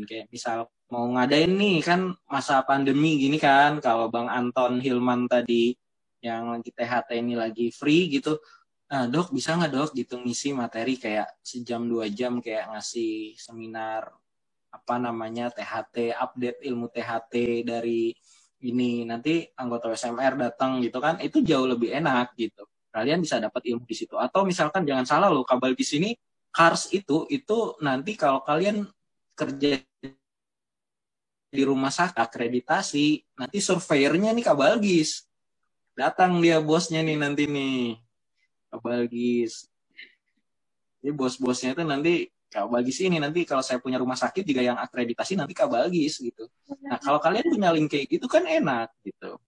Kayak 0.09 0.33
misal 0.33 0.65
mau 0.89 1.05
ngadain 1.13 1.53
nih 1.53 1.85
kan 1.85 2.17
masa 2.25 2.65
pandemi 2.65 3.21
gini 3.21 3.37
kan 3.37 3.77
kalau 3.77 4.09
Bang 4.09 4.25
Anton 4.25 4.81
Hilman 4.81 5.29
tadi 5.29 5.77
yang 6.19 6.51
lagi 6.51 6.73
THT 6.73 7.09
ini 7.21 7.37
lagi 7.37 7.69
free 7.69 8.09
gitu. 8.09 8.41
Nah 8.89 9.05
dok 9.05 9.29
bisa 9.29 9.53
nggak 9.53 9.71
dok 9.71 9.91
gitu 9.93 10.17
ngisi 10.17 10.49
materi 10.57 10.97
kayak 10.97 11.39
sejam 11.45 11.85
dua 11.85 12.09
jam 12.09 12.41
kayak 12.41 12.73
ngasih 12.73 13.37
seminar 13.37 14.09
apa 14.73 14.95
namanya 14.97 15.53
THT 15.53 16.13
update 16.17 16.59
ilmu 16.65 16.89
THT 16.89 17.33
dari 17.63 18.09
ini. 18.65 19.05
Nanti 19.05 19.45
anggota 19.61 19.93
SMR 19.93 20.41
datang 20.41 20.81
gitu 20.81 20.97
kan 20.97 21.21
itu 21.21 21.45
jauh 21.45 21.69
lebih 21.69 21.93
enak 21.93 22.33
gitu. 22.33 22.65
Kalian 22.89 23.21
bisa 23.21 23.37
dapat 23.37 23.61
ilmu 23.69 23.85
di 23.85 23.93
situ. 23.93 24.17
Atau 24.17 24.41
misalkan 24.41 24.89
jangan 24.89 25.05
salah 25.05 25.29
loh 25.29 25.45
kabel 25.45 25.77
di 25.77 25.85
sini 25.85 26.09
Kars 26.49 26.89
itu 26.89 27.29
itu 27.29 27.77
nanti 27.85 28.17
kalau 28.17 28.41
kalian 28.41 28.89
kerja 29.37 29.77
di 31.49 31.61
rumah 31.65 31.89
sakit 31.89 32.17
akreditasi. 32.17 33.25
Nanti 33.37 33.57
surveyornya 33.59 34.33
nih 34.33 34.45
kabalgis 34.45 35.29
datang 35.99 36.39
dia 36.39 36.63
bosnya 36.63 37.03
nih 37.03 37.19
nanti 37.19 37.43
nih 37.43 37.99
kabalgis 38.71 39.67
jadi 40.99 41.11
bos-bosnya 41.15 41.75
itu 41.75 41.83
nanti 41.83 42.13
kabalgis 42.51 42.99
ini 43.03 43.19
nanti 43.23 43.47
kalau 43.47 43.63
saya 43.63 43.79
punya 43.79 43.99
rumah 43.99 44.19
sakit 44.19 44.43
juga 44.43 44.63
yang 44.63 44.75
akreditasi 44.75 45.39
nanti 45.39 45.55
kabalgis 45.55 46.19
gitu. 46.19 46.51
Nah 46.83 46.99
kalau 46.99 47.19
kalian 47.23 47.47
punya 47.47 47.71
link 47.71 47.87
kayak 47.87 48.07
gitu 48.11 48.27
kan 48.27 48.43
enak 48.43 48.91
gitu. 49.03 49.39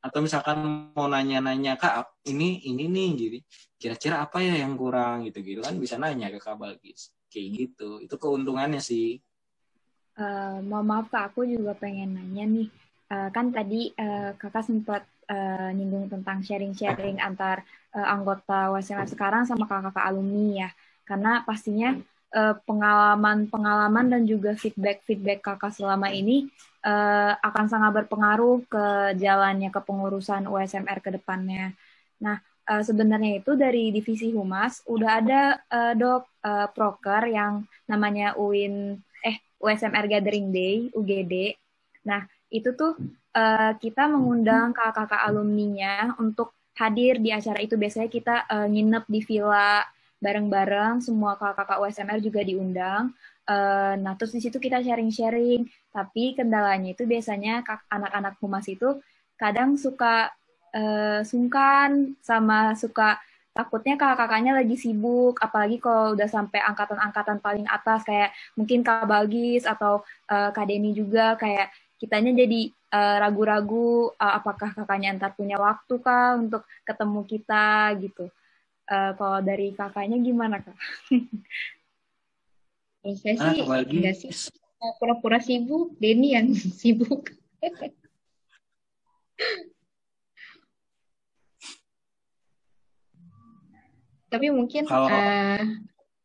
Atau 0.00 0.22
misalkan 0.22 0.90
mau 0.94 1.10
nanya-nanya 1.10 1.76
kak 1.76 2.24
ini 2.30 2.62
ini 2.62 2.86
nih 2.86 3.10
jadi 3.18 3.38
kira-kira 3.80 4.16
apa 4.22 4.38
ya 4.38 4.62
yang 4.62 4.78
kurang? 4.78 5.26
gitu 5.26 5.42
gitu 5.42 5.60
kan 5.66 5.74
bisa 5.82 5.98
nanya 5.98 6.30
ke 6.30 6.38
kabalgis 6.38 7.10
kayak 7.26 7.48
gitu. 7.58 7.98
Itu 8.06 8.14
keuntungannya 8.14 8.78
sih 8.78 9.18
Uh, 10.20 10.60
mau 10.68 10.84
maaf 10.84 11.08
kak, 11.08 11.32
aku 11.32 11.48
juga 11.48 11.72
pengen 11.72 12.12
nanya 12.12 12.44
nih. 12.44 12.68
Uh, 13.08 13.32
kan 13.32 13.48
tadi 13.48 13.88
uh, 13.96 14.36
kakak 14.36 14.68
sempat 14.68 15.02
uh, 15.32 15.72
nyinggung 15.72 16.12
tentang 16.12 16.44
sharing-sharing 16.44 17.16
antar 17.16 17.64
uh, 17.96 18.04
anggota 18.04 18.68
WSMR 18.76 19.08
sekarang 19.08 19.48
sama 19.48 19.64
kakak-kakak 19.64 20.04
alumni 20.04 20.68
ya. 20.68 20.70
Karena 21.08 21.40
pastinya 21.42 21.96
pengalaman-pengalaman 22.62 24.06
uh, 24.06 24.10
dan 24.14 24.22
juga 24.22 24.54
feedback-feedback 24.54 25.42
kakak 25.42 25.74
selama 25.74 26.14
ini 26.14 26.46
uh, 26.86 27.34
akan 27.42 27.66
sangat 27.66 27.90
berpengaruh 27.90 28.62
ke 28.70 28.86
jalannya 29.18 29.74
kepengurusan 29.74 30.46
USMR 30.46 31.02
ke 31.02 31.10
depannya. 31.18 31.74
Nah, 32.22 32.38
uh, 32.70 32.82
sebenarnya 32.86 33.42
itu 33.42 33.58
dari 33.58 33.90
divisi 33.90 34.30
humas 34.30 34.86
udah 34.86 35.10
ada 35.18 35.42
uh, 35.66 35.92
dok 35.98 36.22
uh, 36.46 36.70
proker 36.70 37.26
yang 37.26 37.66
namanya 37.90 38.38
UIN 38.38 39.02
USMR 39.60 40.08
Gathering 40.08 40.48
Day 40.50 40.88
UGD. 40.96 41.54
Nah 42.08 42.24
itu 42.50 42.72
tuh 42.74 42.96
uh, 43.36 43.72
kita 43.78 44.10
mengundang 44.10 44.74
kakak-kakak 44.74 45.22
alumninya 45.28 46.16
untuk 46.18 46.56
hadir 46.74 47.20
di 47.20 47.30
acara 47.30 47.60
itu. 47.60 47.76
Biasanya 47.76 48.08
kita 48.08 48.36
uh, 48.48 48.66
nginep 48.66 49.04
di 49.06 49.20
villa 49.22 49.84
bareng-bareng, 50.20 51.04
semua 51.04 51.36
kakak-kakak 51.36 51.78
USMR 51.84 52.20
juga 52.20 52.40
diundang. 52.40 53.12
Uh, 53.44 53.96
nah 54.00 54.16
terus 54.16 54.32
di 54.32 54.40
situ 54.40 54.56
kita 54.56 54.80
sharing-sharing. 54.80 55.68
Tapi 55.92 56.34
kendalanya 56.34 56.96
itu 56.96 57.04
biasanya 57.04 57.62
anak-anak 57.92 58.40
humas 58.40 58.64
itu 58.68 59.00
kadang 59.36 59.76
suka 59.76 60.32
uh, 60.76 61.20
sungkan 61.24 62.14
sama 62.20 62.76
suka 62.76 63.20
takutnya 63.50 63.98
kakak-kakaknya 63.98 64.62
lagi 64.62 64.78
sibuk, 64.78 65.42
apalagi 65.42 65.82
kalau 65.82 66.14
udah 66.14 66.30
sampai 66.30 66.62
angkatan-angkatan 66.62 67.42
paling 67.42 67.66
atas 67.66 68.06
kayak 68.06 68.30
mungkin 68.54 68.86
Kak 68.86 69.10
Bagis 69.10 69.66
atau 69.66 70.06
uh, 70.30 70.50
Kak 70.54 70.70
Deni 70.70 70.94
juga 70.94 71.34
kayak 71.34 71.74
kitanya 72.00 72.32
jadi 72.32 72.72
uh, 72.96 73.16
ragu-ragu 73.20 74.16
uh, 74.16 74.32
apakah 74.40 74.72
kakaknya 74.72 75.20
ntar 75.20 75.36
punya 75.36 75.60
waktu 75.60 76.00
kah 76.00 76.38
untuk 76.38 76.64
ketemu 76.86 77.20
kita 77.28 77.92
gitu. 78.00 78.32
Uh, 78.90 79.12
kalau 79.14 79.38
dari 79.44 79.70
kakaknya 79.76 80.18
gimana 80.18 80.64
kak? 80.64 80.74
saya 83.00 83.34
sih 83.38 83.62
ah, 83.62 83.86
enggak 83.86 84.16
sih 84.18 84.50
pura-pura 84.96 85.40
sibuk, 85.40 85.92
Denny 86.00 86.32
yang 86.32 86.48
sibuk. 86.80 87.28
Tapi 94.30 94.46
mungkin 94.54 94.86
kalau... 94.86 95.10
uh, 95.10 95.64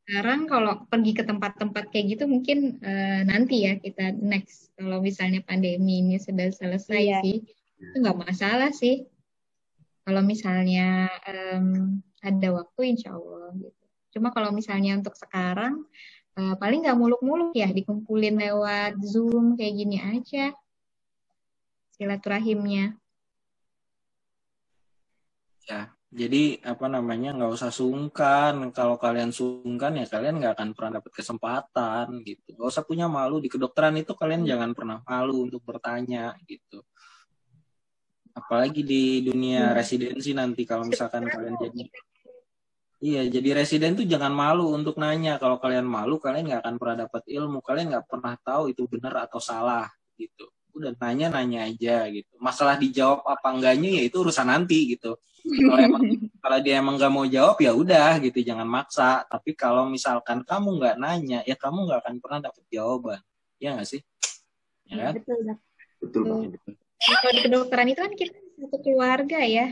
sekarang 0.06 0.45
kalau 0.45 0.86
pergi 0.86 1.18
ke 1.18 1.26
tempat-tempat 1.26 1.89
kayak 1.89 2.06
gitu 2.14 2.24
mungkin 2.30 2.78
uh, 2.86 3.26
nanti 3.26 3.66
ya 3.66 3.74
kita 3.82 4.14
next 4.22 4.70
kalau 4.78 5.01
misalnya 5.01 5.41
pandemi 5.41 6.06
ini 6.06 6.22
sudah 6.22 6.53
selesai 6.53 7.01
iya. 7.01 7.20
sih 7.26 7.41
itu 7.82 7.95
nggak 7.97 8.22
masalah 8.22 8.70
sih. 8.70 9.10
Kalau 10.06 10.22
misalnya 10.22 11.10
um, 11.26 11.97
ada 12.22 12.47
waktu 12.53 12.93
insya 12.93 13.18
Allah 13.18 13.49
gitu. 13.58 13.84
Cuma 14.14 14.30
kalau 14.30 14.53
misalnya 14.53 14.93
untuk 15.01 15.18
sekarang 15.18 15.89
uh, 16.38 16.56
paling 16.62 16.86
nggak 16.86 17.01
muluk-muluk 17.01 17.58
ya 17.58 17.74
dikumpulin 17.74 18.38
lewat 18.38 19.01
Zoom 19.01 19.58
kayak 19.58 19.74
gini 19.74 19.97
aja 19.97 20.53
silaturahimnya. 21.97 22.93
Ya, 25.66 25.89
jadi 26.16 26.63
apa 26.63 26.88
namanya 26.88 27.36
nggak 27.36 27.51
usah 27.59 27.72
sungkan. 27.76 28.72
Kalau 28.72 28.95
kalian 28.95 29.36
sungkan 29.36 29.99
ya 29.99 30.07
kalian 30.07 30.39
nggak 30.39 30.55
akan 30.55 30.70
pernah 30.72 31.03
dapat 31.03 31.11
kesempatan 31.11 32.07
gitu. 32.24 32.55
Gak 32.55 32.70
usah 32.72 32.84
punya 32.88 33.11
malu 33.11 33.43
di 33.43 33.51
kedokteran 33.51 33.99
itu 33.99 34.16
kalian 34.16 34.47
jangan 34.47 34.72
pernah 34.72 35.03
malu 35.03 35.43
untuk 35.43 35.59
bertanya 35.68 36.32
gitu. 36.47 36.80
Apalagi 38.32 38.88
di 38.88 39.28
dunia 39.28 39.72
hmm. 39.72 39.76
residensi 39.76 40.32
nanti 40.32 40.63
kalau 40.63 40.88
misalkan 40.88 41.28
kalian 41.28 41.59
jadi 41.59 41.84
Iya, 43.05 43.28
jadi 43.28 43.61
residen 43.61 43.93
tuh 43.93 44.07
jangan 44.07 44.32
malu 44.32 44.72
untuk 44.72 44.95
nanya. 44.97 45.36
Kalau 45.38 45.59
kalian 45.59 45.84
malu, 45.84 46.18
kalian 46.18 46.47
nggak 46.47 46.61
akan 46.63 46.76
pernah 46.80 46.97
dapat 47.05 47.24
ilmu. 47.28 47.59
Kalian 47.59 47.91
nggak 47.91 48.07
pernah 48.07 48.34
tahu 48.39 48.72
itu 48.72 48.88
benar 48.88 49.30
atau 49.30 49.38
salah 49.38 49.86
gitu. 50.16 50.47
Udah 50.76 50.91
nanya-nanya 50.99 51.71
aja 51.71 52.11
gitu. 52.11 52.36
Masalah 52.38 52.76
dijawab 52.76 53.23
apa 53.23 53.47
enggaknya 53.55 53.89
ya 53.97 54.03
itu 54.05 54.17
urusan 54.19 54.51
nanti 54.51 54.95
gitu 54.95 55.15
kalau 55.45 55.78
emang 55.78 56.01
kalau 56.43 56.57
dia 56.57 56.82
emang 56.82 56.97
nggak 56.97 57.13
mau 57.13 57.26
jawab 57.30 57.57
ya 57.61 57.71
udah 57.78 58.17
gitu 58.17 58.41
jangan 58.41 58.65
maksa 58.65 59.21
tapi 59.30 59.53
kalau 59.53 59.86
misalkan 59.86 60.41
kamu 60.41 60.82
nggak 60.82 60.95
nanya 60.97 61.39
ya 61.45 61.53
kamu 61.53 61.86
nggak 61.86 62.01
akan 62.01 62.15
pernah 62.17 62.39
dapet 62.49 62.65
jawaban 62.73 63.21
ya 63.61 63.78
nggak 63.78 63.86
sih 63.86 64.01
ya 64.89 65.09
kan? 65.09 65.13
betul. 65.21 65.57
Betul 66.01 66.21
banget. 66.28 66.51
Nah, 67.05 67.17
kalau 67.21 67.34
di 67.34 67.41
kedokteran 67.49 67.88
itu 67.89 67.99
kan 68.01 68.13
kita 68.13 68.38
satu 68.38 68.78
keluarga 68.82 69.39
ya. 69.41 69.67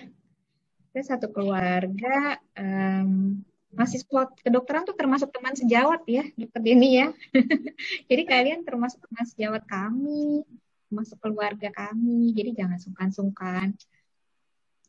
Kita 0.89 1.01
satu 1.05 1.27
keluarga. 1.29 2.37
em, 2.57 3.41
mahasiswa 3.73 4.29
kedokteran 4.45 4.85
tuh 4.85 4.93
termasuk 4.93 5.33
teman 5.33 5.57
sejawat 5.57 6.05
ya, 6.05 6.25
dokter 6.37 6.61
Denny 6.61 7.01
ya. 7.01 7.07
Jadi 8.09 8.23
kalian 8.29 8.61
termasuk 8.61 9.01
teman 9.01 9.25
sejawat 9.25 9.65
kami, 9.65 10.45
termasuk 10.93 11.17
keluarga 11.17 11.73
kami. 11.73 12.29
Jadi 12.37 12.53
jangan 12.53 12.77
sungkan-sungkan. 12.77 13.73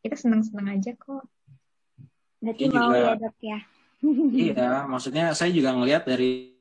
Kita 0.05 0.21
senang-senang 0.21 0.77
aja 0.77 0.93
kok. 0.93 1.25
Berarti 2.45 2.69
mau 2.69 2.93
juga. 2.93 3.01
ya 3.01 3.13
dok 3.17 3.37
ya. 3.41 3.59
iya 4.37 4.85
maksudnya 4.85 5.33
saya 5.33 5.49
juga 5.49 5.73
ngelihat 5.73 6.05
dari 6.05 6.53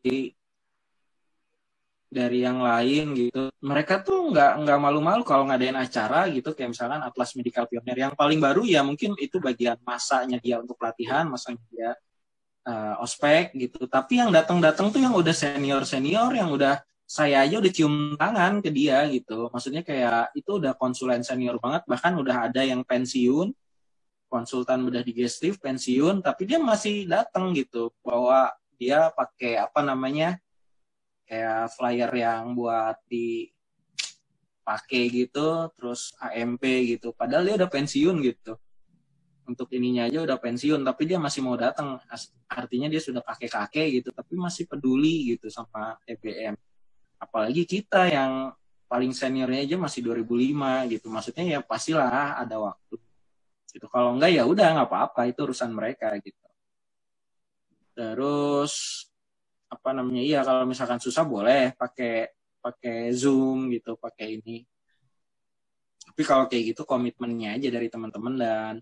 dari 2.07 2.39
yang 2.39 2.63
lain 2.63 3.11
gitu 3.19 3.51
mereka 3.59 3.99
tuh 3.99 4.31
nggak 4.31 4.63
nggak 4.63 4.79
malu-malu 4.79 5.27
kalau 5.27 5.43
ngadain 5.51 5.75
acara 5.75 6.31
gitu 6.31 6.55
kayak 6.55 6.71
misalkan 6.71 7.03
Atlas 7.03 7.35
Medical 7.35 7.67
Pioneer 7.67 8.07
yang 8.07 8.15
paling 8.15 8.39
baru 8.39 8.63
ya 8.63 8.79
mungkin 8.79 9.19
itu 9.19 9.43
bagian 9.43 9.75
masanya 9.83 10.39
dia 10.39 10.55
untuk 10.63 10.79
pelatihan 10.79 11.27
masanya 11.27 11.59
dia 11.67 11.91
eh, 12.63 13.03
ospek 13.03 13.51
gitu 13.59 13.91
tapi 13.91 14.23
yang 14.23 14.31
datang-datang 14.31 14.87
tuh 14.87 15.03
yang 15.03 15.11
udah 15.11 15.35
senior 15.35 15.83
senior 15.83 16.31
yang 16.31 16.47
udah 16.47 16.79
saya 17.13 17.45
aja 17.45 17.61
udah 17.61 17.69
cium 17.69 18.17
tangan 18.17 18.57
ke 18.57 18.73
dia 18.73 19.05
gitu. 19.13 19.45
Maksudnya 19.53 19.85
kayak 19.85 20.33
itu 20.33 20.57
udah 20.57 20.73
konsulen 20.73 21.21
senior 21.21 21.61
banget 21.61 21.85
bahkan 21.85 22.17
udah 22.17 22.49
ada 22.49 22.65
yang 22.65 22.81
pensiun 22.81 23.53
konsultan 24.25 24.81
bedah 24.81 25.05
digestif 25.05 25.61
pensiun 25.61 26.25
tapi 26.25 26.49
dia 26.49 26.57
masih 26.57 27.05
datang 27.05 27.53
gitu. 27.53 27.93
Bahwa 28.01 28.49
dia 28.81 29.13
pakai 29.13 29.61
apa 29.61 29.85
namanya 29.85 30.41
kayak 31.29 31.69
flyer 31.77 32.09
yang 32.17 32.57
buat 32.57 32.97
dipakai 33.05 33.53
gitu 35.13 35.69
terus 35.77 36.17
AMP 36.17 36.65
gitu. 36.97 37.13
Padahal 37.13 37.45
dia 37.45 37.61
udah 37.61 37.69
pensiun 37.69 38.25
gitu. 38.25 38.57
Untuk 39.45 39.69
ininya 39.69 40.09
aja 40.09 40.25
udah 40.25 40.41
pensiun 40.41 40.81
tapi 40.81 41.05
dia 41.05 41.21
masih 41.21 41.45
mau 41.45 41.53
datang 41.53 42.01
artinya 42.49 42.89
dia 42.89 42.97
sudah 42.97 43.21
kakek-kakek 43.21 44.01
gitu 44.01 44.09
tapi 44.09 44.33
masih 44.33 44.65
peduli 44.65 45.37
gitu 45.37 45.53
sama 45.53 45.93
TBM 46.09 46.57
apalagi 47.23 47.63
kita 47.63 48.11
yang 48.11 48.51
paling 48.91 49.15
seniornya 49.15 49.65
aja 49.65 49.75
masih 49.79 50.05
2005 50.05 50.91
gitu. 50.93 51.07
Maksudnya 51.09 51.43
ya 51.57 51.59
pastilah 51.63 52.37
ada 52.37 52.61
waktu. 52.61 52.99
Gitu. 53.73 53.89
Kalau 53.89 54.13
enggak 54.13 54.31
ya 54.35 54.43
udah 54.45 54.67
nggak 54.77 54.89
apa-apa. 54.91 55.21
Itu 55.31 55.49
urusan 55.49 55.73
mereka 55.73 56.13
gitu. 56.21 56.37
Terus 57.97 59.05
apa 59.71 59.89
namanya 59.89 60.21
iya 60.21 60.39
kalau 60.45 60.69
misalkan 60.69 61.01
susah 61.01 61.25
boleh 61.25 61.73
pakai 61.73 62.29
pakai 62.61 63.09
zoom 63.17 63.73
gitu 63.73 63.97
pakai 63.97 64.37
ini. 64.37 64.61
Tapi 66.03 66.21
kalau 66.21 66.45
kayak 66.45 66.77
gitu 66.77 66.85
komitmennya 66.85 67.57
aja 67.57 67.73
dari 67.73 67.89
teman-teman 67.89 68.33
dan 68.37 68.73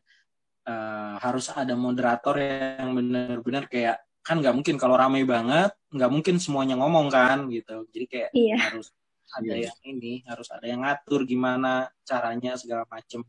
eh, 0.67 1.15
harus 1.23 1.47
ada 1.55 1.71
moderator 1.79 2.35
yang 2.35 2.91
benar-benar 2.91 3.71
kayak 3.71 4.03
kan 4.21 4.37
nggak 4.37 4.53
mungkin 4.53 4.75
kalau 4.77 4.95
ramai 4.95 5.25
banget 5.25 5.73
nggak 5.89 6.11
mungkin 6.13 6.35
semuanya 6.37 6.77
ngomong 6.77 7.09
kan 7.09 7.49
gitu 7.49 7.85
jadi 7.89 8.05
kayak 8.05 8.29
Iya. 8.37 8.57
harus 8.69 8.87
ada 9.31 9.53
Iya. 9.57 9.71
yang 9.71 9.79
ini 9.97 10.13
harus 10.29 10.47
ada 10.53 10.65
yang 10.67 10.81
ngatur 10.85 11.25
gimana 11.25 11.89
caranya 12.05 12.53
segala 12.55 12.85
macem 12.87 13.25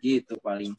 gitu 0.00 0.34
paling 0.40 0.72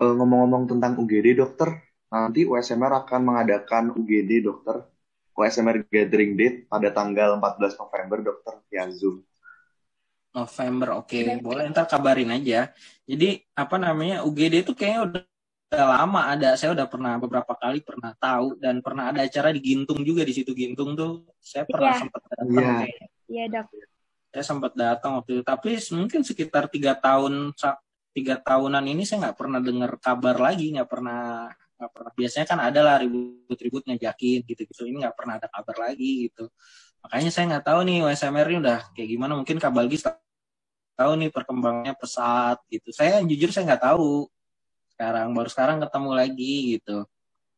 Eh, 0.00 0.14
ngomong-ngomong 0.16 0.64
tentang 0.64 0.96
UGD 0.96 1.36
dokter, 1.36 1.76
nanti 2.08 2.48
USMR 2.48 3.04
akan 3.04 3.20
mengadakan 3.20 3.92
UGD 3.92 4.40
dokter, 4.40 4.88
USMR 5.36 5.84
Gathering 5.92 6.40
Date 6.40 6.64
pada 6.72 6.88
tanggal 6.88 7.36
14 7.36 7.76
November 7.76 8.24
dokter 8.24 8.64
via 8.72 8.88
Zoom. 8.88 9.20
November 10.30 11.02
oke. 11.02 11.18
Boleh 11.42 11.66
ntar 11.74 11.90
kabarin 11.90 12.30
aja. 12.30 12.70
Jadi 13.02 13.42
apa 13.54 13.76
namanya 13.76 14.22
UGD 14.22 14.62
itu 14.62 14.72
kayaknya 14.78 15.00
udah, 15.06 15.22
udah 15.70 15.86
lama 15.98 16.20
ada. 16.30 16.50
Saya 16.54 16.70
udah 16.74 16.86
pernah 16.86 17.18
beberapa 17.18 17.52
kali 17.58 17.82
pernah 17.82 18.14
tahu 18.14 18.54
dan 18.62 18.78
pernah 18.78 19.10
ada 19.10 19.26
acara 19.26 19.50
di 19.50 19.58
Gintung 19.58 20.00
juga 20.06 20.22
di 20.22 20.30
situ 20.30 20.54
Gintung 20.54 20.94
tuh. 20.94 21.26
Saya 21.42 21.66
pernah 21.66 21.90
Iya. 21.94 22.00
sempat 22.06 22.20
datang 22.30 22.46
Iya. 22.50 22.72
kayaknya. 22.86 23.06
Iya 23.30 23.44
dok. 23.50 23.66
saya 24.30 24.46
sempat 24.46 24.72
datang 24.78 25.18
waktu 25.18 25.30
itu. 25.34 25.42
Tapi 25.42 25.70
mungkin 25.98 26.20
sekitar 26.22 26.70
tiga 26.70 26.94
tahun 26.94 27.50
tiga 28.14 28.38
tahunan 28.38 28.86
ini 28.86 29.02
saya 29.02 29.26
nggak 29.26 29.38
pernah 29.38 29.58
dengar 29.58 29.98
kabar 29.98 30.38
lagi 30.38 30.70
nggak 30.70 30.86
pernah 30.86 31.50
nggak 31.74 31.90
pernah. 31.90 32.10
Biasanya 32.14 32.46
kan 32.46 32.58
ada 32.62 32.80
lah 32.86 32.96
ribut-ribut 33.02 33.82
ngajakin 33.90 34.46
gitu-gitu. 34.46 34.86
Ini 34.86 35.02
nggak 35.02 35.16
pernah 35.18 35.34
ada 35.42 35.50
kabar 35.50 35.90
lagi 35.90 36.30
gitu 36.30 36.46
makanya 37.00 37.30
saya 37.32 37.44
nggak 37.56 37.66
tahu 37.66 37.80
nih 37.88 37.98
USMR 38.04 38.46
ini 38.52 38.58
udah 38.62 38.80
kayak 38.92 39.08
gimana. 39.08 39.32
Mungkin 39.36 39.56
Kabalgis 39.56 40.04
tahu 41.00 41.12
nih 41.16 41.32
perkembangannya 41.32 41.96
pesat 41.96 42.60
gitu. 42.68 42.92
Saya 42.92 43.24
jujur 43.24 43.48
saya 43.48 43.72
nggak 43.72 43.84
tahu. 43.88 44.28
Sekarang 44.92 45.32
baru 45.32 45.48
sekarang 45.48 45.80
ketemu 45.80 46.10
lagi 46.12 46.54
gitu. 46.76 47.08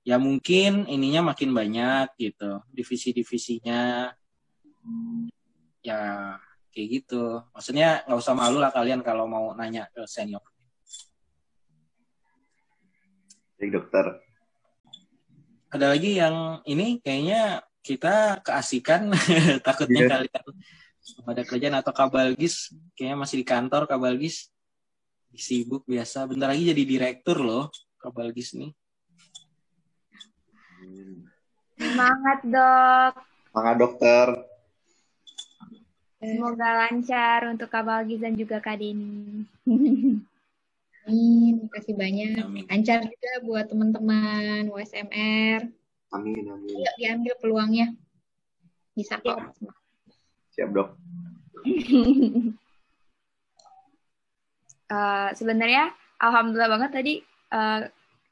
Ya 0.07 0.19
mungkin 0.19 0.87
ininya 0.87 1.35
makin 1.35 1.51
banyak 1.51 2.15
gitu. 2.19 2.63
Divisi-divisinya. 2.71 4.15
Ya 5.83 6.01
kayak 6.71 6.89
gitu. 7.03 7.43
Maksudnya 7.51 8.07
nggak 8.07 8.19
usah 8.23 8.35
malu 8.39 8.63
lah 8.63 8.71
kalian 8.71 9.03
kalau 9.03 9.27
mau 9.27 9.51
nanya 9.59 9.91
ke 9.91 10.07
senior. 10.07 10.43
Baik 13.59 13.79
dokter. 13.79 14.07
ada 15.73 15.89
lagi 15.89 16.21
yang 16.21 16.61
ini 16.69 17.01
kayaknya 17.01 17.65
kita 17.83 18.41
keasikan 18.47 19.11
takutnya 19.67 20.07
Iya. 20.07 20.11
kalian 20.11 20.45
ada 21.27 21.43
kerjaan 21.43 21.77
atau 21.83 21.91
kabalgis 21.91 22.71
kayaknya 22.95 23.19
masih 23.19 23.43
di 23.43 23.47
kantor 23.47 23.91
kabalgis 23.91 24.49
sibuk 25.35 25.83
biasa 25.91 26.31
bentar 26.31 26.55
lagi 26.55 26.71
jadi 26.71 26.83
direktur 26.87 27.43
loh 27.43 27.69
kabalgis 27.99 28.55
nih 28.55 28.71
Semangat 31.83 32.39
dok. 32.47 33.13
Semangat 33.51 33.77
dokter. 33.79 34.27
Semoga 36.23 36.69
lancar 36.87 37.51
untuk 37.51 37.67
Kak 37.67 37.83
Balgis 37.83 38.23
dan 38.23 38.39
juga 38.39 38.63
Kak 38.63 38.79
Deni. 38.79 39.43
Amin, 41.03 41.67
makasih 41.67 41.99
banyak. 41.99 42.39
Amin. 42.39 42.65
Lancar 42.71 43.03
juga 43.03 43.31
buat 43.43 43.67
teman-teman 43.67 44.71
USMR. 44.71 45.67
Amin 46.13 46.45
amin. 46.45 46.77
Yuk 46.77 46.95
diambil 47.01 47.35
peluangnya. 47.41 47.87
Bisa 48.93 49.17
kok. 49.19 49.57
Siap 50.53 50.69
dok. 50.73 50.89
Eh, 54.93 55.31
sebenarnya 55.33 55.89
alhamdulillah 56.21 56.69
banget 56.69 56.91
tadi 56.93 57.15
eh, 57.49 57.81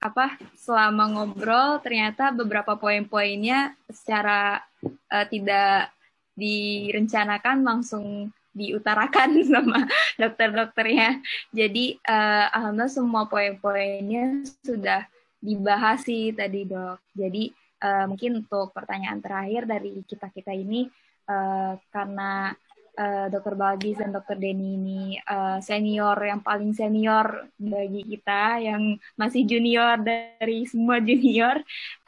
apa 0.00 0.26
selama 0.60 1.08
ngobrol 1.08 1.80
ternyata 1.80 2.36
beberapa 2.36 2.76
poin-poinnya 2.76 3.72
secara 3.88 4.60
eh, 4.84 5.26
tidak 5.32 5.88
direncanakan 6.36 7.64
langsung 7.64 8.28
diutarakan 8.52 9.40
sama 9.52 9.88
dokter-dokternya. 10.20 11.24
Jadi 11.48 11.96
eh, 11.96 12.46
alhamdulillah 12.52 12.92
semua 12.92 13.24
poin-poinnya 13.24 14.44
sudah 14.60 15.08
dibahas 15.40 16.04
sih 16.04 16.36
tadi 16.36 16.68
dok. 16.68 17.00
Jadi 17.16 17.48
eh, 17.84 18.04
mungkin 18.10 18.30
untuk 18.44 18.72
pertanyaan 18.76 19.20
terakhir 19.24 19.62
dari 19.68 20.04
kita 20.06 20.28
kita 20.32 20.52
ini 20.54 20.86
eh, 21.30 21.72
karena 21.94 22.52
eh, 22.98 23.26
Dokter 23.32 23.54
Bagis 23.56 23.96
dan 24.00 24.10
Dokter 24.16 24.36
Denny 24.38 24.68
ini 24.78 25.00
eh, 25.18 25.58
senior 25.64 26.16
yang 26.20 26.40
paling 26.44 26.72
senior 26.76 27.26
bagi 27.56 28.02
kita 28.06 28.60
yang 28.62 28.82
masih 29.20 29.42
junior 29.50 29.96
dari 30.00 30.64
semua 30.68 30.96
junior. 31.08 31.56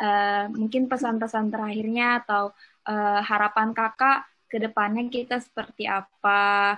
eh, 0.01 0.45
mungkin 0.53 0.83
pesan-pesan 0.91 1.47
terakhirnya 1.53 2.23
atau 2.25 2.53
eh, 2.89 3.21
harapan 3.31 3.69
kakak 3.77 4.19
ke 4.51 4.57
depannya 4.61 5.09
kita 5.09 5.41
seperti 5.41 5.89
apa 5.89 6.77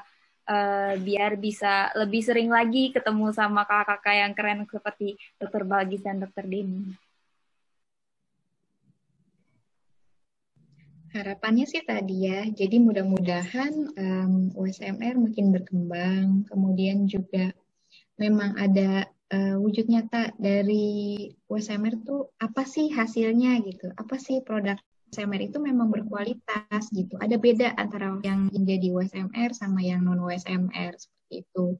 eh, 0.51 0.95
biar 1.07 1.32
bisa 1.40 1.90
lebih 2.01 2.22
sering 2.28 2.49
lagi 2.53 2.92
ketemu 2.95 3.26
sama 3.34 3.62
kakak-kakak 3.68 4.14
yang 4.22 4.32
keren 4.36 4.61
seperti 4.68 5.16
Dokter 5.40 5.62
Bagis 5.66 6.03
dan 6.07 6.16
Dokter 6.22 6.45
Denny. 6.47 7.03
Harapannya 11.14 11.62
sih 11.70 11.86
tadi 11.86 12.26
ya, 12.26 12.42
jadi 12.50 12.82
mudah-mudahan 12.82 13.72
em, 13.94 14.50
USMR 14.58 15.14
makin 15.14 15.54
berkembang, 15.54 16.42
kemudian 16.50 17.06
juga 17.06 17.54
memang 18.18 18.58
ada 18.58 19.06
eh, 19.30 19.54
wujud 19.54 19.86
nyata 19.86 20.34
dari 20.42 21.30
USMR 21.46 22.02
tuh 22.02 22.34
apa 22.42 22.66
sih 22.66 22.90
hasilnya 22.90 23.62
gitu, 23.62 23.94
apa 23.94 24.18
sih 24.18 24.42
produk 24.42 24.74
USMR 25.14 25.54
itu 25.54 25.62
memang 25.62 25.94
berkualitas 25.94 26.90
gitu. 26.90 27.14
Ada 27.22 27.38
beda 27.38 27.78
antara 27.78 28.18
yang 28.26 28.50
menjadi 28.50 28.90
USMR 28.98 29.54
sama 29.54 29.86
yang 29.86 30.02
non 30.02 30.18
USMR 30.18 30.98
seperti 30.98 31.46
itu. 31.46 31.78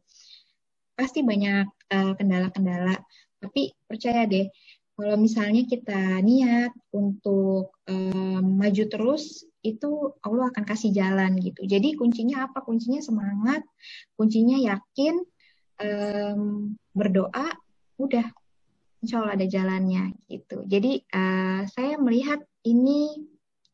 pasti 0.95 1.27
banyak 1.27 1.67
eh, 1.91 2.13
kendala-kendala. 2.15 3.03
Tapi 3.43 3.75
percaya 3.91 4.31
deh, 4.31 4.47
kalau 4.95 5.19
misalnya 5.19 5.67
kita 5.67 6.23
niat 6.23 6.71
untuk 6.95 7.75
um, 7.91 8.63
maju 8.63 8.85
terus, 8.87 9.43
itu 9.67 10.15
Allah 10.23 10.55
akan 10.55 10.63
kasih 10.63 10.95
jalan 10.95 11.35
gitu. 11.43 11.67
Jadi 11.67 11.99
kuncinya 11.99 12.47
apa? 12.47 12.63
Kuncinya 12.63 13.03
semangat, 13.03 13.67
kuncinya 14.15 14.55
yakin, 14.55 15.19
um, 15.83 16.43
berdoa, 16.95 17.59
udah, 17.99 18.27
insya 19.03 19.19
Allah 19.19 19.35
ada 19.35 19.47
jalannya 19.51 20.15
gitu. 20.31 20.63
Jadi 20.63 21.03
uh, 21.11 21.67
saya 21.67 21.99
melihat 21.99 22.41
ini 22.63 23.19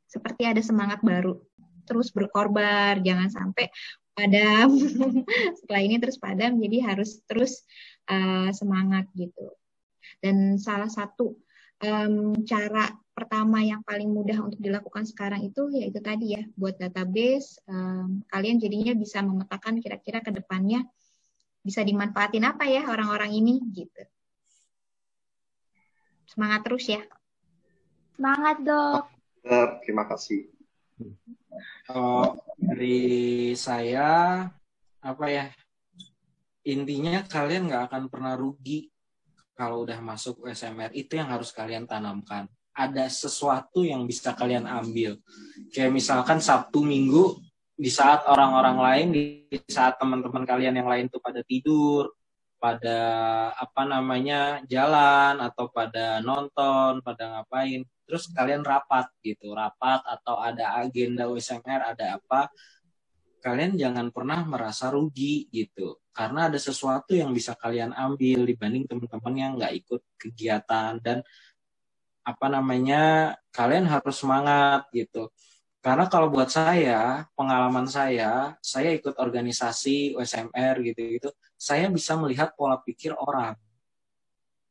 seperti 0.08 0.48
ada 0.48 0.64
semangat 0.64 1.04
baru, 1.04 1.36
terus 1.84 2.10
berkorbar, 2.16 3.04
jangan 3.04 3.28
sampai 3.28 3.68
padam. 4.16 4.72
Setelah 5.60 5.82
ini 5.84 6.00
terus 6.00 6.16
padam, 6.16 6.56
jadi 6.56 6.96
harus 6.96 7.20
terus 7.28 7.60
uh, 8.08 8.48
semangat 8.56 9.04
gitu. 9.12 9.52
Dan 10.20 10.56
salah 10.56 10.88
satu 10.88 11.36
um, 11.84 12.36
cara 12.44 12.88
pertama 13.10 13.60
yang 13.60 13.84
paling 13.84 14.08
mudah 14.08 14.40
untuk 14.40 14.60
dilakukan 14.62 15.04
sekarang 15.04 15.44
itu 15.44 15.68
yaitu 15.76 16.00
tadi 16.00 16.40
ya 16.40 16.42
buat 16.56 16.80
database 16.80 17.60
um, 17.68 18.24
kalian 18.32 18.56
jadinya 18.56 18.96
bisa 18.96 19.20
memetakan 19.20 19.76
kira-kira 19.76 20.24
ke 20.24 20.32
depannya 20.32 20.88
bisa 21.60 21.84
dimanfaatin 21.84 22.48
apa 22.48 22.64
ya 22.64 22.88
orang-orang 22.88 23.36
ini 23.36 23.60
gitu. 23.76 24.02
Semangat 26.24 26.64
terus 26.64 26.88
ya. 26.88 27.02
Semangat 28.16 28.64
dok. 28.64 29.04
Terima 29.84 30.08
kasih. 30.08 30.48
Kalau 31.84 32.40
dari 32.56 33.52
saya 33.56 34.44
apa 35.00 35.26
ya 35.28 35.48
intinya 36.64 37.24
kalian 37.24 37.72
nggak 37.72 37.84
akan 37.88 38.02
pernah 38.12 38.36
rugi 38.36 38.88
kalau 39.60 39.84
udah 39.84 40.00
masuk 40.00 40.48
USMR 40.48 40.88
itu 40.96 41.20
yang 41.20 41.28
harus 41.28 41.52
kalian 41.52 41.84
tanamkan. 41.84 42.48
Ada 42.72 43.12
sesuatu 43.12 43.84
yang 43.84 44.08
bisa 44.08 44.32
kalian 44.32 44.64
ambil. 44.64 45.20
Kayak 45.68 45.92
misalkan 45.92 46.40
Sabtu 46.40 46.80
Minggu 46.80 47.36
di 47.76 47.92
saat 47.92 48.24
orang-orang 48.24 48.76
lain, 48.80 49.06
di 49.12 49.24
saat 49.68 50.00
teman-teman 50.00 50.48
kalian 50.48 50.80
yang 50.80 50.88
lain 50.88 51.12
tuh 51.12 51.20
pada 51.20 51.44
tidur, 51.44 52.08
pada 52.56 52.98
apa 53.56 53.82
namanya 53.84 54.64
jalan 54.64 55.40
atau 55.44 55.68
pada 55.68 56.24
nonton, 56.24 57.04
pada 57.04 57.36
ngapain, 57.36 57.84
terus 58.04 58.28
kalian 58.32 58.64
rapat 58.64 59.08
gitu, 59.20 59.52
rapat 59.52 60.00
atau 60.04 60.40
ada 60.40 60.76
agenda 60.80 61.28
USMR, 61.28 61.84
ada 61.96 62.20
apa, 62.20 62.52
kalian 63.40 63.74
jangan 63.74 64.12
pernah 64.12 64.44
merasa 64.44 64.92
rugi 64.92 65.48
gitu. 65.50 65.98
Karena 66.12 66.52
ada 66.52 66.60
sesuatu 66.60 67.16
yang 67.16 67.32
bisa 67.32 67.56
kalian 67.56 67.96
ambil 67.96 68.44
dibanding 68.44 68.84
teman-teman 68.84 69.34
yang 69.34 69.50
nggak 69.56 69.72
ikut 69.80 70.00
kegiatan. 70.20 71.00
Dan 71.00 71.24
apa 72.20 72.46
namanya 72.52 73.34
kalian 73.50 73.88
harus 73.88 74.20
semangat 74.20 74.86
gitu. 74.92 75.32
Karena 75.80 76.12
kalau 76.12 76.28
buat 76.28 76.52
saya 76.52 77.24
pengalaman 77.32 77.88
saya 77.88 78.60
saya 78.60 78.92
ikut 78.92 79.16
organisasi 79.16 80.12
USMR 80.12 80.76
gitu 80.84 81.00
gitu 81.16 81.28
saya 81.56 81.88
bisa 81.88 82.20
melihat 82.20 82.52
pola 82.52 82.76
pikir 82.84 83.16
orang 83.16 83.56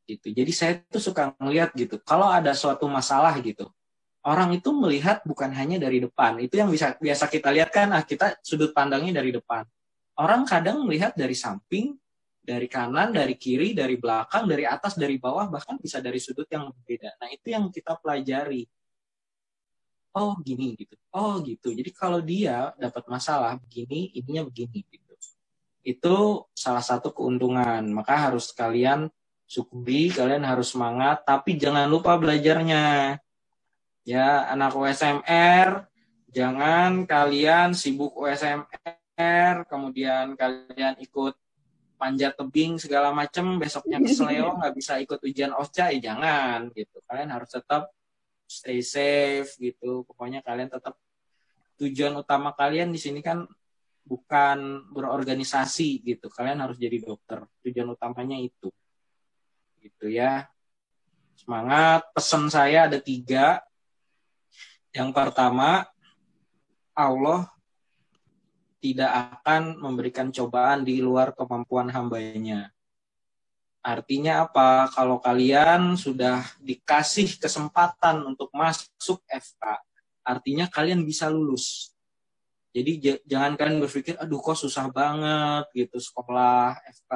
gitu. 0.05 0.29
Jadi 0.29 0.51
saya 0.53 0.73
tuh 0.85 1.01
suka 1.01 1.33
ngelihat 1.41 1.73
gitu 1.73 1.97
kalau 2.05 2.29
ada 2.29 2.53
suatu 2.53 2.85
masalah 2.85 3.33
gitu 3.41 3.65
orang 4.29 4.53
itu 4.53 4.69
melihat 4.69 5.25
bukan 5.25 5.49
hanya 5.57 5.81
dari 5.81 5.97
depan 5.97 6.37
itu 6.37 6.61
yang 6.61 6.69
bisa 6.69 6.93
biasa 7.01 7.25
kita 7.25 7.49
lihat 7.49 7.73
kan 7.73 7.89
ah 7.89 8.05
kita 8.05 8.37
sudut 8.45 8.69
pandangnya 8.71 9.19
dari 9.19 9.33
depan 9.33 9.65
orang 10.19 10.43
kadang 10.43 10.83
melihat 10.83 11.15
dari 11.15 11.31
samping, 11.31 11.95
dari 12.43 12.67
kanan, 12.67 13.15
dari 13.15 13.39
kiri, 13.39 13.71
dari 13.71 13.95
belakang, 13.95 14.45
dari 14.45 14.67
atas, 14.67 14.99
dari 14.99 15.15
bawah, 15.15 15.47
bahkan 15.47 15.79
bisa 15.79 16.03
dari 16.03 16.19
sudut 16.19 16.45
yang 16.51 16.69
berbeda. 16.75 17.15
Nah, 17.23 17.29
itu 17.31 17.47
yang 17.55 17.71
kita 17.71 17.95
pelajari. 17.95 18.67
Oh, 20.11 20.35
gini 20.43 20.75
gitu. 20.75 20.99
Oh, 21.15 21.39
gitu. 21.45 21.71
Jadi 21.71 21.91
kalau 21.95 22.19
dia 22.19 22.75
dapat 22.75 23.07
masalah 23.07 23.55
begini, 23.55 24.11
ininya 24.11 24.43
begini 24.43 24.83
gitu. 24.83 25.13
Itu 25.85 26.17
salah 26.51 26.83
satu 26.83 27.15
keuntungan. 27.15 27.85
Maka 27.93 28.27
harus 28.27 28.51
kalian 28.51 29.07
syukuri, 29.47 30.11
kalian 30.11 30.43
harus 30.43 30.75
semangat, 30.75 31.23
tapi 31.23 31.55
jangan 31.55 31.87
lupa 31.87 32.17
belajarnya. 32.19 33.15
Ya, 34.07 34.47
anak 34.49 34.73
USMR, 34.73 35.85
jangan 36.31 37.03
kalian 37.05 37.75
sibuk 37.75 38.15
USMR 38.15 39.67
kemudian 39.67 40.39
kalian 40.39 40.95
ikut 41.03 41.35
panjat 41.99 42.39
tebing 42.39 42.79
segala 42.79 43.11
macem, 43.11 43.59
besoknya 43.59 43.99
kesleo 43.99 44.53
nggak 44.57 44.73
bisa 44.73 44.97
ikut 45.03 45.19
ujian 45.19 45.51
OSCA, 45.51 45.91
ya 45.91 46.11
jangan 46.11 46.71
gitu. 46.71 47.03
Kalian 47.03 47.29
harus 47.35 47.51
tetap 47.51 47.91
stay 48.47 48.79
safe 48.79 49.51
gitu. 49.59 50.07
Pokoknya 50.07 50.39
kalian 50.39 50.71
tetap 50.71 50.95
tujuan 51.77 52.15
utama 52.17 52.55
kalian 52.55 52.89
di 52.89 52.99
sini 52.99 53.19
kan 53.19 53.43
bukan 54.07 54.89
berorganisasi 54.89 56.01
gitu. 56.01 56.31
Kalian 56.33 56.65
harus 56.65 56.81
jadi 56.81 56.97
dokter. 56.97 57.45
Tujuan 57.61 57.93
utamanya 57.93 58.39
itu. 58.41 58.73
Gitu 59.77 60.09
ya. 60.09 60.49
Semangat. 61.37 62.09
Pesan 62.15 62.49
saya 62.49 62.89
ada 62.89 62.97
tiga. 62.97 63.61
Yang 64.89 65.09
pertama, 65.13 65.85
Allah 66.97 67.45
tidak 68.79 69.11
akan 69.11 69.77
memberikan 69.77 70.31
cobaan 70.31 70.87
di 70.87 71.03
luar 71.03 71.35
kemampuan 71.35 71.91
hambanya. 71.91 72.71
Artinya 73.79 74.47
apa? 74.47 74.91
Kalau 74.91 75.23
kalian 75.23 75.95
sudah 75.95 76.43
dikasih 76.59 77.39
kesempatan 77.39 78.23
untuk 78.27 78.51
masuk 78.51 79.23
FK, 79.27 79.63
artinya 80.23 80.65
kalian 80.67 81.03
bisa 81.07 81.31
lulus. 81.31 81.95
Jadi 82.69 83.17
jangan 83.25 83.57
kalian 83.57 83.81
berpikir, 83.81 84.13
aduh 84.21 84.37
kok 84.37 84.53
susah 84.53 84.93
banget 84.93 85.65
gitu 85.73 85.97
sekolah 85.97 86.77
FK 87.01 87.13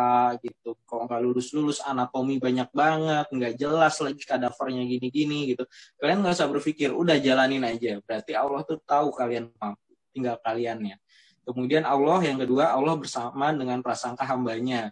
gitu. 0.49 0.73
Kok 0.81 1.05
nggak 1.05 1.21
lulus-lulus, 1.21 1.77
anatomi 1.85 2.41
banyak 2.41 2.73
banget, 2.73 3.29
nggak 3.29 3.53
jelas 3.61 3.93
lagi 4.01 4.23
kadavernya 4.25 4.81
gini-gini 4.81 5.53
gitu. 5.53 5.69
Kalian 6.01 6.25
nggak 6.25 6.41
usah 6.41 6.49
berpikir, 6.49 6.89
udah 6.89 7.21
jalanin 7.21 7.61
aja. 7.61 8.01
Berarti 8.01 8.33
Allah 8.33 8.65
tuh 8.65 8.81
tahu 8.81 9.13
kalian 9.13 9.53
mampu, 9.61 9.93
tinggal 10.09 10.41
kaliannya. 10.41 10.97
Kemudian 11.45 11.85
Allah 11.85 12.19
yang 12.25 12.41
kedua, 12.41 12.73
Allah 12.73 12.97
bersama 12.97 13.53
dengan 13.53 13.77
prasangka 13.85 14.25
hambanya. 14.25 14.89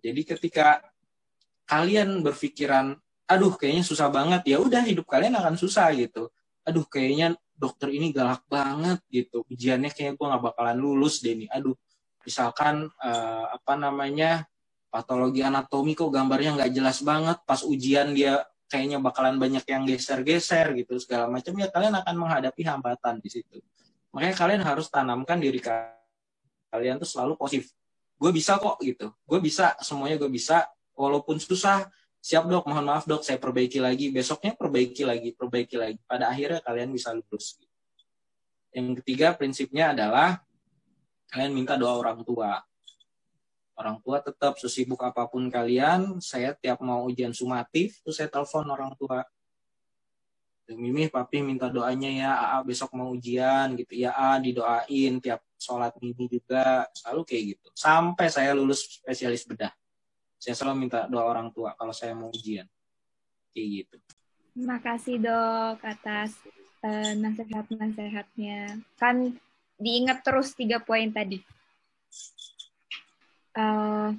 Jadi 0.00 0.22
ketika 0.24 0.80
kalian 1.68 2.24
berpikiran, 2.24 2.96
aduh 3.28 3.52
kayaknya 3.52 3.84
susah 3.84 4.08
banget, 4.08 4.48
ya 4.48 4.64
udah 4.64 4.80
hidup 4.80 5.04
kalian 5.04 5.36
akan 5.36 5.60
susah 5.60 5.92
gitu. 5.92 6.32
Aduh 6.64 6.88
kayaknya 6.88 7.36
dokter 7.58 7.90
ini 7.90 8.14
galak 8.14 8.46
banget 8.46 9.02
gitu, 9.10 9.42
ujiannya 9.50 9.90
kayaknya 9.90 10.14
gue 10.14 10.26
gak 10.30 10.44
bakalan 10.54 10.78
lulus 10.78 11.18
deh 11.20 11.34
nih. 11.34 11.50
Aduh, 11.50 11.74
misalkan 12.22 12.86
uh, 13.02 13.44
apa 13.50 13.74
namanya 13.74 14.46
patologi 14.88 15.42
anatomi 15.42 15.92
kok 15.98 16.08
gambarnya 16.08 16.56
nggak 16.56 16.70
jelas 16.72 17.02
banget, 17.02 17.42
pas 17.44 17.60
ujian 17.66 18.14
dia 18.14 18.46
kayaknya 18.68 19.00
bakalan 19.00 19.40
banyak 19.40 19.64
yang 19.64 19.82
geser-geser 19.88 20.76
gitu 20.76 21.00
segala 21.00 21.26
macam 21.26 21.56
ya 21.56 21.72
kalian 21.72 21.98
akan 21.98 22.14
menghadapi 22.14 22.62
hambatan 22.62 23.18
di 23.18 23.28
situ. 23.28 23.58
Makanya 24.12 24.36
kalian 24.36 24.62
harus 24.64 24.86
tanamkan 24.88 25.40
diri 25.40 25.60
kalian 26.68 26.96
tuh 27.00 27.08
selalu 27.08 27.36
positif. 27.36 27.72
Gue 28.18 28.30
bisa 28.32 28.56
kok 28.60 28.76
gitu. 28.82 29.12
Gue 29.24 29.40
bisa, 29.40 29.76
semuanya 29.80 30.18
gue 30.20 30.28
bisa. 30.28 30.68
Walaupun 30.98 31.38
susah, 31.38 31.86
siap 32.28 32.44
dok, 32.44 32.68
mohon 32.68 32.84
maaf 32.84 33.08
dok, 33.08 33.24
saya 33.24 33.40
perbaiki 33.40 33.80
lagi. 33.80 34.12
Besoknya 34.12 34.52
perbaiki 34.52 35.08
lagi, 35.08 35.32
perbaiki 35.32 35.80
lagi. 35.80 35.96
Pada 36.04 36.28
akhirnya 36.28 36.60
kalian 36.60 36.92
bisa 36.92 37.16
lulus. 37.16 37.56
Yang 38.68 39.00
ketiga 39.00 39.32
prinsipnya 39.32 39.96
adalah 39.96 40.44
kalian 41.32 41.56
minta 41.56 41.80
doa 41.80 41.96
orang 41.96 42.20
tua. 42.20 42.60
Orang 43.72 44.04
tua 44.04 44.20
tetap 44.20 44.60
sesibuk 44.60 45.00
apa 45.00 45.24
pun 45.24 45.48
kalian, 45.48 46.20
saya 46.20 46.52
tiap 46.52 46.84
mau 46.84 47.08
ujian 47.08 47.32
sumatif, 47.32 48.04
tuh 48.04 48.12
saya 48.12 48.28
telepon 48.28 48.68
orang 48.68 48.92
tua 49.00 49.24
Mimi 50.68 51.08
papi 51.08 51.40
minta 51.40 51.72
doanya 51.72 52.12
ya 52.12 52.30
AA 52.36 52.58
besok 52.68 52.92
mau 52.92 53.08
ujian 53.16 53.72
gitu 53.72 54.04
ya 54.04 54.12
A 54.12 54.36
didoain 54.36 55.16
tiap 55.16 55.40
sholat 55.56 55.96
Mimi 55.96 56.28
juga 56.28 56.84
selalu 56.92 57.24
kayak 57.24 57.42
gitu 57.56 57.68
sampai 57.72 58.28
saya 58.28 58.52
lulus 58.52 59.00
spesialis 59.00 59.48
bedah 59.48 59.72
saya 60.38 60.54
selalu 60.54 60.86
minta 60.86 61.10
doa 61.10 61.26
orang 61.26 61.50
tua 61.50 61.74
kalau 61.74 61.90
saya 61.90 62.14
mau 62.14 62.30
ujian 62.30 62.64
kayak 63.52 63.68
gitu 63.82 63.96
terima 64.54 64.78
kasih 64.78 65.18
dok 65.18 65.82
atas 65.82 66.38
uh, 66.86 67.12
nasihat-nasihatnya 67.18 68.78
kan 68.96 69.34
diingat 69.78 70.22
terus 70.22 70.54
tiga 70.54 70.78
poin 70.78 71.10
tadi 71.10 71.42
uh, 73.58 74.14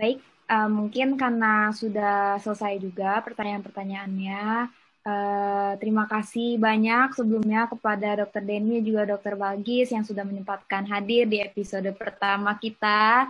baik 0.00 0.20
uh, 0.48 0.68
mungkin 0.68 1.20
karena 1.20 1.72
sudah 1.76 2.40
selesai 2.40 2.80
juga 2.80 3.20
pertanyaan-pertanyaannya 3.24 4.72
Uh, 5.08 5.72
terima 5.80 6.04
kasih 6.04 6.60
banyak 6.60 7.16
sebelumnya 7.16 7.64
kepada 7.64 8.20
Dr. 8.20 8.44
Denny 8.44 8.84
juga 8.84 9.08
Dr. 9.08 9.40
Bagis 9.40 9.88
yang 9.88 10.04
sudah 10.04 10.20
menyempatkan 10.20 10.84
hadir 10.84 11.24
di 11.24 11.40
episode 11.40 11.88
pertama 11.96 12.52
kita. 12.60 13.24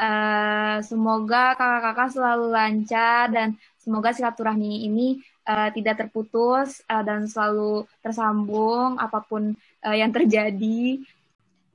Uh, 0.00 0.80
semoga 0.80 1.52
kakak-kakak 1.60 2.08
selalu 2.16 2.46
lancar 2.56 3.28
dan 3.28 3.60
semoga 3.76 4.16
silaturahmi 4.16 4.88
ini 4.88 5.20
uh, 5.44 5.68
tidak 5.76 6.00
terputus 6.00 6.80
uh, 6.88 7.04
dan 7.04 7.28
selalu 7.28 7.84
tersambung 8.00 8.96
apa 8.96 9.20
pun 9.20 9.52
uh, 9.84 9.92
yang 9.92 10.08
terjadi. 10.08 11.04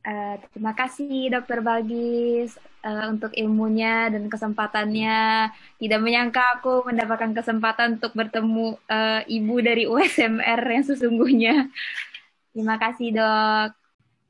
Uh, 0.01 0.41
terima 0.49 0.73
kasih 0.73 1.37
Dokter 1.37 1.61
Bagis 1.61 2.57
uh, 2.81 3.13
untuk 3.13 3.29
ilmunya 3.37 4.09
dan 4.09 4.25
kesempatannya. 4.25 5.53
Tidak 5.77 6.01
menyangka 6.01 6.41
aku 6.57 6.81
mendapatkan 6.89 7.29
kesempatan 7.29 8.01
untuk 8.01 8.17
bertemu 8.17 8.73
uh, 8.89 9.21
ibu 9.29 9.55
dari 9.61 9.85
USMR 9.85 10.61
yang 10.65 10.85
sesungguhnya. 10.85 11.69
Terima 12.57 12.81
kasih 12.81 13.21
dok. 13.21 13.84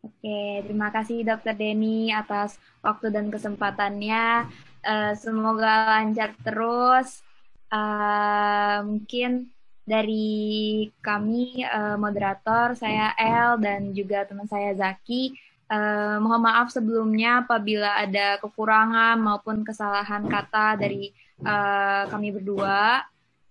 Oke, 0.06 0.62
terima 0.70 0.94
kasih 0.94 1.26
Dokter 1.26 1.58
Denny 1.58 2.14
atas 2.14 2.62
waktu 2.86 3.10
dan 3.10 3.34
kesempatannya. 3.34 4.46
Uh, 4.86 5.18
semoga 5.18 5.98
lancar 5.98 6.38
terus. 6.46 7.26
Uh, 7.74 8.86
mungkin 8.86 9.50
dari 9.82 10.90
kami 11.02 11.66
uh, 11.66 11.98
moderator, 11.98 12.78
saya 12.78 13.18
El 13.18 13.58
dan 13.58 13.98
juga 13.98 14.30
teman 14.30 14.46
saya 14.46 14.78
Zaki 14.78 15.34
Uh, 15.66 16.22
mohon 16.22 16.46
maaf 16.46 16.70
sebelumnya 16.70 17.42
apabila 17.42 17.98
ada 17.98 18.38
kekurangan 18.38 19.18
maupun 19.18 19.66
kesalahan 19.66 20.22
kata 20.30 20.78
dari 20.78 21.10
uh, 21.42 22.06
kami 22.06 22.30
berdua. 22.30 23.02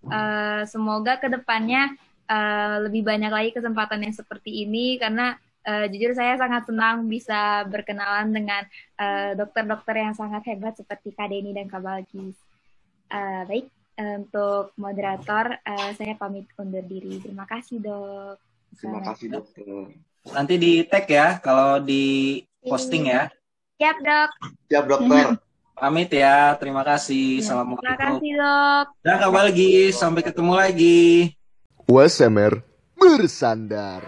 Uh, 0.07 0.63
semoga 0.71 1.19
ke 1.19 1.27
depannya 1.27 1.91
uh, 2.31 2.87
lebih 2.87 3.03
banyak 3.03 3.35
lagi 3.35 3.51
kesempatan 3.51 4.07
yang 4.07 4.15
seperti 4.15 4.63
ini 4.63 4.95
karena 4.95 5.35
uh, 5.67 5.87
jujur 5.91 6.12
saya 6.12 6.37
sangat 6.37 6.69
senang 6.69 7.09
bisa 7.09 7.65
berkenalan 7.69 8.31
dengan 8.31 8.62
dokter-dokter 9.35 9.95
uh, 9.99 10.03
yang 10.09 10.15
sangat 10.15 10.47
hebat 10.49 10.79
seperti 10.79 11.11
Kak 11.12 11.29
Deni 11.29 11.51
dan 11.51 11.67
Kak 11.67 11.83
Balkis. 11.83 12.37
Uh, 13.11 13.43
baik, 13.45 13.67
untuk 13.99 14.75
moderator 14.75 15.55
uh, 15.62 15.91
saya 15.95 16.19
pamit 16.19 16.51
undur 16.59 16.83
diri. 16.83 17.23
Terima 17.23 17.47
kasih 17.47 17.79
dok. 17.79 18.37
Terima 18.75 19.01
kasih 19.03 19.27
dokter. 19.31 19.67
Nanti 20.35 20.55
di 20.57 20.73
tag 20.89 21.07
ya 21.07 21.39
kalau 21.39 21.79
di 21.79 22.43
posting 22.65 23.12
ya. 23.12 23.31
Siap 23.79 23.97
dok. 24.03 24.31
Siap 24.71 24.85
dokter. 24.89 25.27
Pamit 25.75 26.07
ya, 26.07 26.55
terima 26.55 26.87
kasih. 26.87 27.43
Ya, 27.43 27.51
Assalamualaikum. 27.51 27.83
Terima 27.83 27.99
kasih 27.99 28.31
dok. 28.39 28.87
Dan 29.03 29.15
kembali 29.19 29.47
lagi, 29.51 29.71
sampai 29.91 30.23
ketemu 30.23 30.53
lagi. 30.55 31.03
USMR 31.91 32.62
bersandar. 32.95 34.07